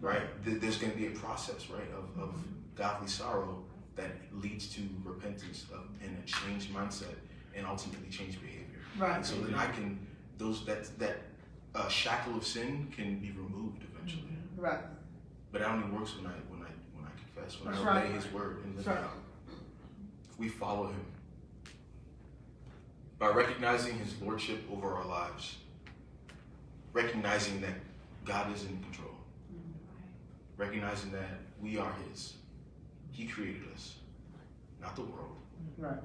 Right? 0.00 0.22
There's 0.44 0.76
going 0.76 0.92
to 0.92 0.98
be 0.98 1.06
a 1.06 1.10
process, 1.10 1.70
right, 1.70 1.88
of, 1.96 2.22
of 2.22 2.34
godly 2.74 3.06
sorrow 3.06 3.64
that 3.94 4.10
leads 4.32 4.66
to 4.74 4.80
repentance 5.04 5.66
of, 5.72 5.86
and 6.02 6.18
a 6.18 6.26
changed 6.26 6.74
mindset 6.74 7.14
and 7.54 7.66
ultimately 7.66 8.08
changed 8.08 8.40
behavior. 8.40 8.80
Right. 8.98 9.16
And 9.16 9.24
so 9.24 9.36
then 9.36 9.54
I 9.54 9.66
can 9.66 10.06
those 10.38 10.64
that 10.66 10.98
that 10.98 11.18
uh, 11.74 11.88
shackle 11.88 12.36
of 12.36 12.46
sin 12.46 12.92
can 12.94 13.18
be 13.18 13.30
removed 13.30 13.84
eventually. 13.94 14.32
Right. 14.56 14.80
But 15.50 15.60
it 15.62 15.68
only 15.68 15.88
works 15.90 16.16
when 16.16 16.26
I 16.26 16.34
when 16.48 16.62
I 16.62 16.70
when 16.94 17.06
I 17.06 17.10
confess, 17.22 17.60
when 17.60 17.72
That's 17.72 17.84
I 17.84 17.98
obey 17.98 18.06
right. 18.06 18.14
His 18.14 18.32
word 18.32 18.64
and 18.64 18.76
live 18.76 18.86
right. 18.86 18.98
out. 18.98 19.10
We 20.38 20.48
follow 20.48 20.88
Him 20.88 21.04
by 23.22 23.28
recognizing 23.28 23.96
His 24.00 24.20
lordship 24.20 24.64
over 24.72 24.94
our 24.96 25.06
lives, 25.06 25.58
recognizing 26.92 27.60
that 27.60 27.74
God 28.24 28.52
is 28.52 28.64
in 28.64 28.82
control, 28.82 29.14
recognizing 30.56 31.12
that 31.12 31.38
we 31.60 31.78
are 31.78 31.94
His. 32.10 32.34
He 33.12 33.26
created 33.26 33.62
us, 33.72 33.94
not 34.80 34.96
the 34.96 35.02
world, 35.02 35.36
Right. 35.78 36.02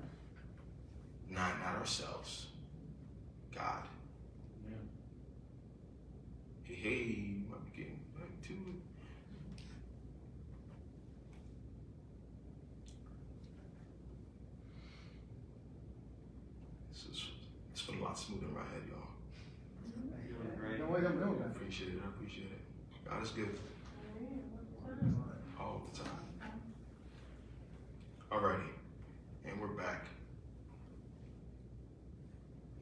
not 1.28 1.58
not 1.60 1.76
ourselves. 1.78 2.50
God. 3.52 3.82
Yeah. 4.70 4.76
Hey, 6.66 6.76
hey, 6.76 7.36
might 7.50 7.66
be 7.66 7.78
getting 7.82 8.00
back 8.16 8.30
to 8.44 8.54
it. 8.54 8.82
This 16.92 17.06
is 17.12 17.26
been 17.88 18.00
a 18.00 18.04
lot 18.04 18.18
smoother 18.18 18.48
in 18.48 18.54
my 18.54 18.60
head, 18.60 18.84
y'all. 18.90 19.08
Doing 20.28 20.58
great. 20.60 20.80
Don't 20.80 20.92
doing 20.92 21.40
I 21.40 21.44
that. 21.44 21.56
appreciate 21.56 21.90
it. 21.90 22.02
I 22.04 22.08
appreciate 22.10 22.52
it. 22.52 23.10
God 23.10 23.24
is 23.24 23.30
good 23.32 23.58
all 25.60 25.82
the 25.92 26.00
time. 26.00 26.10
Alrighty, 28.30 28.70
and 29.46 29.60
we're 29.60 29.68
back. 29.70 30.06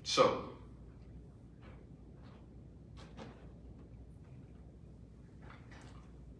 So, 0.04 0.50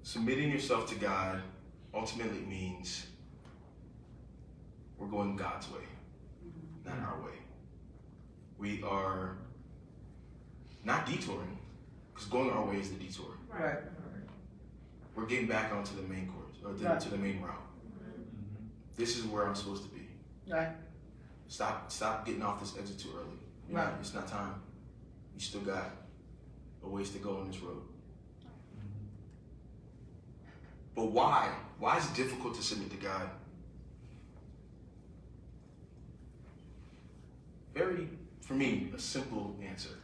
submitting 0.02 0.50
yourself 0.50 0.90
to 0.90 0.96
God 0.96 1.42
ultimately 1.94 2.40
means 2.42 3.06
we're 4.98 5.08
going 5.08 5.36
God's 5.36 5.70
way, 5.70 5.82
not 6.84 6.98
our 7.00 7.22
way. 7.24 7.45
We 8.66 8.82
are 8.82 9.38
not 10.84 11.06
detouring, 11.06 11.60
because 12.12 12.28
going 12.28 12.50
our 12.50 12.66
way 12.66 12.78
is 12.78 12.90
the 12.90 12.96
detour. 12.96 13.28
Right. 13.48 13.78
We're 15.14 15.28
getting 15.28 15.46
back 15.46 15.72
onto 15.72 15.96
the 15.96 16.02
main 16.02 16.28
course, 16.30 16.58
or 16.66 16.74
to, 16.74 16.84
Right. 16.84 17.00
to 17.00 17.10
the 17.10 17.18
main 17.18 17.42
route. 17.44 17.52
Mm-hmm. 17.54 18.66
This 18.98 19.20
is 19.20 19.26
where 19.26 19.46
I'm 19.48 19.54
supposed 19.54 19.84
to 19.84 19.90
be. 19.90 20.08
Right. 20.50 20.70
Stop, 21.48 21.92
stop 21.92 22.26
getting 22.26 22.42
off 22.42 22.60
this 22.60 22.76
exit 22.76 22.98
too 22.98 23.10
early. 23.16 23.38
You 23.70 23.76
know, 23.76 23.88
It's 24.00 24.16
not 24.16 24.28
time. 24.28 24.56
You 25.36 25.42
still 25.42 25.62
got 25.62 25.92
a 26.84 26.90
ways 26.90 27.12
to 27.12 27.20
go 27.20 27.38
on 27.38 27.46
this 27.48 27.60
road. 27.60 27.84
Mm-hmm. 28.42 29.06
But 30.96 31.12
why? 31.12 31.52
Why 31.78 31.98
is 32.00 32.08
it 32.08 32.16
difficult 32.16 32.56
to 32.56 32.64
submit 32.64 32.90
to 32.90 32.98
God? 32.98 33.30
Very, 37.76 38.10
for 38.46 38.54
me, 38.54 38.92
a 38.96 39.00
simple 39.00 39.56
answer, 39.68 39.98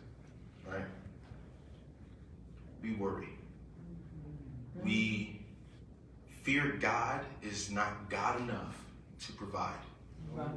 right? 0.67 0.83
We 2.81 2.93
worry. 2.93 3.29
We 4.83 5.41
fear 6.41 6.77
God 6.79 7.21
is 7.43 7.69
not 7.69 8.09
God 8.09 8.41
enough 8.41 8.83
to 9.19 9.31
provide, 9.33 9.77
Right. 10.33 10.49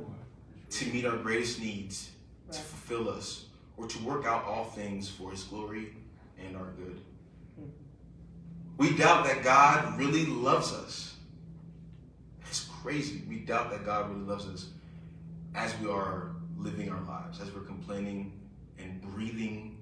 to 0.70 0.86
meet 0.86 1.04
our 1.04 1.18
greatest 1.18 1.60
needs, 1.60 2.10
to 2.50 2.58
fulfill 2.58 3.10
us, 3.10 3.46
or 3.76 3.86
to 3.86 3.98
work 4.02 4.24
out 4.24 4.44
all 4.44 4.64
things 4.64 5.10
for 5.10 5.30
His 5.30 5.44
glory 5.44 5.94
and 6.38 6.56
our 6.56 6.70
good. 6.72 6.98
We 8.78 8.96
doubt 8.96 9.24
that 9.26 9.44
God 9.44 9.98
really 9.98 10.24
loves 10.24 10.72
us. 10.72 11.16
It's 12.48 12.64
crazy. 12.64 13.22
We 13.28 13.40
doubt 13.40 13.70
that 13.70 13.84
God 13.84 14.08
really 14.10 14.24
loves 14.24 14.46
us 14.46 14.70
as 15.54 15.78
we 15.78 15.88
are 15.90 16.33
living 16.56 16.90
our 16.90 17.00
lives, 17.02 17.40
as 17.40 17.52
we're 17.52 17.62
complaining 17.62 18.40
and 18.78 19.00
breathing, 19.00 19.78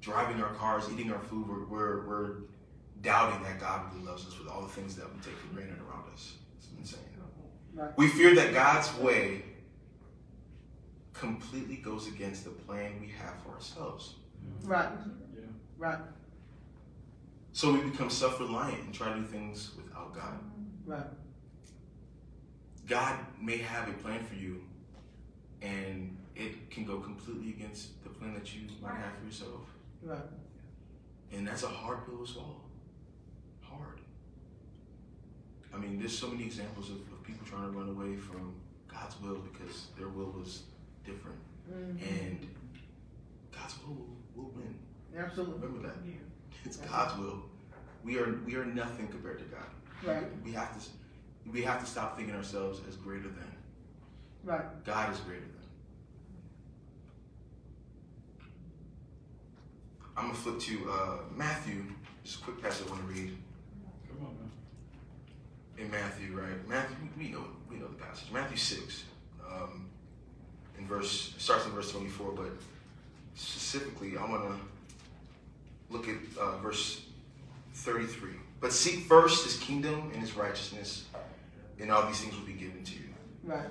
driving 0.00 0.42
our 0.42 0.54
cars, 0.54 0.84
eating 0.92 1.12
our 1.12 1.20
food. 1.20 1.48
We're, 1.48 1.64
we're, 1.64 2.06
we're 2.06 2.32
doubting 3.02 3.42
that 3.44 3.60
God 3.60 3.92
really 3.92 4.06
loves 4.06 4.26
us 4.26 4.38
with 4.38 4.48
all 4.48 4.62
the 4.62 4.68
things 4.68 4.96
that 4.96 5.06
we 5.12 5.20
take 5.20 5.36
for 5.36 5.54
granted 5.54 5.78
around 5.78 6.12
us. 6.12 6.34
It's 6.58 6.68
insane. 6.78 7.00
We 7.96 8.08
fear 8.08 8.34
that 8.34 8.54
God's 8.54 8.96
way 8.98 9.42
completely 11.12 11.76
goes 11.76 12.06
against 12.08 12.44
the 12.44 12.50
plan 12.50 12.92
we 13.00 13.08
have 13.08 13.34
for 13.42 13.50
ourselves. 13.50 14.14
Right. 14.62 14.88
Right. 15.78 15.98
So 17.52 17.72
we 17.72 17.80
become 17.90 18.10
self 18.10 18.40
reliant 18.40 18.82
and 18.84 18.94
try 18.94 19.12
to 19.12 19.18
do 19.18 19.24
things 19.24 19.72
without 19.76 20.14
God. 20.14 20.38
Right. 20.86 21.06
God 22.86 23.18
may 23.40 23.58
have 23.58 23.88
a 23.88 23.92
plan 23.94 24.24
for 24.24 24.34
you, 24.34 24.62
and 25.62 26.16
it 26.34 26.70
can 26.70 26.84
go 26.84 26.98
completely 26.98 27.50
against 27.50 28.02
the 28.04 28.10
plan 28.10 28.34
that 28.34 28.54
you 28.54 28.62
might 28.82 28.96
have 28.96 29.16
for 29.18 29.24
yourself. 29.24 29.62
Right. 30.02 30.18
And 31.32 31.46
that's 31.46 31.62
a 31.62 31.68
hard 31.68 32.06
pill 32.06 32.18
to 32.24 32.26
swallow. 32.30 32.60
Hard. 33.62 34.00
I 35.74 35.78
mean, 35.78 35.98
there's 35.98 36.16
so 36.16 36.28
many 36.28 36.44
examples 36.44 36.90
of, 36.90 36.96
of 36.96 37.22
people 37.24 37.46
trying 37.46 37.62
to 37.64 37.78
run 37.78 37.88
away 37.88 38.16
from 38.16 38.54
God's 38.88 39.20
will 39.20 39.36
because 39.38 39.86
their 39.98 40.08
will 40.08 40.30
was 40.30 40.62
different. 41.04 41.38
Mhm. 41.70 42.00
And 42.08 42.48
God's 43.52 43.74
will 43.82 43.94
will, 43.94 44.44
will 44.44 44.50
win. 44.54 44.74
Absolutely. 45.16 45.54
Remember 45.66 45.88
that. 45.88 45.96
Yeah. 46.04 46.12
It's 46.64 46.76
God's 46.76 47.18
will. 47.18 47.42
We 48.04 48.18
are 48.18 48.38
we 48.46 48.54
are 48.56 48.64
nothing 48.64 49.08
compared 49.08 49.38
to 49.38 49.44
God. 49.46 49.66
Right. 50.04 50.24
We 50.44 50.52
have 50.52 50.72
to 50.78 50.90
we 51.50 51.62
have 51.62 51.80
to 51.80 51.86
stop 51.86 52.16
thinking 52.16 52.34
ourselves 52.34 52.80
as 52.88 52.96
greater 52.96 53.28
than. 53.28 53.55
Right. 54.44 54.84
God 54.84 55.12
is 55.12 55.18
greater 55.20 55.40
than. 55.40 55.50
I'm 60.16 60.26
gonna 60.28 60.34
flip 60.34 60.58
to 60.60 60.90
uh, 60.90 61.16
Matthew. 61.34 61.84
Just 62.24 62.40
a 62.40 62.44
quick 62.44 62.62
passage 62.62 62.86
I 62.86 62.90
want 62.90 63.02
to 63.02 63.12
read 63.12 63.36
Come 64.08 64.26
on, 64.26 64.34
man. 64.36 65.84
in 65.84 65.90
Matthew, 65.90 66.32
right? 66.36 66.68
Matthew, 66.68 66.96
we 67.18 67.28
know 67.28 67.44
we 67.70 67.76
know 67.76 67.86
the 67.88 68.02
passage. 68.02 68.30
Matthew 68.32 68.56
six, 68.56 69.04
um, 69.48 69.86
in 70.78 70.86
verse 70.86 71.34
starts 71.38 71.66
in 71.66 71.72
verse 71.72 71.92
24, 71.92 72.32
but 72.32 72.46
specifically, 73.34 74.16
I 74.16 74.28
want 74.28 74.42
to 74.44 74.56
look 75.90 76.08
at 76.08 76.16
uh, 76.40 76.58
verse 76.58 77.02
33. 77.74 78.30
But 78.60 78.72
seek 78.72 79.00
first 79.04 79.44
His 79.44 79.58
kingdom 79.58 80.10
and 80.12 80.20
His 80.20 80.34
righteousness, 80.34 81.04
and 81.78 81.90
all 81.92 82.06
these 82.06 82.20
things 82.20 82.34
will 82.34 82.46
be 82.46 82.54
given 82.54 82.82
to 82.84 82.94
you. 82.94 83.08
Right. 83.44 83.68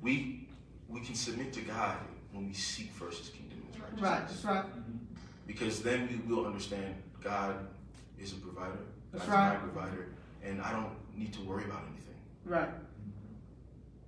We 0.00 0.48
we 0.88 1.00
can 1.00 1.14
submit 1.14 1.52
to 1.54 1.60
God 1.60 1.98
when 2.32 2.46
we 2.46 2.54
seek 2.54 2.92
first 2.92 3.18
His 3.18 3.28
kingdom 3.30 3.62
and 3.62 3.74
His 3.74 4.02
righteousness. 4.02 4.02
Right. 4.02 4.28
That's 4.28 4.44
right. 4.44 4.64
Because 5.46 5.82
then 5.82 6.08
we 6.08 6.34
will 6.34 6.46
understand 6.46 6.94
God 7.22 7.66
is 8.18 8.32
a 8.32 8.36
provider. 8.36 8.78
That's 9.12 9.24
God's 9.24 9.36
right. 9.36 9.52
my 9.54 9.68
provider, 9.68 10.08
and 10.44 10.60
I 10.60 10.72
don't 10.72 10.92
need 11.16 11.32
to 11.34 11.40
worry 11.42 11.64
about 11.64 11.82
anything. 11.88 12.14
Right. 12.44 12.68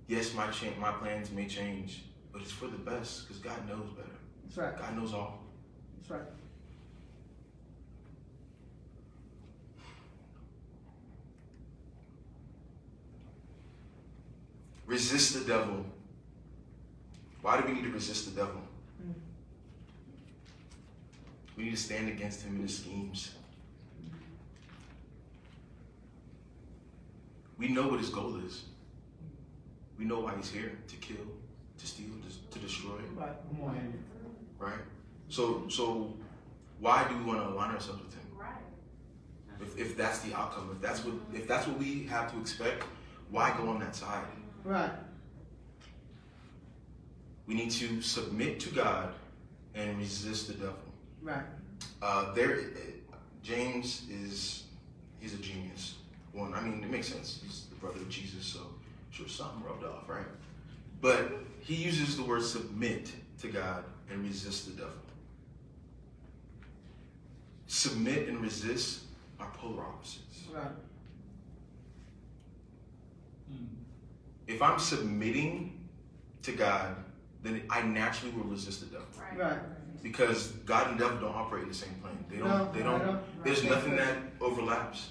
Yes, 0.07 0.33
my 0.33 0.47
cha- 0.51 0.79
my 0.79 0.91
plans 0.91 1.31
may 1.31 1.47
change, 1.47 2.03
but 2.31 2.41
it's 2.41 2.51
for 2.51 2.67
the 2.67 2.77
best 2.77 3.27
because 3.27 3.41
God 3.41 3.67
knows 3.67 3.89
better. 3.95 4.09
That's 4.43 4.57
right. 4.57 4.77
God 4.77 4.97
knows 4.97 5.13
all. 5.13 5.43
That's 5.97 6.11
right. 6.11 6.29
Resist 14.91 15.35
the 15.39 15.45
devil. 15.45 15.85
Why 17.41 17.61
do 17.61 17.65
we 17.65 17.75
need 17.75 17.85
to 17.85 17.91
resist 17.91 18.25
the 18.25 18.41
devil? 18.41 18.61
Mm. 19.01 19.13
We 21.55 21.63
need 21.63 21.71
to 21.71 21.77
stand 21.77 22.09
against 22.09 22.41
him 22.41 22.55
and 22.55 22.63
his 22.63 22.79
schemes. 22.79 23.31
We 27.57 27.69
know 27.69 27.87
what 27.87 27.99
his 28.01 28.09
goal 28.09 28.35
is. 28.45 28.63
We 29.97 30.03
know 30.03 30.19
why 30.19 30.35
he's 30.35 30.51
here 30.51 30.73
to 30.89 30.95
kill, 30.97 31.25
to 31.77 31.87
steal, 31.87 32.07
to, 32.27 32.53
to 32.53 32.59
destroy, 32.59 32.97
Right. 33.15 33.29
Come 33.49 33.69
on, 33.69 33.77
Andy. 33.77 33.97
right? 34.59 34.83
So, 35.29 35.69
so 35.69 36.13
why 36.81 37.07
do 37.07 37.17
we 37.17 37.23
want 37.23 37.39
to 37.39 37.47
align 37.47 37.71
ourselves 37.71 38.01
with 38.03 38.13
him? 38.13 38.25
Right. 38.37 38.49
If, 39.61 39.77
if 39.79 39.95
that's 39.95 40.19
the 40.19 40.33
outcome, 40.35 40.69
if 40.75 40.81
that's 40.81 41.05
what 41.05 41.13
if 41.33 41.47
that's 41.47 41.65
what 41.65 41.77
we 41.79 42.07
have 42.07 42.29
to 42.33 42.41
expect, 42.41 42.83
why 43.29 43.55
go 43.57 43.69
on 43.69 43.79
that 43.79 43.95
side? 43.95 44.25
Right. 44.63 44.91
We 47.47 47.55
need 47.55 47.71
to 47.71 48.01
submit 48.01 48.59
to 48.61 48.69
God 48.69 49.09
and 49.75 49.97
resist 49.97 50.47
the 50.47 50.53
devil. 50.53 50.75
Right. 51.21 51.43
Uh, 52.01 52.33
there, 52.33 52.59
James 53.43 54.03
is 54.09 54.63
he's 55.19 55.33
a 55.33 55.37
genius. 55.37 55.95
One, 56.33 56.53
I 56.53 56.61
mean, 56.61 56.83
it 56.83 56.89
makes 56.89 57.07
sense. 57.07 57.41
He's 57.43 57.65
the 57.69 57.75
brother 57.75 57.97
of 57.97 58.09
Jesus, 58.09 58.45
so 58.45 58.59
I'm 58.59 59.11
sure 59.11 59.27
something 59.27 59.63
rubbed 59.63 59.83
off, 59.83 60.07
right? 60.07 60.25
But 61.01 61.31
he 61.59 61.75
uses 61.75 62.15
the 62.15 62.23
word 62.23 62.43
submit 62.43 63.11
to 63.41 63.47
God 63.47 63.83
and 64.09 64.23
resist 64.23 64.67
the 64.67 64.73
devil. 64.73 64.93
Submit 67.67 68.27
and 68.27 68.41
resist 68.41 69.01
are 69.39 69.51
polar 69.57 69.83
opposites. 69.83 70.43
Right. 70.53 70.71
If 74.51 74.61
I'm 74.61 74.79
submitting 74.79 75.87
to 76.43 76.51
God, 76.51 76.95
then 77.41 77.63
I 77.69 77.81
naturally 77.83 78.33
will 78.35 78.43
resist 78.43 78.81
the 78.81 78.87
devil 78.87 79.07
Right. 79.17 79.37
Right. 79.39 79.59
because 80.03 80.47
God 80.65 80.89
and 80.89 80.99
devil 80.99 81.17
don't 81.19 81.35
operate 81.35 81.63
in 81.63 81.69
the 81.69 81.75
same 81.75 81.95
plane. 82.01 82.25
They 82.29 82.37
don't. 82.37 82.47
No, 82.47 82.71
they 82.73 82.83
don't. 82.83 82.99
don't. 82.99 83.43
There's 83.43 83.63
nothing 83.63 83.95
that 83.95 84.17
overlaps. 84.41 85.09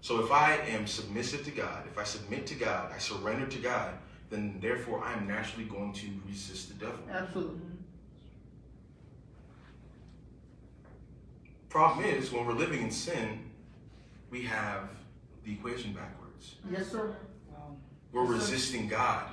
So 0.00 0.24
if 0.24 0.32
I 0.32 0.56
am 0.68 0.86
submissive 0.86 1.44
to 1.44 1.50
God, 1.50 1.84
if 1.86 1.96
I 1.98 2.04
submit 2.04 2.46
to 2.48 2.54
God, 2.54 2.90
I 2.92 2.98
surrender 2.98 3.46
to 3.46 3.58
God, 3.58 3.92
then 4.30 4.58
therefore 4.60 5.04
I 5.04 5.12
am 5.12 5.28
naturally 5.28 5.66
going 5.66 5.92
to 5.94 6.06
resist 6.26 6.68
the 6.68 6.86
devil. 6.86 7.00
Absolutely. 7.10 7.60
Problem 11.68 12.04
is, 12.04 12.32
when 12.32 12.46
we're 12.46 12.54
living 12.54 12.82
in 12.82 12.90
sin, 12.90 13.50
we 14.30 14.42
have 14.42 14.88
the 15.44 15.52
equation 15.52 15.92
backwards. 15.92 16.56
Yes, 16.70 16.90
sir. 16.90 17.14
We're 18.12 18.24
resisting 18.24 18.88
God 18.88 19.24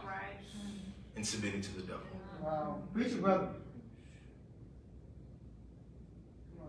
and 1.15 1.25
submitting 1.25 1.61
to 1.61 1.75
the 1.75 1.81
devil. 1.81 2.01
Wow. 2.43 2.77
Preach 2.93 3.19
brother. 3.19 3.47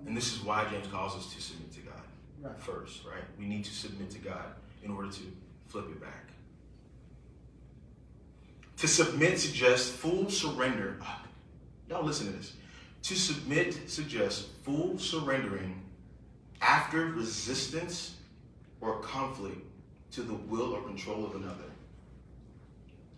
And 0.06 0.16
this 0.16 0.32
is 0.32 0.42
why 0.42 0.66
James 0.70 0.86
calls 0.86 1.14
us 1.16 1.32
to 1.34 1.40
submit 1.40 1.72
to 1.72 1.80
God 1.80 2.00
Right. 2.42 2.60
first, 2.62 3.04
right? 3.04 3.24
We 3.38 3.44
need 3.46 3.64
to 3.64 3.72
submit 3.74 4.10
to 4.12 4.18
God 4.18 4.54
in 4.82 4.90
order 4.90 5.10
to 5.10 5.20
flip 5.66 5.86
it 5.90 6.00
back. 6.00 6.30
To 8.78 8.88
submit 8.88 9.38
suggests 9.38 9.90
full 9.90 10.30
surrender. 10.30 10.96
Ah, 11.02 11.24
Y'all 11.90 12.04
listen 12.04 12.26
to 12.26 12.32
this. 12.32 12.52
To 13.02 13.16
submit 13.16 13.90
suggests 13.90 14.46
full 14.62 14.98
surrendering 14.98 15.82
after 16.60 17.06
resistance 17.06 18.16
or 18.80 19.00
conflict 19.00 19.58
to 20.12 20.22
the 20.22 20.34
will 20.34 20.74
or 20.74 20.82
control 20.82 21.24
of 21.26 21.34
another. 21.34 21.64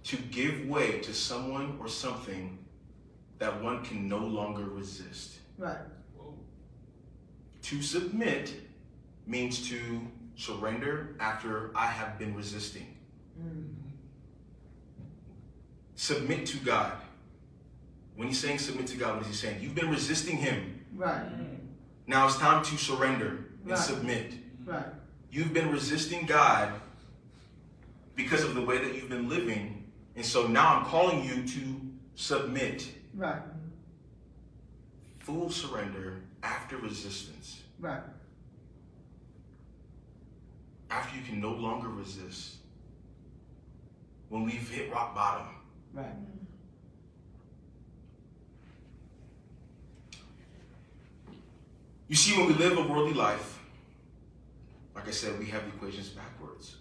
To 0.04 0.16
give 0.16 0.66
way 0.66 0.98
to 1.00 1.12
someone 1.14 1.76
or 1.80 1.88
something 1.88 2.58
that 3.38 3.62
one 3.62 3.84
can 3.84 4.08
no 4.08 4.18
longer 4.18 4.64
resist. 4.64 5.38
Right. 5.58 5.78
To 7.62 7.82
submit 7.82 8.52
means 9.26 9.68
to 9.68 10.00
surrender 10.36 11.14
after 11.20 11.70
I 11.76 11.86
have 11.86 12.18
been 12.18 12.34
resisting. 12.34 12.96
Mm. 13.40 13.74
Submit 15.96 16.46
to 16.46 16.56
God. 16.58 16.92
When 18.16 18.28
he's 18.28 18.38
saying 18.40 18.58
submit 18.58 18.86
to 18.88 18.96
God, 18.96 19.16
what 19.16 19.22
is 19.22 19.28
he 19.28 19.34
saying? 19.34 19.62
You've 19.62 19.74
been 19.74 19.90
resisting 19.90 20.36
him. 20.36 20.84
Right. 20.94 21.22
Now 22.06 22.26
it's 22.26 22.36
time 22.38 22.64
to 22.64 22.76
surrender. 22.76 23.46
and 23.62 23.70
Right. 23.72 23.78
submit. 23.78 24.32
Right. 24.64 24.86
You've 25.30 25.52
been 25.52 25.70
resisting 25.70 26.24
God 26.26 26.72
because 28.16 28.42
of 28.42 28.54
the 28.54 28.62
way 28.62 28.78
that 28.78 28.94
you've 28.94 29.10
been 29.10 29.28
living. 29.28 29.79
And 30.20 30.26
so 30.26 30.46
now 30.46 30.76
I'm 30.76 30.84
calling 30.84 31.24
you 31.24 31.46
to 31.46 31.80
submit. 32.14 32.86
Right. 33.14 33.40
Full 35.20 35.48
surrender 35.48 36.20
after 36.42 36.76
resistance. 36.76 37.62
Right. 37.78 38.02
After 40.90 41.16
you 41.16 41.22
can 41.22 41.40
no 41.40 41.52
longer 41.52 41.88
resist. 41.88 42.56
When 44.28 44.44
we've 44.44 44.68
hit 44.68 44.92
rock 44.92 45.14
bottom. 45.14 45.46
Right. 45.94 46.04
You 52.08 52.16
see, 52.16 52.36
when 52.36 52.46
we 52.46 52.52
live 52.52 52.76
a 52.76 52.82
worldly 52.82 53.14
life, 53.14 53.58
like 54.94 55.08
I 55.08 55.12
said, 55.12 55.38
we 55.38 55.46
have 55.46 55.62
the 55.62 55.68
equations 55.68 56.10
backwards. 56.10 56.76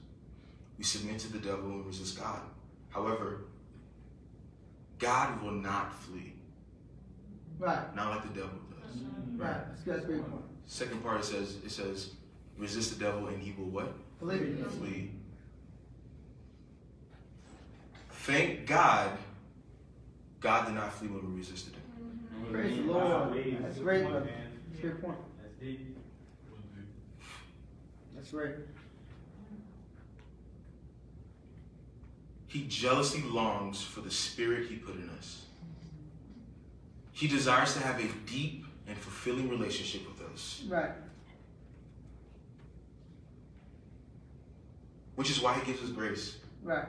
We 0.78 0.84
submit 0.84 1.20
to 1.20 1.32
the 1.32 1.40
devil 1.40 1.72
and 1.72 1.86
resist 1.86 2.20
God. 2.20 2.42
However, 2.90 3.42
God 4.98 5.42
will 5.42 5.52
not 5.52 5.94
flee, 5.94 6.34
Right. 7.58 7.96
not 7.96 8.12
like 8.12 8.24
the 8.34 8.40
devil 8.40 8.58
does. 8.70 9.02
Right. 9.38 9.68
That's, 9.70 9.84
that's 9.84 10.04
a 10.04 10.08
great 10.08 10.30
point. 10.30 10.44
Second 10.66 11.04
part 11.04 11.20
it 11.22 11.26
says 11.26 11.58
it 11.66 11.72
says 11.72 12.12
resist 12.58 12.98
the 12.98 13.04
devil 13.04 13.28
and 13.28 13.42
he 13.42 13.52
will 13.58 13.70
what? 13.70 13.94
Believe 14.20 14.42
it. 14.42 14.72
Flee. 14.72 15.12
Thank 18.12 18.66
God 18.68 19.18
God 20.40 20.66
did 20.68 20.76
not 20.76 20.94
flee 20.94 21.08
when 21.08 21.32
we 21.34 21.40
resisted 21.40 21.74
him. 21.74 21.82
Mm-hmm. 22.44 22.54
Praise 22.54 22.78
the 22.78 22.84
Lord. 22.84 23.64
That's 23.64 23.78
great, 23.80 24.02
point, 24.04 24.12
brother. 24.14 24.26
man. 24.26 24.52
That's 24.72 24.80
a 24.80 24.88
great 24.88 25.02
point. 25.02 25.18
That's 25.42 25.54
deep. 25.56 25.98
That's 28.16 28.34
right. 28.34 28.56
He 32.50 32.66
jealously 32.68 33.22
longs 33.22 33.82
for 33.84 34.02
the 34.02 34.10
spirit 34.10 34.68
he 34.68 34.76
put 34.78 34.96
in 34.96 35.08
us. 35.20 35.44
He 37.12 37.28
desires 37.28 37.74
to 37.76 37.80
have 37.80 38.00
a 38.00 38.08
deep 38.26 38.66
and 38.88 38.98
fulfilling 38.98 39.50
relationship 39.50 40.02
with 40.08 40.28
us, 40.34 40.64
Right. 40.68 40.92
which 45.16 45.30
is 45.30 45.40
why 45.42 45.54
he 45.54 45.66
gives 45.72 45.84
us 45.84 45.92
grace. 45.92 46.38
Right. 46.64 46.88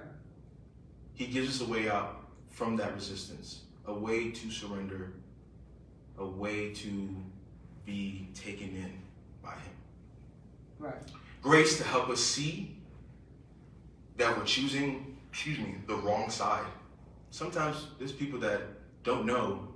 He 1.13 1.27
gives 1.27 1.61
us 1.61 1.69
a 1.69 1.71
way 1.71 1.91
out 1.91 2.25
from 2.49 2.77
that 2.77 2.95
resistance, 2.95 3.61
a 3.85 3.93
way 3.93 4.31
to 4.31 4.51
surrender, 4.51 5.13
a 6.17 6.25
way 6.27 6.73
to 6.73 7.15
be 7.85 8.29
taken 8.35 8.69
in 8.77 8.93
by 9.43 9.53
him. 9.57 9.75
Right. 10.79 11.03
Grace 11.43 11.77
to 11.77 11.85
help 11.85 12.09
us 12.09 12.21
see 12.21 12.77
that 14.17 14.39
we're 14.39 14.45
choosing, 14.45 15.10
excuse 15.31 15.59
me, 15.59 15.77
the 15.87 15.95
wrong 15.97 16.31
side. 16.31 16.67
Sometimes 17.31 17.89
there's 17.99 18.13
people 18.13 18.39
that 18.41 18.63
don't 19.05 19.25
know 19.25 19.69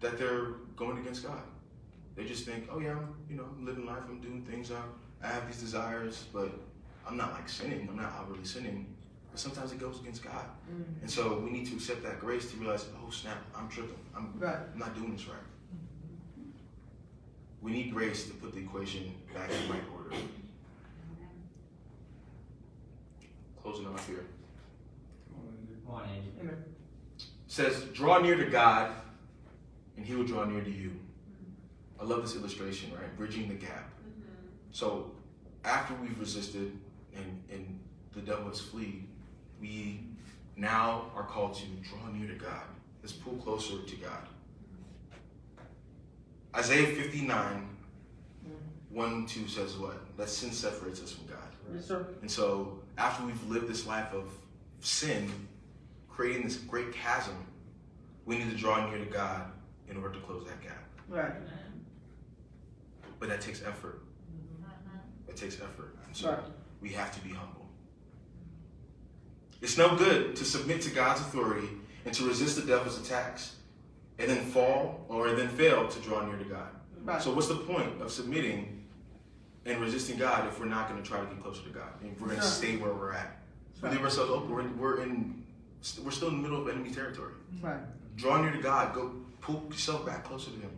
that 0.00 0.18
they're 0.18 0.52
going 0.76 0.98
against 0.98 1.26
God. 1.26 1.42
They 2.14 2.24
just 2.24 2.46
think, 2.46 2.68
oh 2.70 2.78
yeah, 2.78 2.92
I'm, 2.92 3.14
you 3.28 3.36
know, 3.36 3.44
I'm 3.44 3.66
living 3.66 3.84
life, 3.86 4.02
I'm 4.08 4.20
doing 4.20 4.42
things, 4.42 4.70
I, 4.70 4.80
I 5.22 5.28
have 5.28 5.46
these 5.46 5.60
desires, 5.60 6.24
but 6.32 6.50
I'm 7.06 7.16
not 7.16 7.32
like 7.32 7.48
sinning, 7.48 7.86
I'm 7.90 7.96
not 7.96 8.12
outwardly 8.12 8.44
sinning. 8.44 8.94
But 9.30 9.40
sometimes 9.40 9.72
it 9.72 9.78
goes 9.78 10.00
against 10.00 10.22
God. 10.24 10.46
Mm. 10.70 11.02
And 11.02 11.10
so 11.10 11.40
we 11.40 11.50
need 11.50 11.66
to 11.66 11.74
accept 11.74 12.02
that 12.04 12.20
grace 12.20 12.50
to 12.52 12.56
realize, 12.56 12.86
oh 13.04 13.10
snap, 13.10 13.38
I'm 13.54 13.68
tripping. 13.68 13.98
I'm, 14.16 14.32
Right. 14.38 14.56
I'm 14.72 14.78
not 14.78 14.94
doing 14.94 15.12
this 15.12 15.26
right. 15.26 15.36
We 17.60 17.72
need 17.72 17.92
grace 17.92 18.26
to 18.28 18.34
put 18.34 18.54
the 18.54 18.60
equation 18.60 19.12
back 19.34 19.50
in 19.50 19.70
right 19.70 19.82
order. 19.92 20.16
Closing 23.76 23.92
off 23.92 24.06
here. 24.06 24.24
Come 25.84 25.94
on, 25.94 26.08
Andy. 26.08 26.32
Amen. 26.40 26.64
says, 27.46 27.84
draw 27.92 28.20
near 28.20 28.34
to 28.34 28.46
God, 28.46 28.90
and 29.98 30.06
he 30.06 30.14
will 30.14 30.24
draw 30.24 30.44
near 30.44 30.62
to 30.62 30.70
you. 30.70 30.92
I 32.00 32.04
love 32.04 32.22
this 32.22 32.36
illustration, 32.36 32.90
right? 32.92 33.14
Bridging 33.18 33.48
the 33.48 33.54
gap. 33.54 33.90
Mm-hmm. 34.00 34.22
So 34.70 35.10
after 35.64 35.92
we've 35.96 36.18
resisted 36.18 36.72
and, 37.14 37.42
and 37.52 37.78
the 38.14 38.22
devil 38.22 38.48
has 38.48 38.60
flee, 38.60 39.04
we 39.60 40.00
now 40.56 41.10
are 41.14 41.24
called 41.24 41.54
to 41.56 41.66
draw 41.86 42.08
near 42.14 42.28
to 42.28 42.34
God. 42.34 42.62
Let's 43.02 43.12
pull 43.12 43.34
closer 43.34 43.82
to 43.82 43.96
God. 43.96 44.26
Isaiah 46.54 46.94
59, 46.94 47.68
mm. 48.48 48.50
1 48.90 49.26
2 49.26 49.48
says 49.48 49.76
what? 49.76 50.16
That 50.16 50.30
sin 50.30 50.50
separates 50.50 51.02
us 51.02 51.12
from 51.12 51.26
God. 51.26 51.36
Yes, 51.74 51.86
sir. 51.86 52.06
And 52.22 52.30
so, 52.30 52.78
after 52.98 53.24
we've 53.24 53.48
lived 53.48 53.68
this 53.68 53.86
life 53.86 54.12
of 54.12 54.32
sin, 54.80 55.30
creating 56.08 56.42
this 56.44 56.56
great 56.56 56.92
chasm, 56.92 57.34
we 58.24 58.38
need 58.38 58.50
to 58.50 58.56
draw 58.56 58.88
near 58.88 58.98
to 58.98 59.04
God 59.10 59.44
in 59.88 59.96
order 59.96 60.14
to 60.14 60.20
close 60.20 60.46
that 60.46 60.60
gap. 60.62 60.82
Right. 61.08 61.32
But 63.18 63.28
that 63.28 63.40
takes 63.40 63.62
effort. 63.62 64.02
It 65.28 65.36
takes 65.36 65.56
effort. 65.56 65.96
And 66.06 66.16
so, 66.16 66.30
Right. 66.30 66.40
we 66.80 66.90
have 66.90 67.14
to 67.14 67.20
be 67.20 67.30
humble. 67.30 67.66
It's 69.60 69.76
no 69.78 69.96
good 69.96 70.36
to 70.36 70.44
submit 70.44 70.82
to 70.82 70.90
God's 70.90 71.20
authority 71.20 71.68
and 72.04 72.14
to 72.14 72.26
resist 72.26 72.56
the 72.56 72.62
devil's 72.62 73.00
attacks 73.00 73.56
and 74.18 74.30
then 74.30 74.44
fall 74.46 75.04
or 75.08 75.32
then 75.32 75.48
fail 75.48 75.88
to 75.88 76.00
draw 76.00 76.24
near 76.26 76.36
to 76.36 76.44
God. 76.44 76.68
Right. 77.04 77.22
So, 77.22 77.32
what's 77.32 77.48
the 77.48 77.56
point 77.56 78.00
of 78.02 78.10
submitting 78.10 78.75
and 79.66 79.80
resisting 79.80 80.16
God 80.16 80.46
if 80.46 80.58
we're 80.60 80.66
not 80.66 80.88
going 80.88 81.02
to 81.02 81.08
try 81.08 81.18
to 81.20 81.26
get 81.26 81.42
closer 81.42 81.62
to 81.62 81.70
God? 81.70 81.88
If 82.02 82.20
we're 82.20 82.28
going 82.28 82.40
to 82.40 82.46
stay 82.46 82.76
where 82.76 82.92
we're 82.92 83.12
at? 83.12 83.38
We 83.82 83.88
Right. 83.88 83.92
leave 83.96 84.04
ourselves 84.04 84.30
open. 84.30 84.50
We're, 84.50 84.68
we're 84.78 85.02
in. 85.02 85.44
We're 86.02 86.10
still 86.10 86.28
in 86.28 86.36
the 86.36 86.42
middle 86.42 86.62
of 86.62 86.68
enemy 86.68 86.90
territory. 86.90 87.34
Right. 87.60 87.80
Draw 88.16 88.42
near 88.42 88.52
to 88.52 88.62
God. 88.62 88.94
Go 88.94 89.12
pull 89.40 89.66
yourself 89.70 90.06
back 90.06 90.24
closer 90.24 90.50
to 90.50 90.56
Him. 90.56 90.70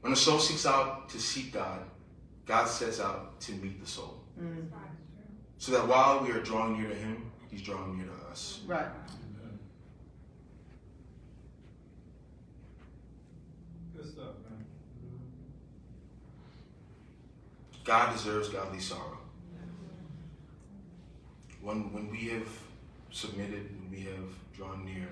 When 0.00 0.12
the 0.12 0.16
soul 0.16 0.38
seeks 0.38 0.66
out 0.66 1.08
to 1.10 1.18
seek 1.20 1.52
God, 1.52 1.80
God 2.46 2.66
sets 2.68 3.00
out 3.00 3.40
to 3.40 3.52
meet 3.52 3.80
the 3.80 3.86
soul. 3.86 4.22
Mm. 4.40 4.66
So 5.58 5.72
that 5.72 5.86
while 5.88 6.22
we 6.22 6.30
are 6.30 6.40
drawing 6.40 6.78
near 6.78 6.88
to 6.90 6.94
Him, 6.94 7.30
He's 7.50 7.62
drawing 7.62 7.96
near 7.96 8.06
to 8.06 8.30
us. 8.30 8.60
Right. 8.66 8.86
Good 13.96 14.06
stuff, 14.12 14.34
man. 14.50 14.64
God 17.84 18.14
deserves 18.14 18.48
godly 18.48 18.80
sorrow. 18.80 19.18
When, 21.60 21.92
when 21.92 22.10
we 22.10 22.28
have 22.28 22.48
submitted, 23.10 23.70
when 23.78 23.90
we 23.90 24.00
have 24.00 24.34
drawn 24.54 24.84
near, 24.84 25.08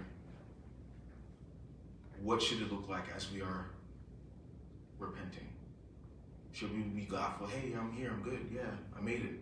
what 2.22 2.40
should 2.40 2.62
it 2.62 2.72
look 2.72 2.88
like 2.88 3.04
as 3.14 3.30
we 3.30 3.42
are 3.42 3.66
repenting? 4.98 5.48
Should 6.52 6.72
we 6.74 6.82
be 6.82 7.06
gladful? 7.06 7.48
Hey, 7.50 7.72
I'm 7.78 7.92
here. 7.92 8.10
I'm 8.10 8.22
good. 8.22 8.46
Yeah, 8.54 8.62
I 8.96 9.00
made 9.00 9.22
it. 9.24 9.40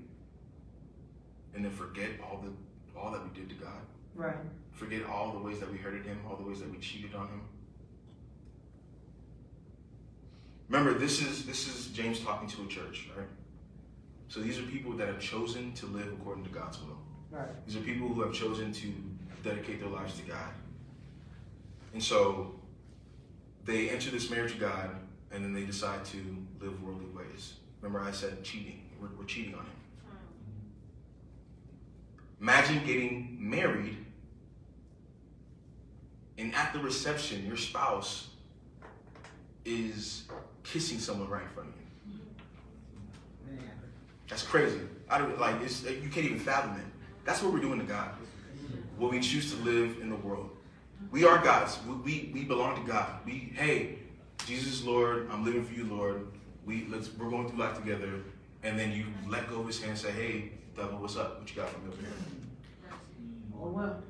And 1.55 1.64
then 1.64 1.72
forget 1.72 2.11
all 2.22 2.43
the 2.43 2.51
all 2.99 3.11
that 3.12 3.22
we 3.22 3.31
did 3.39 3.49
to 3.49 3.55
God. 3.57 3.81
Right. 4.14 4.37
Forget 4.72 5.05
all 5.07 5.33
the 5.33 5.39
ways 5.39 5.59
that 5.61 5.70
we 5.70 5.78
hurted 5.78 6.05
Him, 6.05 6.20
all 6.28 6.37
the 6.37 6.49
ways 6.49 6.61
that 6.61 6.70
we 6.70 6.78
cheated 6.78 7.14
on 7.14 7.28
Him. 7.28 7.43
Remember, 10.71 10.97
this 10.97 11.21
is 11.21 11.45
this 11.45 11.66
is 11.66 11.89
James 11.89 12.21
talking 12.21 12.49
to 12.49 12.62
a 12.62 12.66
church, 12.68 13.09
right? 13.16 13.27
So 14.29 14.39
these 14.39 14.57
are 14.59 14.62
people 14.62 14.93
that 14.93 15.09
have 15.09 15.18
chosen 15.18 15.73
to 15.73 15.87
live 15.87 16.07
according 16.07 16.45
to 16.45 16.51
God's 16.51 16.79
will. 16.81 16.97
Right. 17.33 17.66
These 17.66 17.77
are 17.77 17.81
people 17.81 18.07
who 18.09 18.23
have 18.23 18.33
chosen 18.33 18.73
to 18.73 18.93
dedicate 19.43 19.81
their 19.81 19.89
lives 19.89 20.14
to 20.21 20.23
God. 20.23 20.53
And 21.93 22.01
so 22.03 22.55
they 23.64 23.91
enter 23.91 24.11
this 24.11 24.31
marriage 24.31 24.53
of 24.53 24.61
God 24.61 24.91
and 25.33 25.45
then 25.45 25.53
they 25.53 25.64
decide 25.64 26.05
to 26.07 26.18
live 26.61 26.81
worldly 26.83 27.07
ways. 27.07 27.55
Remember, 27.81 28.07
I 28.07 28.12
said 28.12 28.45
cheating. 28.45 28.83
We're, 29.01 29.09
we're 29.18 29.25
cheating 29.25 29.55
on 29.55 29.61
Him. 29.61 29.66
Imagine 32.41 32.87
getting 32.87 33.37
married 33.41 33.97
and 36.39 36.55
at 36.55 36.73
the 36.73 36.79
reception, 36.79 37.45
your 37.47 37.59
spouse 37.59 38.30
is 39.65 40.25
kissing 40.65 40.99
someone 40.99 41.29
right 41.29 41.43
in 41.43 41.49
front 41.49 41.69
of 41.69 41.75
you. 41.75 41.81
That's 44.29 44.43
crazy. 44.43 44.81
I 45.09 45.19
don't 45.19 45.39
like 45.41 45.61
it's 45.63 45.83
you 45.83 46.09
can't 46.09 46.27
even 46.27 46.39
fathom 46.39 46.77
it. 46.77 46.87
That's 47.25 47.43
what 47.43 47.53
we're 47.53 47.61
doing 47.61 47.81
to 47.81 47.85
God. 47.85 48.11
What 48.97 49.11
we 49.11 49.21
choose 49.21 49.53
to 49.53 49.63
live 49.63 49.99
in 50.01 50.09
the 50.09 50.17
world. 50.17 50.51
We 51.11 51.25
are 51.25 51.39
God's. 51.43 51.79
We, 51.87 51.95
we, 51.95 52.31
we 52.33 52.45
belong 52.45 52.81
to 52.81 52.87
God. 52.87 53.07
We 53.25 53.53
hey, 53.57 53.99
Jesus 54.47 54.85
Lord, 54.85 55.29
I'm 55.33 55.45
living 55.45 55.65
for 55.65 55.73
you, 55.75 55.85
Lord. 55.85 56.29
We 56.65 56.87
let's 56.89 57.13
we're 57.13 57.31
going 57.31 57.49
through 57.49 57.59
life 57.59 57.77
together. 57.77 58.23
And 58.63 58.79
then 58.79 58.93
you 58.93 59.07
let 59.27 59.49
go 59.49 59.61
of 59.61 59.67
his 59.67 59.81
hand 59.81 59.93
and 59.93 59.99
say, 59.99 60.13
Hey, 60.13 60.53
devil, 60.77 60.99
what's 60.99 61.17
up? 61.17 61.41
What 61.41 61.51
you 61.51 61.57
got 61.57 61.71
for 61.71 61.79
me 61.81 61.89
over 61.89 62.01
here? 62.03 62.11
All 63.59 63.71
well. 63.71 64.03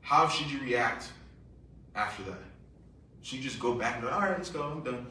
How 0.00 0.28
should 0.28 0.50
you 0.50 0.60
react 0.60 1.10
after 1.98 2.22
that? 2.22 2.38
Should 3.22 3.38
you 3.38 3.44
just 3.44 3.58
go 3.58 3.74
back 3.74 3.96
and 3.96 4.04
go, 4.04 4.10
all 4.10 4.20
right, 4.20 4.30
let's 4.38 4.50
go, 4.50 4.62
I'm 4.62 4.82
done? 4.82 5.06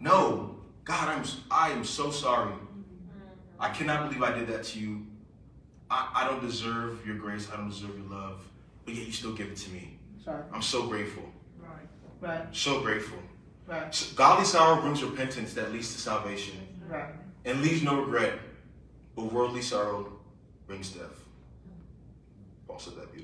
No, 0.00 0.56
God, 0.84 1.08
I'm 1.08 1.22
I 1.50 1.70
am 1.70 1.84
so 1.84 2.10
sorry. 2.10 2.52
I 3.60 3.68
cannot 3.70 4.08
believe 4.08 4.22
I 4.22 4.36
did 4.36 4.48
that 4.48 4.64
to 4.64 4.78
you. 4.80 5.06
I, 5.90 6.10
I 6.14 6.28
don't 6.28 6.40
deserve 6.40 7.06
your 7.06 7.16
grace. 7.16 7.48
I 7.52 7.56
don't 7.56 7.68
deserve 7.68 7.96
your 7.96 8.08
love. 8.08 8.40
But 8.84 8.94
yet 8.94 9.06
you 9.06 9.12
still 9.12 9.32
give 9.34 9.46
it 9.48 9.56
to 9.58 9.70
me. 9.70 9.98
Sorry. 10.24 10.42
I'm 10.52 10.62
so 10.62 10.86
grateful. 10.86 11.22
Right. 11.58 11.70
Right. 12.20 12.46
So 12.52 12.80
grateful. 12.80 13.18
Right. 13.66 13.94
So 13.94 14.14
godly 14.16 14.44
sorrow 14.44 14.80
brings 14.80 15.02
repentance 15.02 15.54
that 15.54 15.72
leads 15.72 15.92
to 15.94 16.00
salvation 16.00 16.56
Right. 16.88 17.14
and 17.44 17.62
leaves 17.62 17.82
no 17.82 18.00
regret. 18.02 18.38
But 19.14 19.32
worldly 19.32 19.62
sorrow 19.62 20.12
brings 20.66 20.90
death. 20.90 21.24
Paul 22.66 22.78
said 22.78 22.96
that 22.96 23.12
beautifully. 23.12 23.23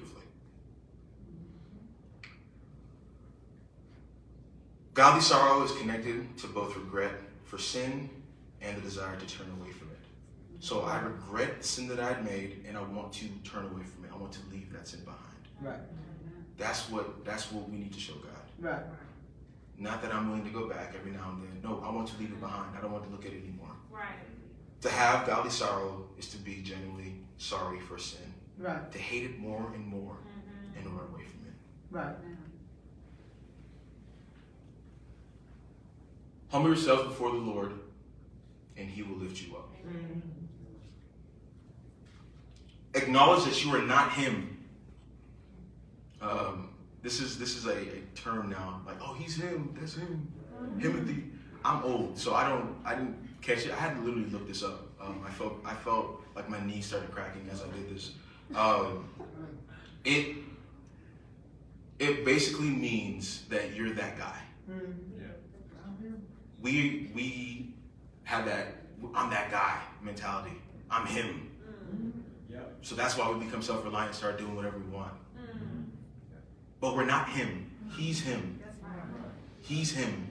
Godly 5.01 5.23
sorrow 5.23 5.63
is 5.63 5.73
connected 5.73 6.37
to 6.37 6.47
both 6.47 6.77
regret 6.77 7.13
for 7.45 7.57
sin 7.57 8.11
and 8.61 8.77
the 8.77 8.83
desire 8.83 9.17
to 9.17 9.27
turn 9.27 9.47
away 9.59 9.71
from 9.71 9.89
it. 9.89 9.97
So 10.59 10.83
I 10.83 11.01
regret 11.01 11.57
the 11.63 11.67
sin 11.67 11.89
that 11.89 11.99
I'd 11.99 12.23
made 12.23 12.67
and 12.69 12.77
I 12.77 12.83
want 12.83 13.11
to 13.15 13.25
turn 13.43 13.65
away 13.65 13.83
from 13.83 14.05
it. 14.05 14.11
I 14.13 14.19
want 14.19 14.33
to 14.35 14.41
leave 14.53 14.71
that 14.75 14.87
sin 14.87 15.01
behind. 15.05 15.23
Right. 15.63 15.81
That's 16.59 16.91
what 16.91 17.25
that's 17.25 17.51
what 17.51 17.67
we 17.71 17.79
need 17.79 17.95
to 17.95 17.99
show 17.99 18.13
God. 18.13 18.45
Right. 18.59 18.83
Not 19.79 20.03
that 20.03 20.15
I'm 20.15 20.29
willing 20.29 20.45
to 20.45 20.51
go 20.51 20.69
back 20.69 20.93
every 20.95 21.13
now 21.13 21.31
and 21.31 21.45
then. 21.45 21.63
No, 21.65 21.83
I 21.83 21.91
want 21.91 22.07
to 22.09 22.19
leave 22.19 22.33
it 22.33 22.39
behind. 22.39 22.77
I 22.77 22.83
don't 22.83 22.93
want 22.93 23.05
to 23.05 23.11
look 23.11 23.25
at 23.25 23.33
it 23.33 23.43
anymore. 23.43 23.73
Right. 23.91 24.05
To 24.83 24.91
have 24.91 25.27
godly 25.27 25.51
sorrow 25.51 26.05
is 26.19 26.29
to 26.29 26.37
be 26.37 26.57
genuinely 26.61 27.15
sorry 27.39 27.81
for 27.81 27.97
sin. 27.97 28.35
Right. 28.59 28.93
To 28.93 28.99
hate 28.99 29.25
it 29.25 29.39
more 29.39 29.73
and 29.75 29.87
more 29.87 30.19
Mm-hmm. 30.19 30.79
and 30.89 30.95
run 30.95 31.09
away 31.15 31.25
from 31.25 31.47
it. 31.49 31.55
Right. 31.91 32.17
Humble 36.51 36.71
yourself 36.71 37.09
before 37.09 37.31
the 37.31 37.39
Lord 37.39 37.73
and 38.77 38.89
he 38.89 39.03
will 39.03 39.17
lift 39.17 39.43
you 39.43 39.57
up. 39.57 39.69
Mm. 39.87 40.21
Acknowledge 42.95 43.45
that 43.45 43.65
you 43.65 43.75
are 43.75 43.83
not 43.83 44.13
him. 44.13 44.67
Um, 46.21 46.71
this 47.03 47.21
is 47.21 47.39
this 47.39 47.57
is 47.57 47.67
a, 47.67 47.77
a 47.77 48.01
term 48.15 48.51
now, 48.51 48.83
like, 48.87 48.97
oh 49.01 49.15
he's 49.15 49.37
him, 49.37 49.75
that's 49.79 49.95
him. 49.95 50.31
Timothy. 50.81 51.25
I'm 51.65 51.83
old, 51.85 52.19
so 52.19 52.35
I 52.35 52.49
don't 52.49 52.77
I 52.85 52.95
didn't 52.95 53.17
catch 53.43 53.65
it. 53.67 53.73
I 53.73 53.77
had 53.77 53.95
to 53.95 54.01
literally 54.03 54.29
look 54.31 54.47
this 54.49 54.63
up. 54.63 54.89
Um, 55.01 55.23
I 55.27 55.31
felt 55.31 55.55
I 55.65 55.75
felt 55.75 56.21
like 56.35 56.49
my 56.49 56.65
knees 56.65 56.87
started 56.87 57.11
cracking 57.11 57.49
as 57.51 57.63
I 57.63 57.67
did 57.69 57.95
this. 57.95 58.13
Um, 58.55 59.09
it 60.05 60.37
it 61.99 62.25
basically 62.25 62.71
means 62.71 63.45
that 63.51 63.75
you're 63.75 63.93
that 63.95 64.19
guy. 64.19 64.39
Mm. 64.71 64.95
We 66.61 67.11
we 67.15 67.75
have 68.25 68.45
that 68.47 68.67
I'm 69.15 69.31
that 69.31 69.51
guy 69.51 69.79
mentality. 70.03 70.53
I'm 70.91 71.07
him. 71.07 71.51
Yep. 72.51 72.77
So 72.83 72.95
that's 72.95 73.17
why 73.17 73.31
we 73.31 73.45
become 73.45 73.63
self-reliant 73.63 74.09
and 74.09 74.17
start 74.17 74.39
doing 74.39 74.55
whatever 74.57 74.79
we 74.79 74.91
want. 74.91 75.13
Mm-hmm. 75.39 75.83
But 76.81 76.97
we're 76.97 77.07
not 77.07 77.29
him. 77.29 77.71
He's 77.97 78.21
him. 78.21 78.61
Right. 78.83 79.25
He's 79.63 79.93
him. 79.93 80.31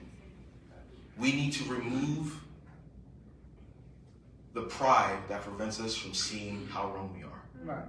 We 1.18 1.32
need 1.32 1.52
to 1.54 1.64
remove 1.64 2.38
the 4.52 4.62
pride 4.62 5.18
that 5.28 5.42
prevents 5.42 5.80
us 5.80 5.94
from 5.96 6.14
seeing 6.14 6.66
how 6.70 6.92
wrong 6.92 7.14
we 7.16 7.22
are 7.22 7.42
Right. 7.62 7.84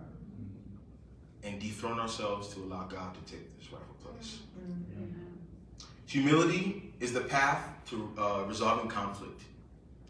and 1.44 1.60
dethrone 1.60 2.00
ourselves 2.00 2.50
to 2.54 2.60
allow 2.60 2.84
God 2.84 3.14
to 3.16 3.32
take 3.32 3.58
this 3.58 3.72
rightful 3.72 3.96
place. 4.04 4.40
Mm. 4.60 5.14
Humility 6.06 6.91
is 7.02 7.12
the 7.12 7.22
path 7.22 7.68
to 7.90 8.14
uh, 8.18 8.44
resolving 8.48 8.88
conflict. 8.88 9.42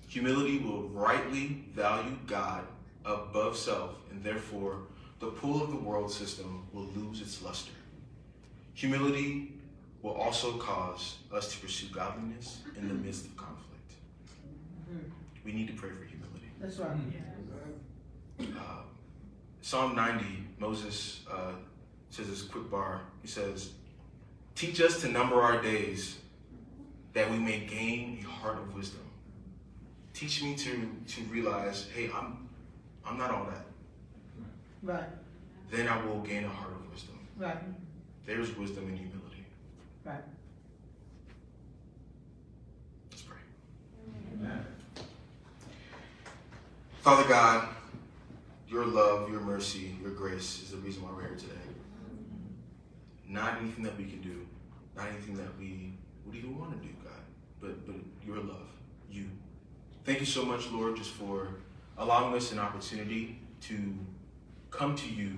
Humility 0.09 0.59
will 0.59 0.89
rightly 0.89 1.63
value 1.73 2.17
God 2.27 2.65
above 3.05 3.55
self, 3.55 3.95
and 4.11 4.21
therefore 4.21 4.79
the 5.19 5.27
pull 5.27 5.63
of 5.63 5.69
the 5.69 5.77
world 5.77 6.11
system 6.11 6.67
will 6.73 6.89
lose 6.93 7.21
its 7.21 7.41
luster. 7.41 7.71
Humility 8.73 9.53
will 10.01 10.11
also 10.11 10.57
cause 10.57 11.17
us 11.33 11.53
to 11.53 11.59
pursue 11.59 11.87
godliness 11.93 12.59
in 12.77 12.89
the 12.89 12.93
midst 12.93 13.25
of 13.25 13.37
conflict. 13.37 13.93
We 15.45 15.53
need 15.53 15.67
to 15.67 15.73
pray 15.73 15.89
for 15.89 16.03
humility. 16.03 16.51
That's 16.59 16.77
right. 16.77 16.97
Uh, 18.41 18.81
Psalm 19.61 19.95
90, 19.95 20.25
Moses 20.59 21.21
uh, 21.31 21.53
says 22.09 22.27
this 22.27 22.41
quick 22.41 22.69
bar. 22.69 23.01
He 23.21 23.27
says, 23.27 23.71
Teach 24.55 24.81
us 24.81 24.99
to 25.01 25.07
number 25.07 25.41
our 25.41 25.61
days 25.61 26.17
that 27.13 27.29
we 27.29 27.37
may 27.37 27.59
gain 27.59 28.19
a 28.23 28.27
heart 28.27 28.57
of 28.57 28.73
wisdom. 28.75 29.01
Teach 30.13 30.43
me 30.43 30.55
to, 30.55 30.89
to 31.07 31.21
realize, 31.23 31.87
hey, 31.93 32.09
I'm, 32.13 32.49
I'm 33.05 33.17
not 33.17 33.31
all 33.31 33.45
that. 33.45 33.65
Right. 34.83 35.09
Then 35.69 35.87
I 35.87 36.03
will 36.05 36.19
gain 36.19 36.43
a 36.43 36.49
heart 36.49 36.71
of 36.71 36.91
wisdom. 36.91 37.17
Right. 37.37 37.57
There's 38.25 38.55
wisdom 38.57 38.87
in 38.89 38.97
humility. 38.97 39.45
Right. 40.03 40.23
Let's 43.09 43.23
pray. 43.23 43.37
Amen. 44.33 44.65
Father 47.01 47.27
God, 47.27 47.67
your 48.67 48.85
love, 48.85 49.29
your 49.29 49.41
mercy, 49.41 49.95
your 50.01 50.11
grace 50.11 50.61
is 50.61 50.71
the 50.71 50.77
reason 50.77 51.03
why 51.03 51.09
we're 51.11 51.27
here 51.27 51.35
today. 51.35 51.55
Not 53.27 53.59
anything 53.59 53.83
that 53.85 53.97
we 53.97 54.05
can 54.05 54.21
do, 54.21 54.45
not 54.95 55.07
anything 55.07 55.35
that 55.37 55.57
we 55.57 55.93
would 56.25 56.35
even 56.35 56.57
want 56.59 56.79
to 56.79 56.87
do, 56.87 56.93
God, 57.00 57.00
but 57.61 57.85
but 57.85 57.95
your 58.25 58.37
love, 58.37 58.69
you. 59.09 59.29
Thank 60.03 60.19
you 60.19 60.25
so 60.25 60.43
much, 60.43 60.69
Lord, 60.71 60.95
just 60.95 61.11
for 61.11 61.49
allowing 61.97 62.35
us 62.35 62.51
an 62.51 62.59
opportunity 62.59 63.39
to 63.61 63.93
come 64.71 64.95
to 64.95 65.07
you 65.07 65.37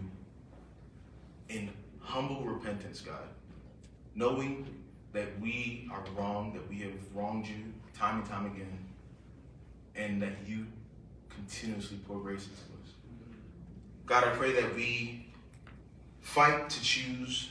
in 1.50 1.70
humble 2.00 2.44
repentance, 2.44 3.02
God, 3.02 3.28
knowing 4.16 4.68
that 5.12 5.40
we 5.40 5.90
are 5.92 6.04
wrong, 6.18 6.54
that 6.54 6.68
we 6.70 6.80
have 6.80 6.94
wronged 7.14 7.46
you 7.48 7.74
time 7.94 8.20
and 8.20 8.26
time 8.26 8.46
again, 8.46 8.80
and 9.96 10.22
that 10.22 10.34
you 10.46 10.66
continuously 11.30 11.98
pour 12.08 12.20
grace 12.20 12.44
into 12.44 12.54
us. 12.54 12.94
God, 14.06 14.24
I 14.24 14.30
pray 14.36 14.54
that 14.54 14.76
we 14.76 15.28
fight 16.22 16.70
to 16.70 16.82
choose 16.82 17.50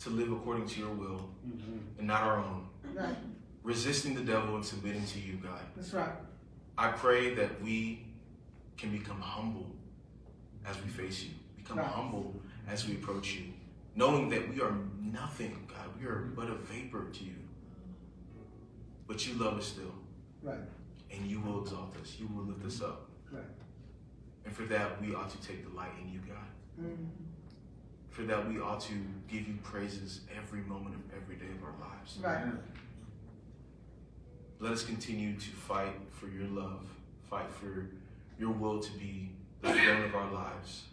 to 0.00 0.10
live 0.10 0.32
according 0.32 0.66
to 0.66 0.80
your 0.80 0.90
will 0.90 1.28
mm-hmm. 1.46 1.78
and 1.98 2.06
not 2.06 2.22
our 2.22 2.38
own, 2.38 2.66
Right. 2.94 3.16
Resisting 3.62 4.14
the 4.14 4.22
devil 4.22 4.56
and 4.56 4.64
submitting 4.64 5.04
to 5.06 5.18
you, 5.20 5.34
God. 5.34 5.60
That's 5.76 5.92
right. 5.92 6.12
I 6.76 6.88
pray 6.88 7.34
that 7.34 7.62
we 7.62 8.06
can 8.76 8.90
become 8.90 9.20
humble 9.20 9.70
as 10.66 10.76
we 10.82 10.88
face 10.88 11.22
you, 11.24 11.30
become 11.56 11.78
Right. 11.78 11.86
humble 11.86 12.40
as 12.66 12.86
we 12.88 12.94
approach 12.94 13.34
you, 13.34 13.52
knowing 13.94 14.28
that 14.30 14.48
we 14.48 14.60
are 14.60 14.74
nothing, 15.00 15.66
God. 15.68 15.88
We 16.00 16.06
are 16.06 16.22
but 16.34 16.48
a 16.48 16.54
vapor 16.54 17.10
to 17.10 17.24
you. 17.24 17.34
But 19.06 19.26
you 19.26 19.34
love 19.34 19.58
us 19.58 19.66
still, 19.66 19.94
Right. 20.42 20.60
and 21.10 21.26
you 21.30 21.40
will 21.40 21.62
exalt 21.62 21.96
us, 21.98 22.18
you 22.18 22.26
will 22.28 22.44
lift 22.44 22.64
us 22.64 22.80
up. 22.80 23.10
Right. 23.30 23.44
And 24.44 24.54
for 24.54 24.64
that, 24.64 25.00
we 25.00 25.14
ought 25.14 25.30
to 25.30 25.40
take 25.40 25.62
delight 25.68 25.92
in 26.00 26.08
you, 26.08 26.20
God. 26.20 26.48
Mm. 26.80 27.08
For 28.10 28.22
that, 28.24 28.48
we 28.48 28.60
ought 28.60 28.80
to 28.82 28.94
give 29.28 29.46
you 29.48 29.54
praises 29.62 30.22
every 30.34 30.60
moment 30.62 30.94
of 30.96 31.14
every 31.14 31.36
day 31.36 31.50
of 31.50 31.62
our 31.62 31.74
lives. 31.88 32.18
Right. 32.22 32.52
Let 34.62 34.70
us 34.70 34.84
continue 34.84 35.34
to 35.34 35.50
fight 35.50 35.92
for 36.12 36.28
your 36.28 36.46
love, 36.46 36.86
fight 37.28 37.52
for 37.52 37.88
your 38.38 38.52
will 38.52 38.78
to 38.78 38.92
be 38.92 39.30
the 39.60 39.72
throne 39.72 40.04
of 40.04 40.14
our 40.14 40.30
lives, 40.30 40.84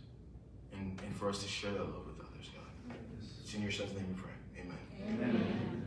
and, 0.73 0.99
and 1.05 1.15
for 1.15 1.29
us 1.29 1.43
to 1.43 1.47
share 1.47 1.71
that 1.73 1.79
love 1.79 2.07
with 2.07 2.19
others, 2.19 2.49
God. 2.51 2.97
It's 3.43 3.53
in 3.53 3.61
your 3.61 3.71
son's 3.71 3.93
name 3.93 4.07
we 4.07 4.19
pray. 4.19 4.63
Amen. 4.63 4.77
Amen. 5.07 5.85